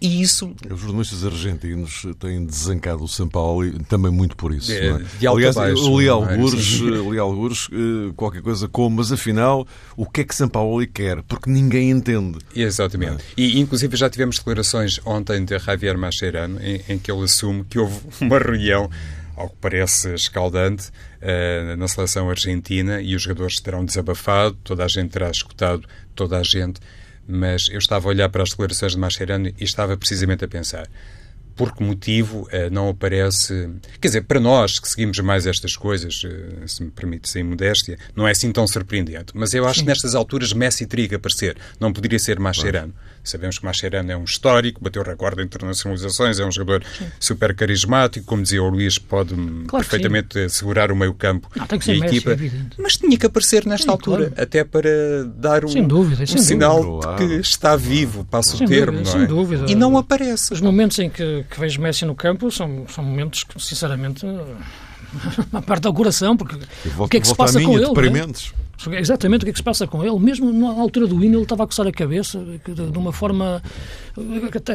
e 0.00 0.22
isso. 0.22 0.54
Os 0.70 0.80
jornalistas 0.80 1.24
argentinos 1.24 2.06
têm 2.18 2.44
desancado 2.44 3.04
o 3.04 3.08
São 3.08 3.28
Paulo 3.28 3.70
também 3.84 4.10
muito 4.10 4.34
por 4.36 4.54
isso. 4.54 4.72
É, 4.72 4.86
é? 4.86 5.00
De 5.18 5.26
Aliás, 5.26 5.54
baixo, 5.54 5.84
eu 5.84 6.00
li 6.00 6.08
alguns, 6.08 6.54
li 6.80 7.18
alguns 7.18 7.70
qualquer 8.16 8.40
coisa 8.40 8.66
como, 8.68 8.96
mas 8.96 9.12
afinal, 9.12 9.66
o 9.96 10.06
que 10.06 10.22
é 10.22 10.24
que 10.24 10.34
São 10.34 10.48
Paulo 10.48 10.86
quer? 10.86 11.22
Porque 11.22 11.50
ninguém 11.50 11.90
entende. 11.90 12.38
Exatamente. 12.54 13.22
É? 13.22 13.40
E 13.40 13.60
inclusive 13.60 13.96
já 13.96 14.08
tivemos 14.08 14.38
declarações 14.38 14.98
ontem 15.04 15.44
de 15.44 15.58
Javier 15.58 15.98
Mascherano 15.98 16.58
em, 16.62 16.80
em 16.88 16.98
que 16.98 17.10
ele 17.12 17.24
assume 17.24 17.64
que 17.64 17.78
houve 17.78 18.00
uma 18.20 18.38
reunião 18.38 18.88
ao 19.36 19.48
que 19.48 19.56
parece 19.60 20.12
escaldante, 20.14 20.90
uh, 21.22 21.76
na 21.76 21.88
seleção 21.88 22.28
argentina 22.28 23.00
e 23.00 23.14
os 23.14 23.22
jogadores 23.22 23.58
terão 23.58 23.84
desabafado, 23.84 24.56
toda 24.62 24.84
a 24.84 24.88
gente 24.88 25.10
terá 25.10 25.30
escutado 25.30 25.82
toda 26.14 26.38
a 26.38 26.42
gente 26.42 26.80
mas 27.30 27.68
eu 27.70 27.78
estava 27.78 28.08
a 28.08 28.10
olhar 28.10 28.28
para 28.28 28.42
as 28.42 28.50
declarações 28.50 28.92
de 28.92 28.98
Mascherano 28.98 29.48
e 29.48 29.64
estava 29.64 29.96
precisamente 29.96 30.44
a 30.44 30.48
pensar 30.48 30.88
por 31.60 31.74
que 31.74 31.82
motivo 31.82 32.48
uh, 32.48 32.70
não 32.72 32.88
aparece. 32.88 33.68
Quer 34.00 34.08
dizer, 34.08 34.22
para 34.22 34.40
nós 34.40 34.78
que 34.78 34.88
seguimos 34.88 35.18
mais 35.18 35.46
estas 35.46 35.76
coisas, 35.76 36.22
uh, 36.24 36.66
se 36.66 36.82
me 36.82 36.90
permite 36.90 37.28
sem 37.28 37.42
modéstia, 37.44 37.98
não 38.16 38.26
é 38.26 38.30
assim 38.30 38.50
tão 38.50 38.66
surpreendente. 38.66 39.32
Mas 39.34 39.52
eu 39.52 39.66
acho 39.66 39.80
Sim. 39.80 39.84
que 39.84 39.88
nestas 39.88 40.14
alturas 40.14 40.54
Messi 40.54 40.86
teria 40.86 41.06
que 41.06 41.16
aparecer. 41.16 41.58
Não 41.78 41.92
poderia 41.92 42.18
ser 42.18 42.40
Mascherano. 42.40 42.94
Claro. 42.94 43.10
Sabemos 43.22 43.58
que 43.58 43.64
Mascherano 43.64 44.10
é 44.10 44.16
um 44.16 44.24
histórico, 44.24 44.82
bateu 44.82 45.02
recorde 45.02 45.36
de 45.36 45.42
internacionalizações, 45.44 46.38
é 46.38 46.44
um 46.44 46.50
jogador 46.50 46.82
Sim. 46.98 47.06
super 47.18 47.54
carismático, 47.54 48.24
como 48.26 48.42
dizia 48.42 48.62
o 48.62 48.68
Luís, 48.68 48.98
pode 48.98 49.34
claro 49.66 49.84
perfeitamente 49.84 50.40
sim. 50.42 50.48
segurar 50.48 50.90
o 50.90 50.96
meio-campo 50.96 51.50
e 51.54 51.60
a 51.60 51.66
Messi, 51.70 51.92
equipa. 51.92 52.32
É 52.32 52.50
mas 52.78 52.96
tinha 52.96 53.16
que 53.16 53.26
aparecer 53.26 53.66
nesta 53.66 53.84
sim, 53.84 53.90
altura, 53.90 54.28
claro. 54.28 54.42
até 54.42 54.64
para 54.64 55.24
dar 55.36 55.64
um, 55.64 55.86
dúvida, 55.86 56.22
um 56.22 56.38
sinal 56.38 56.82
dúvida. 56.82 57.16
de 57.16 57.26
que 57.26 57.34
está 57.40 57.76
vivo, 57.76 58.24
passa 58.24 58.56
o 58.56 58.66
termo, 58.66 58.98
dúvida, 58.98 59.18
não 59.18 59.24
é? 59.24 59.26
Dúvida. 59.26 59.70
E 59.70 59.74
não 59.74 59.98
aparece. 59.98 60.52
Os 60.52 60.60
momentos 60.60 60.98
em 60.98 61.10
que, 61.10 61.44
que 61.50 61.60
vejo 61.60 61.80
Messi 61.80 62.04
no 62.04 62.14
campo 62.14 62.50
são, 62.50 62.86
são 62.88 63.04
momentos 63.04 63.44
que, 63.44 63.60
sinceramente, 63.62 64.26
a 65.52 65.62
parte 65.62 65.82
do 65.82 65.92
coração, 65.92 66.36
porque 66.36 66.56
volto, 66.94 67.06
o 67.06 67.08
que 67.08 67.16
é 67.16 67.20
que 67.20 67.26
se 67.26 67.34
passa 67.34 67.60
com 67.60 67.76
ele? 67.76 67.86
Deprimentes. 67.86 68.52
Exatamente 68.98 69.42
o 69.42 69.44
que 69.44 69.50
é 69.50 69.52
que 69.52 69.58
se 69.58 69.62
passa 69.62 69.86
com 69.86 70.04
ele. 70.04 70.18
Mesmo 70.18 70.52
na 70.52 70.80
altura 70.80 71.06
do 71.06 71.22
hino, 71.22 71.36
ele 71.36 71.42
estava 71.42 71.64
a 71.64 71.66
coçar 71.66 71.86
a 71.86 71.92
cabeça 71.92 72.38
de 72.64 72.98
uma 72.98 73.12
forma 73.12 73.62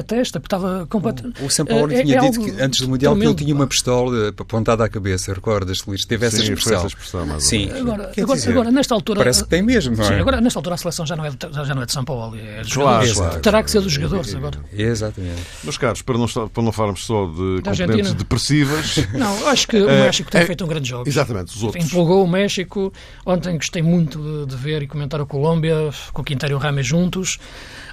testa, 0.05 0.39
porque 0.39 0.55
estava 0.55 0.85
completamente. 0.87 1.41
O 1.43 1.65
Paulo 1.65 1.91
é, 1.91 2.03
tinha 2.03 2.17
é 2.17 2.19
dito 2.21 2.39
que 2.43 2.61
antes 2.61 2.81
do 2.81 2.89
Mundial 2.89 3.15
que 3.15 3.25
ele 3.25 3.35
tinha 3.35 3.53
uma 3.53 3.67
pistola 3.67 4.29
apontada 4.29 4.83
à 4.83 4.89
cabeça. 4.89 5.33
Recordas-te, 5.33 5.87
Luís? 5.87 6.05
Teve 6.05 6.25
essa 6.25 6.37
sim, 6.37 6.43
expressão. 6.43 6.77
Essa 6.77 6.87
expressão 6.87 7.39
sim. 7.39 7.69
Agora, 7.71 8.11
agora, 8.17 8.49
agora, 8.49 8.71
nesta 8.71 8.93
altura. 8.93 9.19
Parece 9.19 9.43
que 9.43 9.49
tem 9.49 9.61
mesmo, 9.61 9.95
não 9.95 10.03
é? 10.03 10.07
Sim, 10.07 10.13
agora, 10.15 10.41
nesta 10.41 10.59
altura, 10.59 10.75
a 10.75 10.77
seleção 10.77 11.05
já 11.05 11.15
não 11.15 11.25
é 11.25 11.29
de, 11.29 11.37
já 11.51 11.75
não 11.75 11.81
é 11.81 11.85
de 11.85 11.91
São 11.91 12.05
Paulo. 12.05 12.37
É 12.37 12.61
dos 12.61 12.73
claro, 12.73 13.13
claro, 13.13 13.39
Terá 13.41 13.63
que 13.63 13.71
ser 13.71 13.81
dos 13.81 13.91
jogadores 13.91 14.33
agora. 14.35 14.59
Exatamente. 14.71 15.41
Meus 15.63 15.77
caros, 15.77 16.01
para 16.01 16.17
não, 16.17 16.27
para 16.27 16.63
não 16.63 16.71
falarmos 16.71 17.05
só 17.05 17.25
de 17.25 17.61
da 17.61 17.71
componentes 17.71 17.81
Argentina. 17.81 18.13
depressivas. 18.13 18.95
Não, 19.15 19.47
acho 19.47 19.67
que 19.67 19.77
o 19.77 19.89
eh, 19.89 20.05
México 20.05 20.29
tem 20.29 20.41
é, 20.41 20.45
feito 20.45 20.63
um 20.63 20.67
grande 20.67 20.89
jogo. 20.89 21.07
Exatamente, 21.07 21.55
os 21.55 21.63
outros. 21.63 21.85
Empolgou 21.85 22.23
o 22.23 22.27
México. 22.27 22.91
Ontem 23.25 23.55
gostei 23.55 23.81
muito 23.81 24.19
de, 24.19 24.45
de 24.47 24.55
ver 24.55 24.81
e 24.83 24.87
comentar 24.87 25.19
a 25.21 25.25
Colômbia, 25.25 25.89
com 26.11 26.21
o 26.21 26.25
Quinteiro 26.25 26.53
e 26.53 26.55
o 26.55 26.59
Rames 26.59 26.85
juntos. 26.85 27.39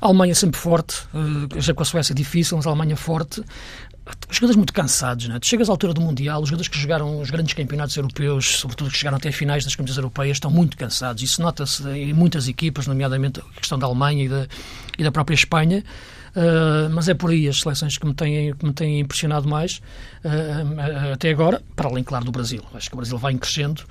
A 0.02 0.08
Alemanha 0.08 0.34
sempre 0.34 0.58
forte, 0.58 0.96
eh, 1.14 1.60
já 1.60 1.72
com 1.72 1.80
a 1.80 1.86
Suécia 1.86 2.12
difícil, 2.12 2.56
mas 2.56 2.66
a 2.66 2.70
Alemanha 2.70 2.96
forte. 2.96 3.40
Os 4.28 4.36
jogadores 4.36 4.56
muito 4.56 4.72
cansados, 4.72 5.28
né? 5.28 5.38
chegas 5.40 5.68
à 5.68 5.72
altura 5.72 5.94
do 5.94 6.00
Mundial, 6.00 6.42
os 6.42 6.48
jogadores 6.48 6.66
que 6.66 6.76
jogaram 6.76 7.20
os 7.20 7.30
grandes 7.30 7.54
campeonatos 7.54 7.96
europeus, 7.96 8.58
sobretudo 8.58 8.90
que 8.90 8.96
chegaram 8.98 9.16
até 9.16 9.30
finais 9.30 9.62
das 9.62 9.76
competições 9.76 9.98
europeias, 9.98 10.38
estão 10.38 10.50
muito 10.50 10.76
cansados. 10.76 11.22
Isso 11.22 11.40
nota-se 11.40 11.88
em 11.88 12.12
muitas 12.12 12.48
equipas, 12.48 12.88
nomeadamente 12.88 13.38
a 13.38 13.60
questão 13.60 13.78
da 13.78 13.86
Alemanha 13.86 14.24
e 14.24 14.28
da, 14.28 14.48
e 14.98 15.04
da 15.04 15.12
própria 15.12 15.36
Espanha. 15.36 15.84
Uh, 16.34 16.90
mas 16.90 17.08
é 17.08 17.14
por 17.14 17.30
aí 17.30 17.46
as 17.46 17.60
seleções 17.60 17.96
que 17.96 18.04
me 18.04 18.14
têm, 18.14 18.54
que 18.54 18.64
me 18.64 18.72
têm 18.72 19.00
impressionado 19.00 19.46
mais 19.46 19.80
uh, 20.24 21.12
até 21.12 21.30
agora, 21.30 21.62
para 21.76 21.88
além, 21.88 22.02
claro, 22.02 22.24
do 22.24 22.32
Brasil. 22.32 22.64
Acho 22.74 22.88
que 22.88 22.94
o 22.94 22.96
Brasil 22.96 23.18
vai 23.18 23.36
crescendo. 23.36 23.84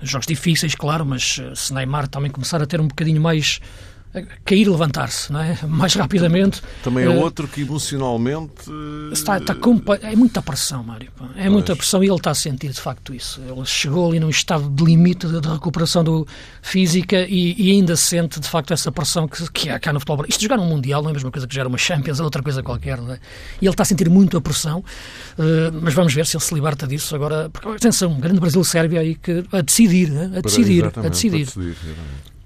Jogos 0.00 0.26
difíceis, 0.26 0.74
claro, 0.74 1.04
mas 1.04 1.42
se 1.54 1.74
Neymar 1.74 2.08
também 2.08 2.30
começar 2.30 2.62
a 2.62 2.66
ter 2.66 2.80
um 2.80 2.88
bocadinho 2.88 3.20
mais 3.20 3.60
cair 4.44 4.66
e 4.66 4.68
levantar-se, 4.68 5.32
não 5.32 5.40
é? 5.40 5.58
Mais 5.66 5.94
rapidamente. 5.94 6.62
Também 6.82 7.04
é 7.04 7.08
outro 7.08 7.46
que 7.46 7.62
emocionalmente. 7.62 8.70
Está, 9.12 9.38
está 9.38 9.54
com, 9.54 9.80
é 10.02 10.16
muita 10.16 10.42
pressão, 10.42 10.82
Mário. 10.82 11.10
É 11.36 11.42
pois. 11.42 11.52
muita 11.52 11.76
pressão 11.76 12.02
e 12.02 12.06
ele 12.06 12.16
está 12.16 12.30
a 12.30 12.34
sentir 12.34 12.70
de 12.70 12.80
facto 12.80 13.14
isso. 13.14 13.40
Ele 13.40 13.64
chegou 13.64 14.08
ali 14.08 14.20
num 14.20 14.30
estado 14.30 14.68
de 14.68 14.84
limite 14.84 15.26
de, 15.26 15.40
de 15.40 15.48
recuperação 15.48 16.02
do, 16.02 16.26
física 16.68 17.26
e, 17.28 17.54
e, 17.58 17.70
ainda 17.72 17.96
sente 17.96 18.38
de 18.38 18.48
facto 18.48 18.72
essa 18.72 18.92
pressão 18.92 19.26
que, 19.26 19.50
que 19.50 19.70
há 19.70 19.78
cá 19.78 19.92
no 19.92 20.00
futebol. 20.00 20.24
Isto 20.28 20.40
de 20.40 20.46
jogar 20.46 20.60
um 20.60 20.66
Mundial 20.66 21.02
não 21.02 21.08
é 21.08 21.12
a 21.12 21.14
mesma 21.14 21.30
coisa 21.30 21.46
que 21.46 21.54
jogar 21.54 21.66
uma 21.66 21.78
Champions, 21.78 22.20
é 22.20 22.22
outra 22.22 22.42
coisa 22.42 22.62
qualquer, 22.62 22.98
não 22.98 23.12
é? 23.12 23.18
E 23.60 23.64
ele 23.64 23.70
está 23.70 23.82
a 23.82 23.86
sentir 23.86 24.08
muito 24.08 24.36
a 24.36 24.40
pressão, 24.40 24.80
uh, 24.80 25.44
mas 25.80 25.94
vamos 25.94 26.12
ver 26.12 26.26
se 26.26 26.36
ele 26.36 26.44
se 26.44 26.54
liberta 26.54 26.86
disso 26.86 27.14
agora. 27.14 27.48
Porque, 27.50 27.68
atenção, 27.68 28.12
um 28.12 28.20
grande 28.20 28.40
Brasil-Sérvia 28.40 29.00
aí 29.00 29.14
que, 29.14 29.44
a 29.52 29.60
decidir, 29.60 30.10
a 30.16 30.40
decidir, 30.40 30.84
a 30.84 31.08
decidir. 31.08 31.46
decidir 31.46 31.76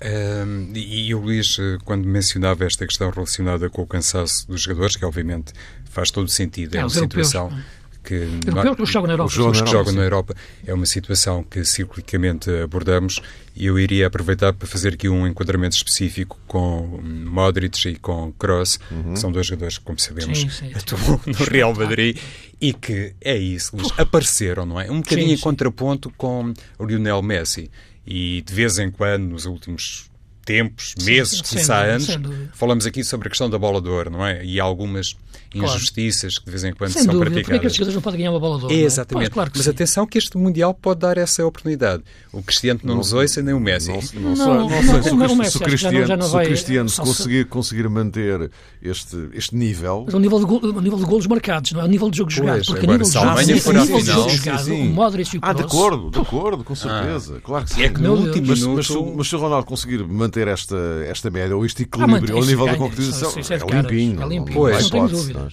um, 0.05 0.73
e, 0.75 1.09
e 1.09 1.15
o 1.15 1.21
Luís, 1.21 1.57
eh, 1.59 1.79
quando 1.85 2.07
mencionava 2.07 2.65
esta 2.65 2.87
questão 2.87 3.11
relacionada 3.11 3.71
com 3.71 3.83
o 3.83 3.87
cansaço 3.87 4.47
dos 4.49 4.63
jogadores, 4.63 4.97
que 4.97 5.05
obviamente 5.05 5.53
faz 5.85 6.11
todo 6.11 6.29
sentido, 6.29 6.75
é, 6.75 6.79
é 6.79 6.83
uma 6.83 6.91
situação 6.91 7.45
europeus. 7.45 7.65
que, 8.03 8.49
europeus 8.57 8.89
que 8.89 8.93
jogam 8.93 9.07
na 9.07 9.13
Europa, 9.15 9.51
os 9.51 9.63
que 9.63 9.71
jogam 9.71 9.93
na 9.93 10.03
Europa 10.03 10.35
é 10.67 10.75
uma 10.75 10.87
situação 10.87 11.45
que 11.45 11.65
ciclicamente 11.65 12.51
abordamos 12.51 13.21
e 13.55 13.67
eu 13.67 13.79
iria 13.79 14.07
aproveitar 14.07 14.53
para 14.53 14.67
fazer 14.67 14.95
aqui 14.95 15.09
um 15.09 15.27
enquadramento 15.27 15.77
específico 15.77 16.39
com 16.49 17.01
Modric 17.03 17.89
e 17.89 17.97
com 17.97 18.33
Kroos, 18.33 18.81
uhum. 18.91 19.13
que 19.13 19.21
são 19.21 19.31
dois 19.31 19.47
jogadores 19.47 19.79
que, 19.79 19.85
como 19.85 20.01
sabemos, 20.01 20.39
sim, 20.39 20.49
sim, 20.49 20.73
atuam 20.75 21.21
no 21.27 21.45
Real 21.45 21.75
Madrid 21.75 22.19
e 22.61 22.73
que 22.73 23.15
é 23.21 23.37
isso, 23.37 23.77
Luís, 23.77 23.93
apareceram, 23.99 24.65
não 24.67 24.81
é? 24.81 24.91
Um 24.91 25.01
bocadinho 25.01 25.33
em 25.33 25.39
contraponto 25.39 26.11
com 26.17 26.53
o 26.79 26.85
Lionel 26.85 27.23
Messi 27.23 27.71
e 28.07 28.43
de 28.43 28.55
vez 28.55 28.79
em 28.79 28.91
quando, 28.91 29.25
nos 29.25 29.47
últimos 29.47 30.12
tempos, 30.45 30.95
meses, 31.03 31.41
sim, 31.45 31.57
quiçá 31.57 31.85
anos, 31.85 32.09
falamos 32.53 32.87
aqui 32.87 33.05
sobre 33.05 33.29
a 33.29 33.31
questão 33.31 33.49
da 33.49 33.59
bola 33.59 33.81
de 33.81 33.89
ouro, 33.89 34.11
não 34.11 34.27
é? 34.27 34.45
E 34.45 34.59
algumas 34.61 35.17
injustiças 35.55 36.35
claro. 36.35 36.41
que 36.41 36.45
de 36.47 36.51
vez 36.51 36.65
em 36.65 36.73
quando 36.73 36.91
Sem 36.91 37.03
são 37.03 37.13
dúvida. 37.13 37.31
praticadas. 37.31 37.45
Porque 37.45 37.57
é 37.57 37.61
que 37.61 37.67
estes 37.67 37.77
jogadores 37.77 37.95
não 37.95 38.03
podem 38.03 38.19
ganhar 38.21 38.31
uma 38.31 38.41
bola 38.41 38.59
de 38.59 38.65
ouro? 38.65 38.75
É, 38.75 38.79
exatamente. 38.79 39.25
Pois, 39.25 39.35
claro 39.35 39.53
Mas 39.55 39.65
sim. 39.65 39.71
atenção 39.71 40.07
que 40.07 40.19
este 40.19 40.37
Mundial 40.37 40.75
pode 40.75 41.01
dar 41.01 41.19
essa 41.19 41.45
oportunidade. 41.45 42.03
O 42.33 42.43
Cristiano 42.43 42.81
não, 42.83 42.95
não 42.95 42.99
nos 42.99 43.13
ouça, 43.13 43.43
nem 43.43 43.55
o 43.55 43.61
Messi. 43.61 43.91
Não, 44.15 44.35
não, 44.35 44.35
não, 44.35 44.69
não 44.69 44.83
sei 44.83 45.03
se, 45.03 45.11
o, 45.11 45.51
se 45.51 45.57
o 45.57 45.61
Cristiano, 45.61 46.07
já 46.07 46.17
não, 46.17 46.29
se 46.29 46.37
o 46.37 46.41
Cristiano 46.41 46.91
conseguir, 46.91 47.45
conseguir 47.47 47.89
manter 47.89 48.51
este, 48.83 49.29
este 49.35 49.55
nível... 49.55 50.05
Mas 50.07 50.15
o 50.15 50.19
nível, 50.19 50.39
de 50.39 50.47
gol, 50.47 50.61
o 50.63 50.81
nível 50.81 50.99
de 50.99 51.05
golos 51.05 51.27
marcados, 51.27 51.73
não 51.73 51.83
é? 51.83 51.85
O 51.85 51.89
nível 51.89 52.11
de 52.11 52.17
jogo 52.17 52.31
jogado. 52.31 52.65
Porque 52.65 52.87
agora, 52.87 52.99
nível 52.99 53.09
de 53.09 53.13
jogo, 53.13 53.61
for 53.61 53.75
nível 53.75 53.99
de 53.99 54.07
jogo 54.07 54.31
jogado, 54.31 54.73
o 54.73 54.85
Modric 54.85 55.35
e 55.35 55.39
o 55.39 55.41
Ah, 55.43 55.53
de 55.53 55.63
acordo, 55.63 56.11
de 56.11 56.19
acordo, 56.19 56.65
com 56.65 56.75
certeza. 56.75 57.37
Ah. 57.37 57.41
Claro 57.43 57.65
que 57.67 57.75
sim. 57.75 57.83
É 57.83 57.89
que 57.91 58.01
no 58.01 58.15
último 58.15 58.55
minuto... 58.55 59.15
Mas 59.17 59.29
se 59.29 59.37
o 59.37 59.39
Ronaldo 59.39 59.67
conseguir 59.67 60.03
manter 60.07 60.32
esta, 60.41 60.77
esta 61.07 61.31
média 61.31 61.57
ou 61.57 61.65
este 61.65 61.83
equilíbrio 61.83 62.37
ao 62.37 62.45
nível 62.45 62.67
da 62.67 62.77
competição, 62.77 63.33
é 63.33 63.83
limpinho. 63.83 64.23
É 64.23 64.27
limpinho, 64.27 64.57
pois, 64.57 64.91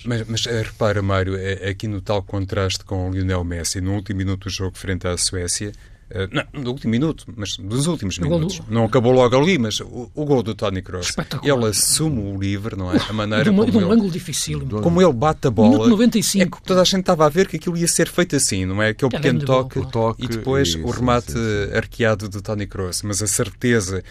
mas, 0.06 0.28
mas 0.28 0.48
eh, 0.48 0.62
repara, 0.62 1.02
Mário, 1.02 1.36
é, 1.36 1.70
aqui 1.70 1.88
no 1.88 2.02
tal 2.02 2.22
contraste 2.24 2.84
com 2.84 3.10
o 3.10 3.14
Lionel 3.14 3.44
Messi, 3.44 3.82
no 3.82 3.94
último 3.94 4.18
minuto 4.18 4.46
do 4.46 4.50
jogo 4.50 4.78
frente 4.78 5.08
à 5.08 5.18
Suécia, 5.18 5.72
não, 6.32 6.62
no 6.64 6.72
último 6.72 6.92
minuto, 6.92 7.26
mas 7.36 7.58
dos 7.58 7.86
últimos 7.86 8.18
minutos. 8.18 8.60
Do... 8.60 8.74
Não 8.74 8.86
acabou 8.86 9.12
logo 9.12 9.38
ali, 9.38 9.58
mas 9.58 9.80
o, 9.80 10.10
o 10.14 10.26
gol 10.26 10.42
do 10.42 10.56
Tony 10.56 10.82
Kroos. 10.82 11.14
Ele 11.44 11.66
assume 11.68 12.20
o 12.20 12.40
livre, 12.40 12.76
não 12.76 12.92
é? 12.92 12.98
A 13.08 13.14
maneira 13.14 13.44
de 13.44 13.50
um, 13.52 13.56
como, 13.56 13.72
de 13.72 13.78
um 13.78 13.82
ele, 13.82 13.92
ângulo 13.94 14.12
difícil. 14.12 14.68
como 14.82 15.02
ele 15.02 15.14
bate 15.14 15.48
a 15.48 15.52
bola. 15.52 15.70
Minuto 15.70 15.90
95. 15.90 16.44
É 16.44 16.60
que 16.60 16.64
toda 16.64 16.82
a 16.82 16.84
gente 16.84 17.02
estava 17.02 17.26
a 17.26 17.30
ver 17.30 17.48
que 17.48 17.58
aquilo 17.58 17.78
ia 17.78 17.88
ser 17.88 18.08
feito 18.08 18.36
assim, 18.36 18.66
não 18.66 18.82
é? 18.82 18.90
Aquele 18.90 19.16
é 19.16 19.18
pequeno 19.18 19.46
toque, 19.46 19.92
toque, 19.92 20.26
e 20.26 20.28
depois 20.28 20.70
isso, 20.70 20.84
o 20.84 20.90
remate 20.90 21.32
sim. 21.32 21.40
arqueado 21.76 22.28
do 22.28 22.42
Tony 22.42 22.66
Kroos. 22.66 23.02
Mas 23.04 23.22
a 23.22 23.28
certeza, 23.28 24.04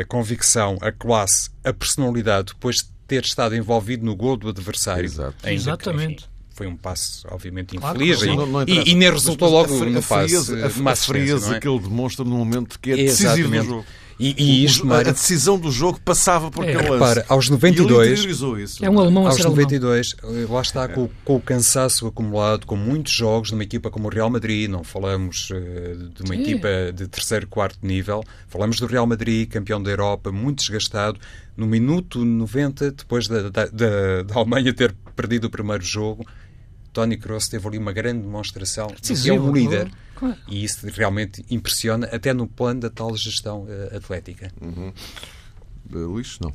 a 0.00 0.04
convicção, 0.04 0.78
a 0.80 0.92
classe, 0.92 1.50
a 1.64 1.72
personalidade, 1.72 2.48
depois 2.48 2.76
de 2.76 2.84
ter 3.08 3.24
estado 3.24 3.56
envolvido 3.56 4.04
no 4.04 4.14
gol 4.14 4.36
do 4.36 4.48
adversário. 4.48 5.04
Exato. 5.04 5.34
Exatamente 5.48 6.31
foi 6.62 6.66
um 6.68 6.76
passo, 6.76 7.26
obviamente, 7.28 7.76
infeliz 7.76 8.18
claro, 8.18 8.32
e, 8.32 8.36
não, 8.36 8.46
não 8.46 8.62
e, 8.62 8.90
e, 8.90 8.94
nem 8.94 9.10
resultou 9.10 9.50
logo 9.50 9.82
a, 9.82 9.86
no 9.86 10.02
passe. 10.02 10.36
A, 10.62 10.88
a, 10.88 10.92
a 10.92 10.96
frieza 10.96 11.56
é? 11.56 11.60
que 11.60 11.66
ele 11.66 11.80
demonstra 11.80 12.24
no 12.24 12.36
momento 12.36 12.78
que 12.78 12.92
é 12.92 12.96
decisivo 12.96 13.48
do 13.48 13.64
jogo. 13.64 13.84
E, 14.18 14.34
e 14.38 14.64
isto, 14.64 14.92
a 14.92 15.02
decisão 15.02 15.58
do 15.58 15.72
jogo 15.72 15.98
passava 16.00 16.48
por 16.48 16.64
é, 16.64 16.72
aquele 16.72 16.92
repara, 16.92 17.20
lance. 17.20 17.32
aos 17.32 17.48
92, 17.48 18.24
isso. 18.60 18.84
É 18.84 18.88
um 18.88 19.00
alemão 19.00 19.26
aos 19.26 19.42
92, 19.42 20.14
alemão. 20.22 20.52
lá 20.52 20.62
está 20.62 20.86
com, 20.86 21.08
com, 21.24 21.36
o 21.36 21.40
cansaço 21.40 22.06
acumulado, 22.06 22.64
com 22.64 22.76
muitos 22.76 23.12
jogos 23.12 23.50
numa 23.50 23.64
equipa 23.64 23.90
como 23.90 24.06
o 24.06 24.10
Real 24.10 24.30
Madrid, 24.30 24.70
não 24.70 24.84
falamos 24.84 25.50
uh, 25.50 26.10
de 26.14 26.22
uma 26.22 26.36
Sim. 26.36 26.42
equipa 26.42 26.68
de 26.94 27.08
terceiro, 27.08 27.48
quarto 27.48 27.84
nível, 27.84 28.22
falamos 28.46 28.78
do 28.78 28.86
Real 28.86 29.06
Madrid, 29.06 29.48
campeão 29.48 29.82
da 29.82 29.90
Europa, 29.90 30.30
muito 30.30 30.58
desgastado, 30.58 31.18
no 31.56 31.66
minuto 31.66 32.24
90, 32.24 32.92
depois 32.92 33.26
da, 33.26 33.48
da, 33.48 33.66
da, 33.66 34.22
da 34.22 34.34
Alemanha 34.36 34.72
ter 34.72 34.94
perdido 35.16 35.46
o 35.46 35.50
primeiro 35.50 35.82
jogo, 35.82 36.24
Tony 36.92 37.16
Kroos 37.16 37.48
teve 37.48 37.66
ali 37.66 37.78
uma 37.78 37.92
grande 37.92 38.22
demonstração 38.22 38.88
de 39.00 39.14
que 39.14 39.30
é 39.30 39.32
um 39.32 39.52
líder. 39.52 39.90
Claro. 40.14 40.36
E 40.46 40.62
isso 40.62 40.86
realmente 40.88 41.44
impressiona, 41.50 42.06
até 42.12 42.32
no 42.32 42.46
plano 42.46 42.80
da 42.80 42.90
tal 42.90 43.16
gestão 43.16 43.64
uh, 43.64 43.96
atlética. 43.96 44.52
Uhum. 44.60 44.92
Uh, 45.92 45.98
Luís, 45.98 46.38
não. 46.40 46.52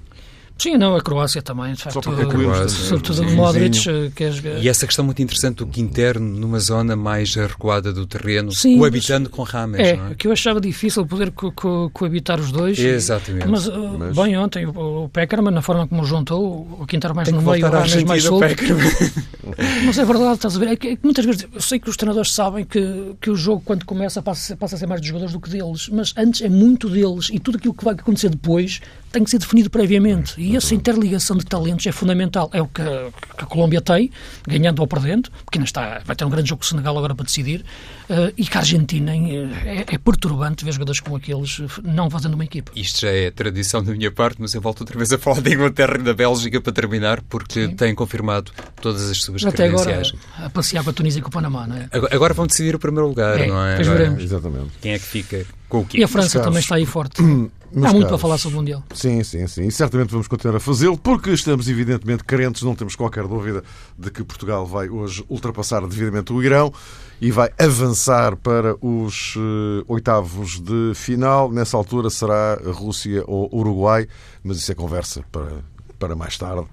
Sim, 0.58 0.78
não, 0.78 0.96
a 0.96 1.02
Croácia 1.02 1.42
também, 1.42 1.74
de 1.74 1.84
facto. 1.84 1.94
Só 1.94 2.02
Croácia, 2.02 2.70
sobretudo 2.70 3.22
o 3.22 3.32
Modric, 3.32 3.88
eh, 3.88 4.12
é 4.24 4.62
E 4.62 4.70
essa 4.70 4.86
questão 4.86 5.06
muito 5.06 5.22
interessante 5.22 5.58
do 5.58 5.68
Quinterno 5.68 6.28
numa 6.40 6.60
zona 6.60 6.96
mais 6.96 7.36
recuada 7.36 7.94
do 7.94 8.06
terreno, 8.08 8.52
Sim, 8.52 8.78
coabitando 8.78 9.30
com 9.30 9.44
Rames, 9.44 9.80
é, 9.80 9.96
não 9.96 10.08
é? 10.08 10.16
que 10.16 10.28
eu 10.28 10.32
achava 10.32 10.60
difícil 10.60 11.06
poder 11.06 11.32
co 11.32 11.52
co 11.52 11.90
coabitar 11.94 12.40
os 12.40 12.52
dois. 12.52 12.80
Exatamente. 12.80 13.48
Mas, 13.48 13.68
uh, 13.68 13.98
mas... 13.98 14.16
bem, 14.16 14.38
ontem 14.38 14.66
o, 14.66 15.04
o 15.06 15.10
Peckerman, 15.10 15.54
na 15.54 15.62
forma 15.62 15.88
como 15.88 16.02
o 16.02 16.06
juntou, 16.06 16.68
o 16.80 16.86
Quinterno 16.88 17.16
mais 17.16 17.30
no 17.30 17.42
meio, 17.42 17.66
o 17.66 17.70
Rames 17.70 18.04
mais 18.04 18.24
solto. 18.24 18.48
mas 19.86 19.98
é 19.98 20.06
verdade, 20.06 20.36
estás 20.36 20.56
a 20.56 20.60
ver, 20.60 20.70
é 20.70 20.76
que, 20.76 20.88
é 20.88 20.96
que, 20.96 21.04
muitas 21.04 21.24
vezes, 21.24 21.48
eu 21.54 21.62
sei 21.62 21.80
que 21.80 21.90
os 21.90 21.96
treinadores 21.96 22.32
sabem 22.32 22.66
que, 22.66 23.16
que 23.22 23.30
o 23.30 23.36
jogo, 23.36 23.62
quando 23.64 23.86
começa, 23.86 24.22
passa, 24.22 24.56
passa 24.58 24.76
a 24.76 24.80
ser 24.80 24.88
mais 24.88 25.02
dos 25.02 25.08
jogadores 25.08 25.34
do 25.34 25.40
que 25.40 25.50
deles, 25.50 25.90
mas 25.90 26.14
antes 26.18 26.42
é 26.42 26.50
muito 26.50 26.90
deles, 26.90 27.30
e 27.32 27.40
tudo 27.40 27.58
aquilo 27.58 27.74
que 27.74 27.86
vai 27.86 27.94
acontecer 27.94 28.30
depois 28.30 28.82
tem 29.12 29.24
que 29.24 29.30
ser 29.30 29.40
definido 29.40 29.70
previamente. 29.70 30.34
E 30.38 30.56
essa 30.56 30.74
interligação 30.76 31.38
de 31.38 31.46
talentos 31.46 31.86
é 31.86 31.92
fundamental. 31.92 32.50
É 32.54 32.62
o 32.62 32.68
que 32.68 32.82
a, 32.82 33.12
que 33.38 33.44
a 33.44 33.46
Colômbia 33.46 33.82
tem, 33.82 34.12
ganhando 34.48 34.80
ou 34.80 34.88
perdendo, 34.88 35.30
porque 35.46 35.58
ainda 35.58 35.68
está, 35.68 36.02
vai 36.06 36.16
ter 36.16 36.26
um 36.26 36.30
grande 36.30 36.50
jogo 36.50 36.60
com 36.60 36.66
o 36.66 36.68
Senegal 36.68 36.98
agora 36.98 37.16
para 37.16 37.26
decidir, 37.26 37.64
uh, 38.10 38.34
e 38.38 38.46
que 38.46 38.58
a 38.58 38.62
Argentina 38.62 39.16
é, 39.16 39.86
é, 39.88 39.98
perturbante 39.98 40.64
ver 40.64 40.72
jogadores 40.72 41.00
como 41.00 41.16
aqueles 41.16 41.62
não 41.84 42.10
fazendo 42.10 42.34
uma 42.34 42.44
equipa. 42.44 42.72
Isto 42.76 43.02
já 43.02 43.10
é 43.10 43.32
tradição 43.32 43.84
da 43.84 43.92
minha 43.92 44.12
parte, 44.12 44.38
mas 44.40 44.54
eu 44.54 44.62
volto 44.62 44.82
outra 44.82 44.98
vez 44.98 45.12
a 45.12 45.18
falar 45.18 45.42
da 45.42 45.50
Inglaterra 45.50 45.98
e 46.00 46.04
da 46.04 46.14
Bélgica 46.14 46.60
para 46.62 46.74
terminar, 46.74 47.22
porque 47.24 47.66
Sim. 47.66 47.76
têm 47.76 47.96
confirmado 47.96 48.52
todas 48.82 49.10
as 49.10 49.18
suas 49.18 49.44
Até 49.46 49.68
credenciais. 49.68 50.14
agora 50.34 50.48
a 50.48 50.50
passear 50.50 50.84
com 50.84 50.90
a 50.90 50.94
Tunísia 50.94 51.20
e 51.20 51.22
com 51.22 51.30
o 51.30 51.32
Panamá, 51.32 51.68
não 51.68 51.76
é? 51.76 51.90
Agora, 51.92 52.16
agora 52.16 52.34
vão 52.34 52.48
decidir 52.48 52.76
o 52.76 52.80
primeiro 52.80 53.08
lugar, 53.08 53.40
é, 53.40 53.48
não 53.48 53.64
é? 53.64 53.76
Agora, 53.76 53.98
veremos. 53.98 54.24
Exatamente. 54.24 54.72
Quem 54.82 54.94
é 54.94 55.00
que 55.00 55.06
fica 55.06 55.46
com 55.70 55.80
o 55.80 55.86
quê? 55.86 56.00
E 56.00 56.04
a 56.04 56.08
França 56.08 56.40
também 56.40 56.60
está 56.60 56.76
aí 56.76 56.86
forte. 56.86 57.22
Há 57.76 57.80
muito 57.80 57.92
caros, 57.92 58.08
para 58.08 58.18
falar 58.18 58.38
sobre 58.38 58.56
o 58.56 58.62
Mundial. 58.62 58.84
Sim, 58.94 59.22
sim, 59.24 59.46
sim. 59.46 59.68
E 59.68 59.72
certamente 59.72 60.10
vamos 60.10 60.28
continuar 60.28 60.56
a 60.56 60.60
fazê-lo, 60.60 60.98
porque 60.98 61.32
estamos 61.32 61.68
evidentemente 61.68 62.24
carentes, 62.24 62.62
não 62.64 62.74
temos 62.74 62.96
qualquer 62.96 63.28
dúvida 63.28 63.62
de 64.00 64.10
que 64.10 64.24
Portugal 64.24 64.66
vai 64.66 64.88
hoje 64.88 65.26
ultrapassar 65.28 65.86
devidamente 65.86 66.32
o 66.32 66.42
Irão 66.42 66.74
e 67.20 67.32
vai 67.32 67.50
avançar 67.58 68.36
para 68.36 68.76
os 68.82 69.36
uh, 69.36 69.84
oitavos 69.88 70.60
de 70.60 70.94
final. 70.94 71.52
Nessa 71.52 71.78
altura 71.78 72.10
será 72.10 72.60
Rússia 72.66 73.24
ou 73.28 73.50
Uruguai, 73.52 74.08
mas 74.44 74.58
isso 74.58 74.72
é 74.72 74.76
conversa 74.76 75.24
para, 75.32 75.64
para 75.98 76.16
mais 76.16 76.38
tarde. 76.38 76.68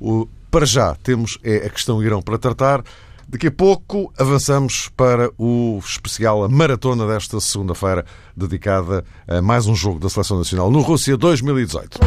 O, 0.00 0.28
para 0.50 0.66
já 0.66 0.94
temos 0.96 1.38
é 1.42 1.66
a 1.66 1.70
questão 1.70 2.02
Irão 2.02 2.20
para 2.20 2.38
tratar. 2.38 2.82
Daqui 3.28 3.48
a 3.48 3.52
pouco 3.52 4.12
avançamos 4.16 4.88
para 4.96 5.32
o 5.36 5.80
especial 5.84 6.44
a 6.44 6.48
maratona 6.48 7.06
desta 7.08 7.40
segunda-feira, 7.40 8.04
dedicada 8.36 9.04
a 9.26 9.42
mais 9.42 9.66
um 9.66 9.74
jogo 9.74 9.98
da 9.98 10.08
Seleção 10.08 10.38
Nacional 10.38 10.70
no 10.70 10.80
Rússia 10.80 11.16
2018. 11.16 11.98